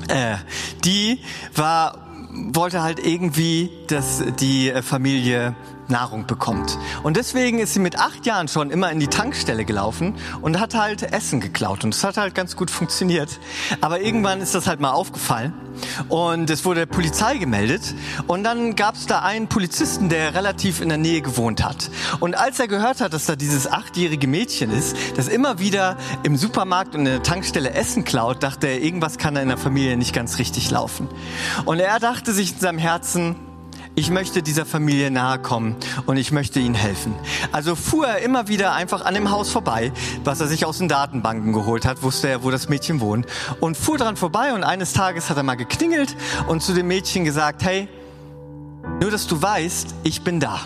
äh, 0.08 0.36
die 0.84 1.20
war 1.54 2.11
wollte 2.32 2.82
halt 2.82 3.04
irgendwie, 3.04 3.70
dass 3.88 4.22
die 4.40 4.70
äh, 4.70 4.82
Familie 4.82 5.54
Nahrung 5.88 6.26
bekommt. 6.26 6.78
Und 7.02 7.16
deswegen 7.16 7.58
ist 7.58 7.74
sie 7.74 7.80
mit 7.80 7.98
acht 7.98 8.26
Jahren 8.26 8.48
schon 8.48 8.70
immer 8.70 8.90
in 8.90 9.00
die 9.00 9.08
Tankstelle 9.08 9.64
gelaufen 9.64 10.14
und 10.40 10.58
hat 10.58 10.74
halt 10.74 11.02
Essen 11.02 11.40
geklaut. 11.40 11.84
Und 11.84 11.94
das 11.94 12.04
hat 12.04 12.16
halt 12.16 12.34
ganz 12.34 12.56
gut 12.56 12.70
funktioniert. 12.70 13.38
Aber 13.80 14.00
irgendwann 14.00 14.40
ist 14.40 14.54
das 14.54 14.66
halt 14.66 14.80
mal 14.80 14.92
aufgefallen 14.92 15.52
und 16.08 16.50
es 16.50 16.64
wurde 16.64 16.80
der 16.80 16.86
Polizei 16.86 17.36
gemeldet. 17.36 17.94
Und 18.26 18.44
dann 18.44 18.76
gab 18.76 18.94
es 18.94 19.06
da 19.06 19.20
einen 19.20 19.48
Polizisten, 19.48 20.08
der 20.08 20.34
relativ 20.34 20.80
in 20.80 20.88
der 20.88 20.98
Nähe 20.98 21.20
gewohnt 21.20 21.64
hat. 21.64 21.90
Und 22.20 22.36
als 22.36 22.58
er 22.60 22.68
gehört 22.68 23.00
hat, 23.00 23.12
dass 23.12 23.26
da 23.26 23.36
dieses 23.36 23.70
achtjährige 23.70 24.26
Mädchen 24.26 24.70
ist, 24.70 24.96
das 25.16 25.28
immer 25.28 25.58
wieder 25.58 25.96
im 26.22 26.36
Supermarkt 26.36 26.94
und 26.94 27.00
in 27.00 27.06
der 27.06 27.22
Tankstelle 27.22 27.72
Essen 27.72 28.04
klaut, 28.04 28.42
dachte 28.42 28.66
er, 28.66 28.82
irgendwas 28.82 29.18
kann 29.18 29.34
da 29.34 29.40
in 29.40 29.48
der 29.48 29.58
Familie 29.58 29.96
nicht 29.96 30.14
ganz 30.14 30.38
richtig 30.38 30.70
laufen. 30.70 31.08
Und 31.64 31.80
er 31.80 31.98
dachte 31.98 32.32
sich 32.32 32.52
in 32.54 32.60
seinem 32.60 32.78
Herzen, 32.78 33.36
ich 33.94 34.10
möchte 34.10 34.42
dieser 34.42 34.64
Familie 34.64 35.10
nahe 35.10 35.38
kommen 35.38 35.76
und 36.06 36.16
ich 36.16 36.32
möchte 36.32 36.60
ihnen 36.60 36.74
helfen. 36.74 37.14
Also 37.52 37.74
fuhr 37.74 38.06
er 38.06 38.18
immer 38.20 38.48
wieder 38.48 38.72
einfach 38.72 39.04
an 39.04 39.14
dem 39.14 39.30
Haus 39.30 39.50
vorbei, 39.50 39.92
was 40.24 40.40
er 40.40 40.46
sich 40.46 40.64
aus 40.64 40.78
den 40.78 40.88
Datenbanken 40.88 41.52
geholt 41.52 41.84
hat, 41.84 42.02
wusste 42.02 42.28
er, 42.28 42.42
wo 42.42 42.50
das 42.50 42.68
Mädchen 42.68 43.00
wohnt 43.00 43.26
und 43.60 43.76
fuhr 43.76 43.98
dran 43.98 44.16
vorbei 44.16 44.54
und 44.54 44.64
eines 44.64 44.92
Tages 44.92 45.28
hat 45.28 45.36
er 45.36 45.42
mal 45.42 45.56
geklingelt 45.56 46.16
und 46.48 46.62
zu 46.62 46.72
dem 46.72 46.88
Mädchen 46.88 47.24
gesagt, 47.24 47.64
hey, 47.64 47.88
nur 49.00 49.10
dass 49.10 49.26
du 49.26 49.40
weißt, 49.40 49.94
ich 50.04 50.22
bin 50.22 50.40
da. 50.40 50.60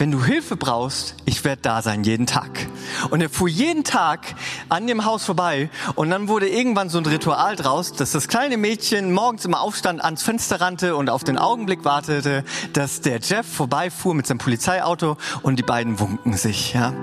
Wenn 0.00 0.10
du 0.10 0.24
Hilfe 0.24 0.56
brauchst, 0.56 1.14
ich 1.26 1.44
werde 1.44 1.60
da 1.60 1.82
sein, 1.82 2.04
jeden 2.04 2.26
Tag. 2.26 2.66
Und 3.10 3.20
er 3.20 3.28
fuhr 3.28 3.50
jeden 3.50 3.84
Tag 3.84 4.34
an 4.70 4.86
dem 4.86 5.04
Haus 5.04 5.26
vorbei 5.26 5.68
und 5.94 6.08
dann 6.08 6.26
wurde 6.26 6.48
irgendwann 6.48 6.88
so 6.88 6.96
ein 6.96 7.04
Ritual 7.04 7.54
draus, 7.54 7.92
dass 7.92 8.12
das 8.12 8.26
kleine 8.26 8.56
Mädchen 8.56 9.12
morgens 9.12 9.44
immer 9.44 9.60
aufstand, 9.60 10.02
ans 10.02 10.22
Fenster 10.22 10.58
rannte 10.58 10.96
und 10.96 11.10
auf 11.10 11.22
den 11.22 11.36
Augenblick 11.36 11.84
wartete, 11.84 12.44
dass 12.72 13.02
der 13.02 13.20
Jeff 13.20 13.46
vorbeifuhr 13.46 14.14
mit 14.14 14.26
seinem 14.26 14.38
Polizeiauto 14.38 15.18
und 15.42 15.58
die 15.58 15.62
beiden 15.62 16.00
wunken 16.00 16.32
sich. 16.32 16.72
Ja. 16.72 16.94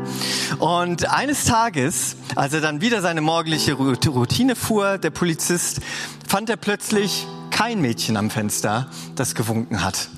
Und 0.57 1.07
eines 1.07 1.45
Tages, 1.45 2.15
als 2.35 2.53
er 2.53 2.61
dann 2.61 2.81
wieder 2.81 3.03
seine 3.03 3.21
morgendliche 3.21 3.73
Routine 3.73 4.55
fuhr, 4.55 4.97
der 4.97 5.11
Polizist, 5.11 5.81
fand 6.27 6.49
er 6.49 6.57
plötzlich 6.57 7.27
kein 7.51 7.79
Mädchen 7.79 8.17
am 8.17 8.31
Fenster, 8.31 8.89
das 9.15 9.35
gewunken 9.35 9.83
hat. 9.83 10.09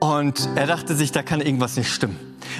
Und 0.00 0.48
er 0.56 0.66
dachte 0.66 0.96
sich, 0.96 1.12
da 1.12 1.22
kann 1.22 1.40
irgendwas 1.40 1.76
nicht 1.76 1.92
stimmen. 1.92 2.18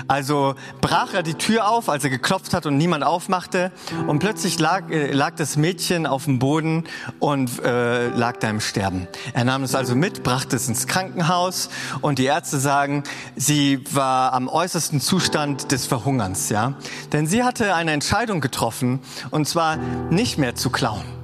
Also 0.09 0.55
brach 0.81 1.15
er 1.15 1.23
die 1.23 1.35
Tür 1.35 1.69
auf, 1.69 1.89
als 1.89 2.05
er 2.05 2.11
geklopft 2.11 2.53
hat 2.53 2.67
und 2.67 2.77
niemand 2.77 3.03
aufmachte. 3.03 3.73
Und 4.07 4.19
plötzlich 4.19 4.59
lag, 4.59 4.91
äh, 4.91 5.11
lag 5.13 5.37
das 5.37 5.57
Mädchen 5.57 6.07
auf 6.07 6.25
dem 6.25 6.39
Boden 6.39 6.85
und 7.19 7.63
äh, 7.65 8.09
lag 8.09 8.37
da 8.39 8.51
im 8.51 8.61
Sterben. 8.61 9.09
Er 9.33 9.45
nahm 9.45 9.63
es 9.63 9.75
also 9.75 9.95
mit, 9.95 10.23
brachte 10.23 10.57
es 10.57 10.69
ins 10.69 10.87
Krankenhaus 10.87 11.71
und 12.03 12.19
die 12.19 12.27
Ärzte 12.27 12.59
sagen, 12.59 13.05
sie 13.37 13.83
war 13.91 14.35
am 14.35 14.49
äußersten 14.49 15.01
Zustand 15.01 15.73
des 15.73 15.87
Verhungerns. 15.87 16.51
Ja, 16.51 16.75
Denn 17.13 17.27
sie 17.27 17.43
hatte 17.43 17.75
eine 17.75 17.93
Entscheidung 17.93 18.41
getroffen 18.41 19.01
und 19.31 19.49
zwar 19.49 19.79
nicht 20.11 20.39
mehr 20.39 20.55
zu 20.55 20.71
klauen 20.71 21.20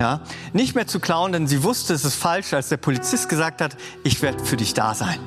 ja, 0.00 0.20
nicht 0.52 0.74
mehr 0.74 0.86
zu 0.86 1.00
klauen, 1.00 1.32
denn 1.32 1.46
sie 1.46 1.62
wusste, 1.62 1.94
es 1.94 2.04
ist 2.04 2.14
falsch, 2.14 2.52
als 2.52 2.68
der 2.68 2.76
Polizist 2.76 3.28
gesagt 3.28 3.60
hat, 3.60 3.76
ich 4.04 4.22
werde 4.22 4.44
für 4.44 4.56
dich 4.56 4.74
da 4.74 4.94
sein. 4.94 5.18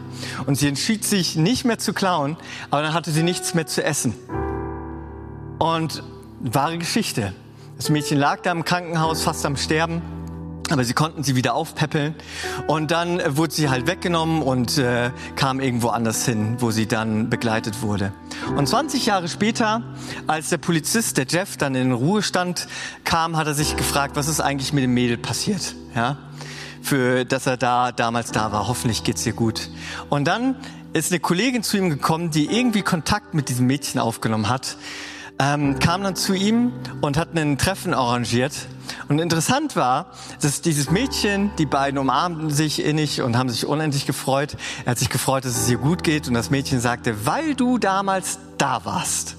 Und 0.46 0.56
sie 0.56 0.68
entschied 0.68 1.04
sich 1.04 1.36
nicht 1.36 1.66
mehr 1.66 1.78
zu 1.78 1.94
klauen, 1.94 2.38
aber 2.70 2.82
dann 2.82 2.94
hatte 2.94 3.12
sie 3.12 3.24
nichts 3.24 3.54
mehr 3.54 3.68
zu 3.68 3.84
essen. 3.84 4.14
Und 5.60 6.04
wahre 6.40 6.78
Geschichte. 6.78 7.34
Das 7.78 7.90
Mädchen 7.90 8.18
lag 8.18 8.42
da 8.42 8.52
im 8.52 8.64
Krankenhaus 8.64 9.24
fast 9.24 9.46
am 9.46 9.58
Sterben 9.58 10.02
aber 10.70 10.84
sie 10.84 10.94
konnten 10.94 11.24
sie 11.24 11.36
wieder 11.36 11.54
aufpäppeln 11.54 12.16
und 12.68 12.92
dann 12.92 13.20
äh, 13.20 13.38
wurde 13.38 13.54
sie 13.54 13.70
halt 13.70 13.88
weggenommen 13.88 14.42
und 14.42 14.78
äh, 14.78 15.12
kam 15.36 15.60
irgendwo 15.60 15.90
anders 15.90 16.26
hin, 16.26 16.58
wo 16.60 16.72
sie 16.72 16.88
dann 16.88 17.30
begleitet 17.30 17.82
wurde. 17.82 18.14
Und 18.56 18.68
20 18.68 19.06
Jahre 19.06 19.28
später, 19.28 19.84
als 20.28 20.50
der 20.50 20.58
Polizist, 20.58 21.18
der 21.18 21.26
Jeff, 21.28 21.58
dann 21.58 21.76
in 21.76 21.90
den 21.90 21.94
Ruhestand 21.94 22.68
kam, 23.04 23.38
hat 23.38 23.48
er 23.48 23.54
sich 23.54 23.76
gefragt, 23.76 24.16
was 24.16 24.28
ist 24.28 24.40
eigentlich 24.40 24.74
mit 24.74 24.84
dem 24.84 24.94
Mädel 24.94 25.18
passiert, 25.18 25.76
ja? 25.96 26.18
Für, 26.84 27.26
dass 27.26 27.46
er 27.46 27.58
da 27.58 27.92
damals 27.92 28.32
da 28.32 28.52
war. 28.52 28.68
Hoffentlich 28.68 29.04
geht's 29.04 29.24
ihr 29.28 29.34
gut. 29.34 29.70
Und 30.10 30.26
dann 30.28 30.56
ist 30.94 31.12
eine 31.12 31.20
Kollegin 31.20 31.62
zu 31.62 31.78
ihm 31.78 31.92
gekommen, 31.92 32.32
die 32.32 32.46
irgendwie 32.46 32.82
Kontakt 32.82 33.36
mit 33.36 33.50
diesem 33.50 33.68
Mädchen 33.68 34.00
aufgenommen 34.00 34.50
hat, 34.50 34.78
ähm, 35.42 35.80
kam 35.80 36.04
dann 36.04 36.16
zu 36.16 36.34
ihm 36.34 36.72
und 37.02 37.18
hat 37.18 37.30
einen 37.36 37.58
Treffen 37.58 37.96
arrangiert 37.96 38.54
und 39.10 39.18
interessant 39.18 39.76
war, 39.76 40.12
dass 40.40 40.62
dieses 40.62 40.92
Mädchen, 40.92 41.50
die 41.58 41.66
beiden 41.66 41.98
umarmten 41.98 42.52
sich 42.52 42.86
innig 42.86 43.24
und 43.24 43.36
haben 43.36 43.50
sich 43.50 43.66
unendlich 43.66 44.06
gefreut. 44.06 44.56
Er 44.86 44.92
hat 44.92 45.00
sich 45.00 45.10
gefreut, 45.10 45.44
dass 45.46 45.58
es 45.58 45.70
ihr 45.70 45.78
gut 45.78 46.04
geht 46.04 46.28
und 46.28 46.36
das 46.36 46.52
Mädchen 46.52 46.80
sagte, 46.80 47.26
weil 47.26 47.56
du 47.56 47.80
damals 47.80 48.38
da 48.60 48.86
warst, 48.86 49.36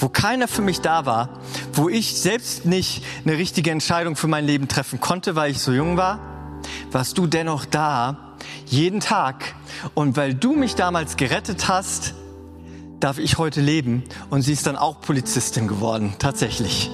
wo 0.00 0.08
keiner 0.08 0.48
für 0.48 0.62
mich 0.62 0.80
da 0.80 1.06
war, 1.06 1.28
wo 1.72 1.88
ich 1.88 2.20
selbst 2.20 2.66
nicht 2.66 3.04
eine 3.24 3.38
richtige 3.38 3.70
Entscheidung 3.70 4.16
für 4.16 4.26
mein 4.26 4.44
Leben 4.44 4.66
treffen 4.66 4.98
konnte, 4.98 5.36
weil 5.36 5.52
ich 5.52 5.60
so 5.60 5.70
jung 5.72 5.96
war, 5.96 6.18
warst 6.90 7.16
du 7.16 7.28
dennoch 7.28 7.64
da, 7.64 8.34
jeden 8.66 8.98
Tag. 8.98 9.54
Und 9.94 10.16
weil 10.16 10.34
du 10.34 10.56
mich 10.56 10.74
damals 10.74 11.16
gerettet 11.16 11.68
hast, 11.68 12.14
darf 13.00 13.18
ich 13.18 13.38
heute 13.38 13.60
leben. 13.60 14.04
Und 14.30 14.42
sie 14.42 14.52
ist 14.52 14.66
dann 14.66 14.76
auch 14.76 15.00
Polizistin 15.00 15.68
geworden, 15.68 16.14
tatsächlich 16.18 16.90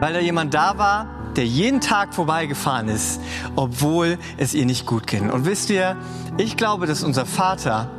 weil 0.00 0.12
da 0.12 0.20
jemand 0.20 0.54
da 0.54 0.78
war, 0.78 1.06
der 1.36 1.46
jeden 1.46 1.80
Tag 1.80 2.14
vorbeigefahren 2.14 2.88
ist, 2.88 3.20
obwohl 3.56 4.18
es 4.36 4.54
ihr 4.54 4.66
nicht 4.66 4.86
gut 4.86 5.06
ging. 5.06 5.30
Und 5.30 5.44
wisst 5.44 5.70
ihr, 5.70 5.96
ich 6.38 6.56
glaube, 6.56 6.86
dass 6.86 7.02
unser 7.02 7.26
Vater 7.26 7.90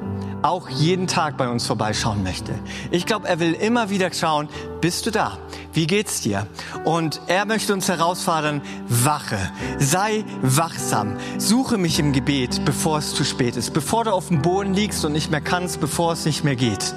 auch 0.42 0.70
jeden 0.70 1.08
Tag 1.08 1.38
bei 1.38 1.50
uns 1.50 1.66
vorbeischauen 1.66 2.24
möchte. 2.24 2.54
Ich 2.92 3.06
glaube, 3.06 3.28
er 3.28 3.40
will 3.40 3.54
immer 3.54 3.90
wieder 3.90 4.12
schauen, 4.14 4.50
bist 4.82 5.06
du 5.06 5.12
da? 5.12 5.38
Wie 5.74 5.88
geht's 5.88 6.22
dir? 6.22 6.48
Und 6.86 7.22
er 7.28 7.46
möchte 7.46 7.74
uns 7.74 7.88
herausfordern, 7.88 8.62
wache, 8.88 9.40
sei 9.80 10.24
wachsam, 10.42 11.18
suche 11.38 11.78
mich 11.78 12.00
im 12.00 12.14
Gebet, 12.14 12.64
bevor 12.66 13.00
es 13.00 13.14
zu 13.14 13.24
spät 13.24 13.56
ist, 13.56 13.74
bevor 13.74 14.04
du 14.04 14.12
auf 14.12 14.28
dem 14.30 14.42
Boden 14.42 14.74
liegst 14.74 15.04
und 15.06 15.14
nicht 15.14 15.32
mehr 15.32 15.42
kannst, 15.42 15.80
bevor 15.80 16.14
es 16.14 16.26
nicht 16.26 16.44
mehr 16.44 16.56
geht. 16.56 16.94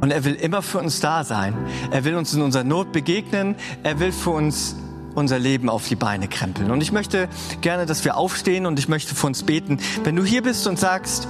Und 0.00 0.10
er 0.10 0.24
will 0.24 0.34
immer 0.34 0.62
für 0.62 0.78
uns 0.78 1.00
da 1.00 1.24
sein. 1.24 1.54
Er 1.90 2.04
will 2.04 2.16
uns 2.16 2.32
in 2.32 2.40
unserer 2.40 2.64
Not 2.64 2.92
begegnen. 2.92 3.54
Er 3.82 4.00
will 4.00 4.12
für 4.12 4.30
uns 4.30 4.74
unser 5.14 5.38
Leben 5.38 5.68
auf 5.68 5.88
die 5.88 5.96
Beine 5.96 6.28
krempeln. 6.28 6.70
Und 6.70 6.82
ich 6.82 6.92
möchte 6.92 7.28
gerne, 7.60 7.84
dass 7.84 8.04
wir 8.04 8.16
aufstehen 8.16 8.64
und 8.64 8.78
ich 8.78 8.88
möchte 8.88 9.14
für 9.14 9.26
uns 9.26 9.42
beten. 9.42 9.78
Wenn 10.04 10.16
du 10.16 10.24
hier 10.24 10.42
bist 10.42 10.66
und 10.66 10.78
sagst, 10.78 11.28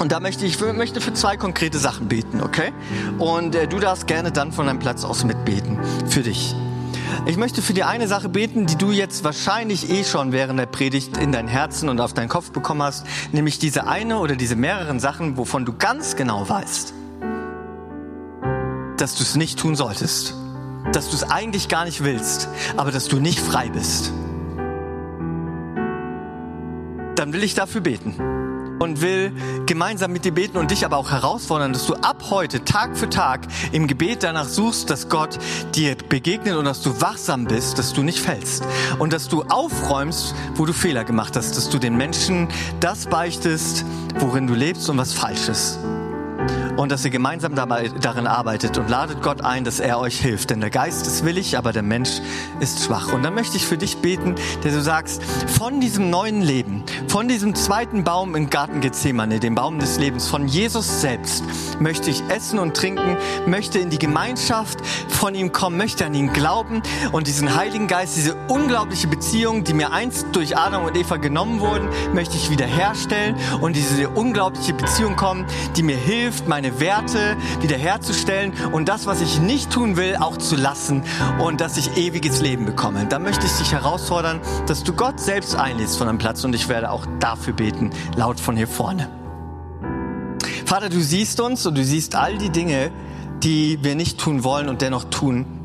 und 0.00 0.12
da 0.12 0.18
möchte 0.18 0.46
ich 0.46 0.58
möchte 0.60 1.00
für 1.00 1.12
zwei 1.12 1.36
konkrete 1.36 1.78
Sachen 1.78 2.08
beten, 2.08 2.40
okay? 2.40 2.72
Und 3.18 3.54
äh, 3.54 3.68
du 3.68 3.78
darfst 3.78 4.06
gerne 4.06 4.32
dann 4.32 4.50
von 4.50 4.66
deinem 4.66 4.78
Platz 4.78 5.04
aus 5.04 5.24
mitbeten. 5.24 5.78
Für 6.08 6.22
dich. 6.22 6.54
Ich 7.26 7.36
möchte 7.36 7.60
für 7.60 7.74
die 7.74 7.84
eine 7.84 8.08
Sache 8.08 8.30
beten, 8.30 8.64
die 8.64 8.76
du 8.76 8.92
jetzt 8.92 9.24
wahrscheinlich 9.24 9.90
eh 9.90 10.04
schon 10.04 10.32
während 10.32 10.58
der 10.58 10.66
Predigt 10.66 11.18
in 11.18 11.32
dein 11.32 11.48
Herzen 11.48 11.90
und 11.90 12.00
auf 12.00 12.14
deinen 12.14 12.30
Kopf 12.30 12.50
bekommen 12.50 12.82
hast, 12.82 13.06
nämlich 13.32 13.58
diese 13.58 13.86
eine 13.86 14.18
oder 14.20 14.36
diese 14.36 14.56
mehreren 14.56 15.00
Sachen, 15.00 15.36
wovon 15.36 15.66
du 15.66 15.74
ganz 15.76 16.16
genau 16.16 16.48
weißt, 16.48 16.94
dass 18.96 19.16
du 19.16 19.22
es 19.22 19.36
nicht 19.36 19.58
tun 19.58 19.76
solltest, 19.76 20.34
dass 20.92 21.10
du 21.10 21.16
es 21.16 21.24
eigentlich 21.24 21.68
gar 21.68 21.84
nicht 21.84 22.02
willst, 22.02 22.48
aber 22.78 22.90
dass 22.90 23.08
du 23.08 23.20
nicht 23.20 23.38
frei 23.38 23.68
bist, 23.68 24.12
dann 27.16 27.34
will 27.34 27.44
ich 27.44 27.54
dafür 27.54 27.82
beten 27.82 28.39
und 28.80 29.02
will 29.02 29.32
gemeinsam 29.66 30.12
mit 30.12 30.24
dir 30.24 30.32
beten 30.32 30.56
und 30.56 30.70
dich 30.72 30.84
aber 30.84 30.96
auch 30.96 31.10
herausfordern, 31.10 31.72
dass 31.72 31.86
du 31.86 31.94
ab 31.94 32.24
heute 32.30 32.64
Tag 32.64 32.96
für 32.96 33.08
Tag 33.08 33.46
im 33.72 33.86
Gebet 33.86 34.22
danach 34.22 34.48
suchst, 34.48 34.90
dass 34.90 35.08
Gott 35.08 35.38
dir 35.74 35.94
begegnet 35.94 36.56
und 36.56 36.64
dass 36.64 36.82
du 36.82 37.00
wachsam 37.00 37.44
bist, 37.44 37.78
dass 37.78 37.92
du 37.92 38.02
nicht 38.02 38.18
fällst 38.18 38.64
und 38.98 39.12
dass 39.12 39.28
du 39.28 39.42
aufräumst, 39.44 40.34
wo 40.54 40.66
du 40.66 40.72
Fehler 40.72 41.04
gemacht 41.04 41.36
hast, 41.36 41.56
dass 41.56 41.68
du 41.68 41.78
den 41.78 41.96
Menschen 41.96 42.48
das 42.80 43.06
beichtest, 43.06 43.84
worin 44.18 44.46
du 44.46 44.54
lebst 44.54 44.88
und 44.88 44.96
was 44.96 45.12
falsch 45.12 45.48
ist 45.48 45.78
und 46.76 46.90
dass 46.92 47.04
ihr 47.04 47.10
gemeinsam 47.10 47.54
dabei, 47.54 47.88
darin 48.00 48.26
arbeitet 48.26 48.78
und 48.78 48.88
ladet 48.88 49.22
Gott 49.22 49.42
ein, 49.44 49.64
dass 49.64 49.80
er 49.80 49.98
euch 49.98 50.20
hilft. 50.20 50.50
Denn 50.50 50.60
der 50.60 50.70
Geist 50.70 51.06
ist 51.06 51.24
willig, 51.24 51.56
aber 51.58 51.72
der 51.72 51.82
Mensch 51.82 52.20
ist 52.60 52.84
schwach. 52.84 53.12
Und 53.12 53.22
dann 53.22 53.34
möchte 53.34 53.56
ich 53.56 53.66
für 53.66 53.78
dich 53.78 53.98
beten, 53.98 54.34
der 54.64 54.72
du 54.72 54.80
sagst, 54.80 55.22
von 55.24 55.80
diesem 55.80 56.10
neuen 56.10 56.42
Leben, 56.42 56.82
von 57.08 57.28
diesem 57.28 57.54
zweiten 57.54 58.04
Baum 58.04 58.34
im 58.34 58.50
Garten 58.50 58.80
Gethsemane, 58.80 59.40
dem 59.40 59.54
Baum 59.54 59.78
des 59.78 59.98
Lebens, 59.98 60.28
von 60.28 60.48
Jesus 60.48 61.00
selbst, 61.00 61.44
möchte 61.80 62.10
ich 62.10 62.22
essen 62.28 62.58
und 62.58 62.76
trinken, 62.76 63.16
möchte 63.46 63.78
in 63.78 63.90
die 63.90 63.98
Gemeinschaft 63.98 64.78
von 65.08 65.34
ihm 65.34 65.52
kommen, 65.52 65.76
möchte 65.76 66.06
an 66.06 66.14
ihn 66.14 66.32
glauben 66.32 66.82
und 67.12 67.26
diesen 67.26 67.56
Heiligen 67.56 67.86
Geist, 67.86 68.16
diese 68.16 68.34
unglaubliche 68.48 69.08
Beziehung, 69.08 69.64
die 69.64 69.74
mir 69.74 69.92
einst 69.92 70.26
durch 70.32 70.56
Adam 70.56 70.84
und 70.84 70.96
Eva 70.96 71.16
genommen 71.16 71.60
wurden, 71.60 71.88
möchte 72.14 72.36
ich 72.36 72.50
wiederherstellen 72.50 73.36
und 73.60 73.76
diese 73.76 74.08
unglaubliche 74.10 74.74
Beziehung 74.74 75.16
kommen, 75.16 75.46
die 75.76 75.82
mir 75.82 75.96
hilft, 75.96 76.48
meine 76.48 76.59
meine 76.60 76.78
Werte 76.78 77.38
wiederherzustellen 77.62 78.52
und 78.72 78.90
das, 78.90 79.06
was 79.06 79.22
ich 79.22 79.40
nicht 79.40 79.70
tun 79.70 79.96
will, 79.96 80.16
auch 80.16 80.36
zu 80.36 80.56
lassen 80.56 81.02
und 81.38 81.62
dass 81.62 81.78
ich 81.78 81.96
ewiges 81.96 82.42
Leben 82.42 82.66
bekomme. 82.66 83.06
Da 83.06 83.18
möchte 83.18 83.46
ich 83.46 83.52
dich 83.52 83.72
herausfordern, 83.72 84.40
dass 84.66 84.84
du 84.84 84.92
Gott 84.92 85.18
selbst 85.18 85.56
einlädst 85.56 85.96
von 85.96 86.06
einem 86.06 86.18
Platz 86.18 86.44
und 86.44 86.54
ich 86.54 86.68
werde 86.68 86.90
auch 86.90 87.06
dafür 87.18 87.54
beten, 87.54 87.92
laut 88.14 88.38
von 88.38 88.58
hier 88.58 88.68
vorne. 88.68 89.08
Vater, 90.66 90.90
du 90.90 91.00
siehst 91.00 91.40
uns 91.40 91.64
und 91.64 91.78
du 91.78 91.82
siehst 91.82 92.14
all 92.14 92.36
die 92.36 92.50
Dinge, 92.50 92.90
die 93.42 93.78
wir 93.82 93.94
nicht 93.94 94.20
tun 94.20 94.44
wollen 94.44 94.68
und 94.68 94.82
dennoch 94.82 95.04
tun 95.04 95.59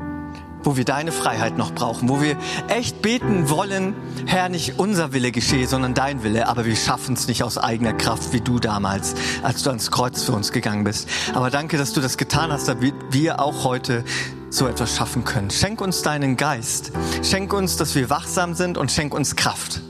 wo 0.62 0.76
wir 0.76 0.84
deine 0.84 1.12
Freiheit 1.12 1.56
noch 1.58 1.72
brauchen, 1.72 2.08
wo 2.08 2.20
wir 2.20 2.36
echt 2.68 3.02
beten 3.02 3.48
wollen, 3.48 3.94
Herr, 4.26 4.48
nicht 4.48 4.78
unser 4.78 5.12
Wille 5.12 5.32
geschehe, 5.32 5.66
sondern 5.66 5.94
dein 5.94 6.22
Wille, 6.22 6.48
aber 6.48 6.64
wir 6.64 6.76
schaffen 6.76 7.14
es 7.14 7.28
nicht 7.28 7.42
aus 7.42 7.58
eigener 7.58 7.92
Kraft, 7.92 8.32
wie 8.32 8.40
du 8.40 8.58
damals, 8.58 9.14
als 9.42 9.62
du 9.62 9.70
ans 9.70 9.90
Kreuz 9.90 10.22
für 10.22 10.32
uns 10.32 10.52
gegangen 10.52 10.84
bist. 10.84 11.08
Aber 11.34 11.50
danke, 11.50 11.78
dass 11.78 11.92
du 11.92 12.00
das 12.00 12.16
getan 12.16 12.52
hast, 12.52 12.68
damit 12.68 12.94
wir 13.10 13.40
auch 13.40 13.64
heute 13.64 14.04
so 14.50 14.66
etwas 14.66 14.96
schaffen 14.96 15.24
können. 15.24 15.50
Schenk 15.50 15.80
uns 15.80 16.02
deinen 16.02 16.36
Geist. 16.36 16.92
Schenk 17.22 17.52
uns, 17.52 17.76
dass 17.76 17.94
wir 17.94 18.10
wachsam 18.10 18.54
sind 18.54 18.78
und 18.78 18.90
schenk 18.90 19.14
uns 19.14 19.36
Kraft. 19.36 19.82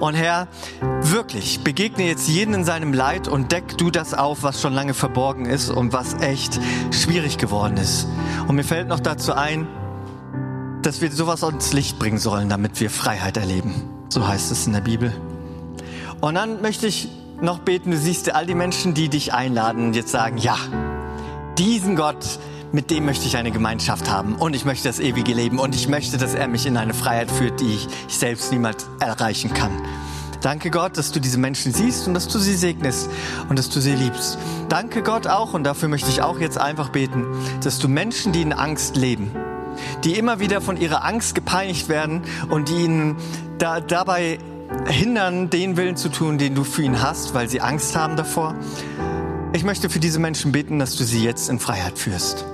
Und 0.00 0.14
Herr, 0.14 0.48
wirklich, 1.00 1.60
begegne 1.64 2.06
jetzt 2.06 2.28
jeden 2.28 2.54
in 2.54 2.64
seinem 2.64 2.92
Leid 2.92 3.28
und 3.28 3.52
deck 3.52 3.76
du 3.78 3.90
das 3.90 4.14
auf, 4.14 4.42
was 4.42 4.60
schon 4.60 4.72
lange 4.72 4.94
verborgen 4.94 5.46
ist 5.46 5.70
und 5.70 5.92
was 5.92 6.14
echt 6.20 6.60
schwierig 6.90 7.38
geworden 7.38 7.76
ist. 7.76 8.06
Und 8.46 8.56
mir 8.56 8.64
fällt 8.64 8.88
noch 8.88 9.00
dazu 9.00 9.32
ein, 9.32 9.66
dass 10.82 11.00
wir 11.00 11.10
sowas 11.10 11.42
ans 11.44 11.72
Licht 11.72 11.98
bringen 11.98 12.18
sollen, 12.18 12.48
damit 12.48 12.80
wir 12.80 12.90
Freiheit 12.90 13.36
erleben. 13.36 13.74
So 14.08 14.26
heißt 14.26 14.52
es 14.52 14.66
in 14.66 14.72
der 14.72 14.80
Bibel. 14.80 15.12
Und 16.20 16.34
dann 16.34 16.62
möchte 16.62 16.86
ich 16.86 17.08
noch 17.40 17.60
beten, 17.60 17.90
du 17.90 17.96
siehst 17.96 18.34
all 18.34 18.46
die 18.46 18.54
Menschen, 18.54 18.94
die 18.94 19.08
dich 19.08 19.32
einladen 19.32 19.86
und 19.86 19.94
jetzt 19.94 20.10
sagen, 20.10 20.38
ja, 20.38 20.56
diesen 21.58 21.96
Gott, 21.96 22.38
mit 22.72 22.90
dem 22.90 23.06
möchte 23.06 23.26
ich 23.26 23.36
eine 23.36 23.50
Gemeinschaft 23.50 24.10
haben 24.10 24.34
und 24.36 24.54
ich 24.54 24.64
möchte 24.64 24.88
das 24.88 25.00
ewige 25.00 25.32
Leben 25.32 25.58
und 25.58 25.74
ich 25.74 25.88
möchte, 25.88 26.18
dass 26.18 26.34
er 26.34 26.48
mich 26.48 26.66
in 26.66 26.76
eine 26.76 26.94
Freiheit 26.94 27.30
führt, 27.30 27.60
die 27.60 27.74
ich, 27.74 27.88
selbst 28.08 28.52
niemals 28.52 28.88
erreichen 29.00 29.54
kann. 29.54 29.70
Danke 30.40 30.70
Gott, 30.70 30.96
dass 30.96 31.10
du 31.10 31.20
diese 31.20 31.38
Menschen 31.38 31.72
siehst 31.72 32.06
und 32.06 32.14
dass 32.14 32.28
du 32.28 32.38
sie 32.38 32.54
segnest 32.54 33.10
und 33.48 33.58
dass 33.58 33.70
du 33.70 33.80
sie 33.80 33.94
liebst. 33.94 34.38
Danke 34.68 35.02
Gott 35.02 35.26
auch, 35.26 35.52
und 35.52 35.64
dafür 35.64 35.88
möchte 35.88 36.10
ich 36.10 36.22
auch 36.22 36.38
jetzt 36.38 36.58
einfach 36.58 36.90
beten, 36.90 37.26
dass 37.62 37.78
du 37.78 37.88
Menschen, 37.88 38.32
die 38.32 38.42
in 38.42 38.52
Angst 38.52 38.96
leben, 38.96 39.32
die 40.04 40.16
immer 40.16 40.38
wieder 40.38 40.60
von 40.60 40.76
ihrer 40.76 41.04
Angst 41.04 41.34
gepeinigt 41.34 41.88
werden 41.88 42.22
und 42.50 42.68
die 42.68 42.84
ihnen 42.84 43.16
da, 43.58 43.80
dabei 43.80 44.38
hindern, 44.86 45.50
den 45.50 45.76
Willen 45.76 45.96
zu 45.96 46.08
tun, 46.08 46.38
den 46.38 46.54
du 46.54 46.62
für 46.62 46.82
ihn 46.82 47.02
hast, 47.02 47.34
weil 47.34 47.48
sie 47.48 47.60
Angst 47.60 47.96
haben 47.96 48.16
davor. 48.16 48.54
Ich 49.52 49.64
möchte 49.64 49.90
für 49.90 49.98
diese 49.98 50.20
Menschen 50.20 50.52
beten, 50.52 50.78
dass 50.78 50.94
du 50.94 51.04
sie 51.04 51.24
jetzt 51.24 51.48
in 51.48 51.58
Freiheit 51.58 51.98
führst. 51.98 52.44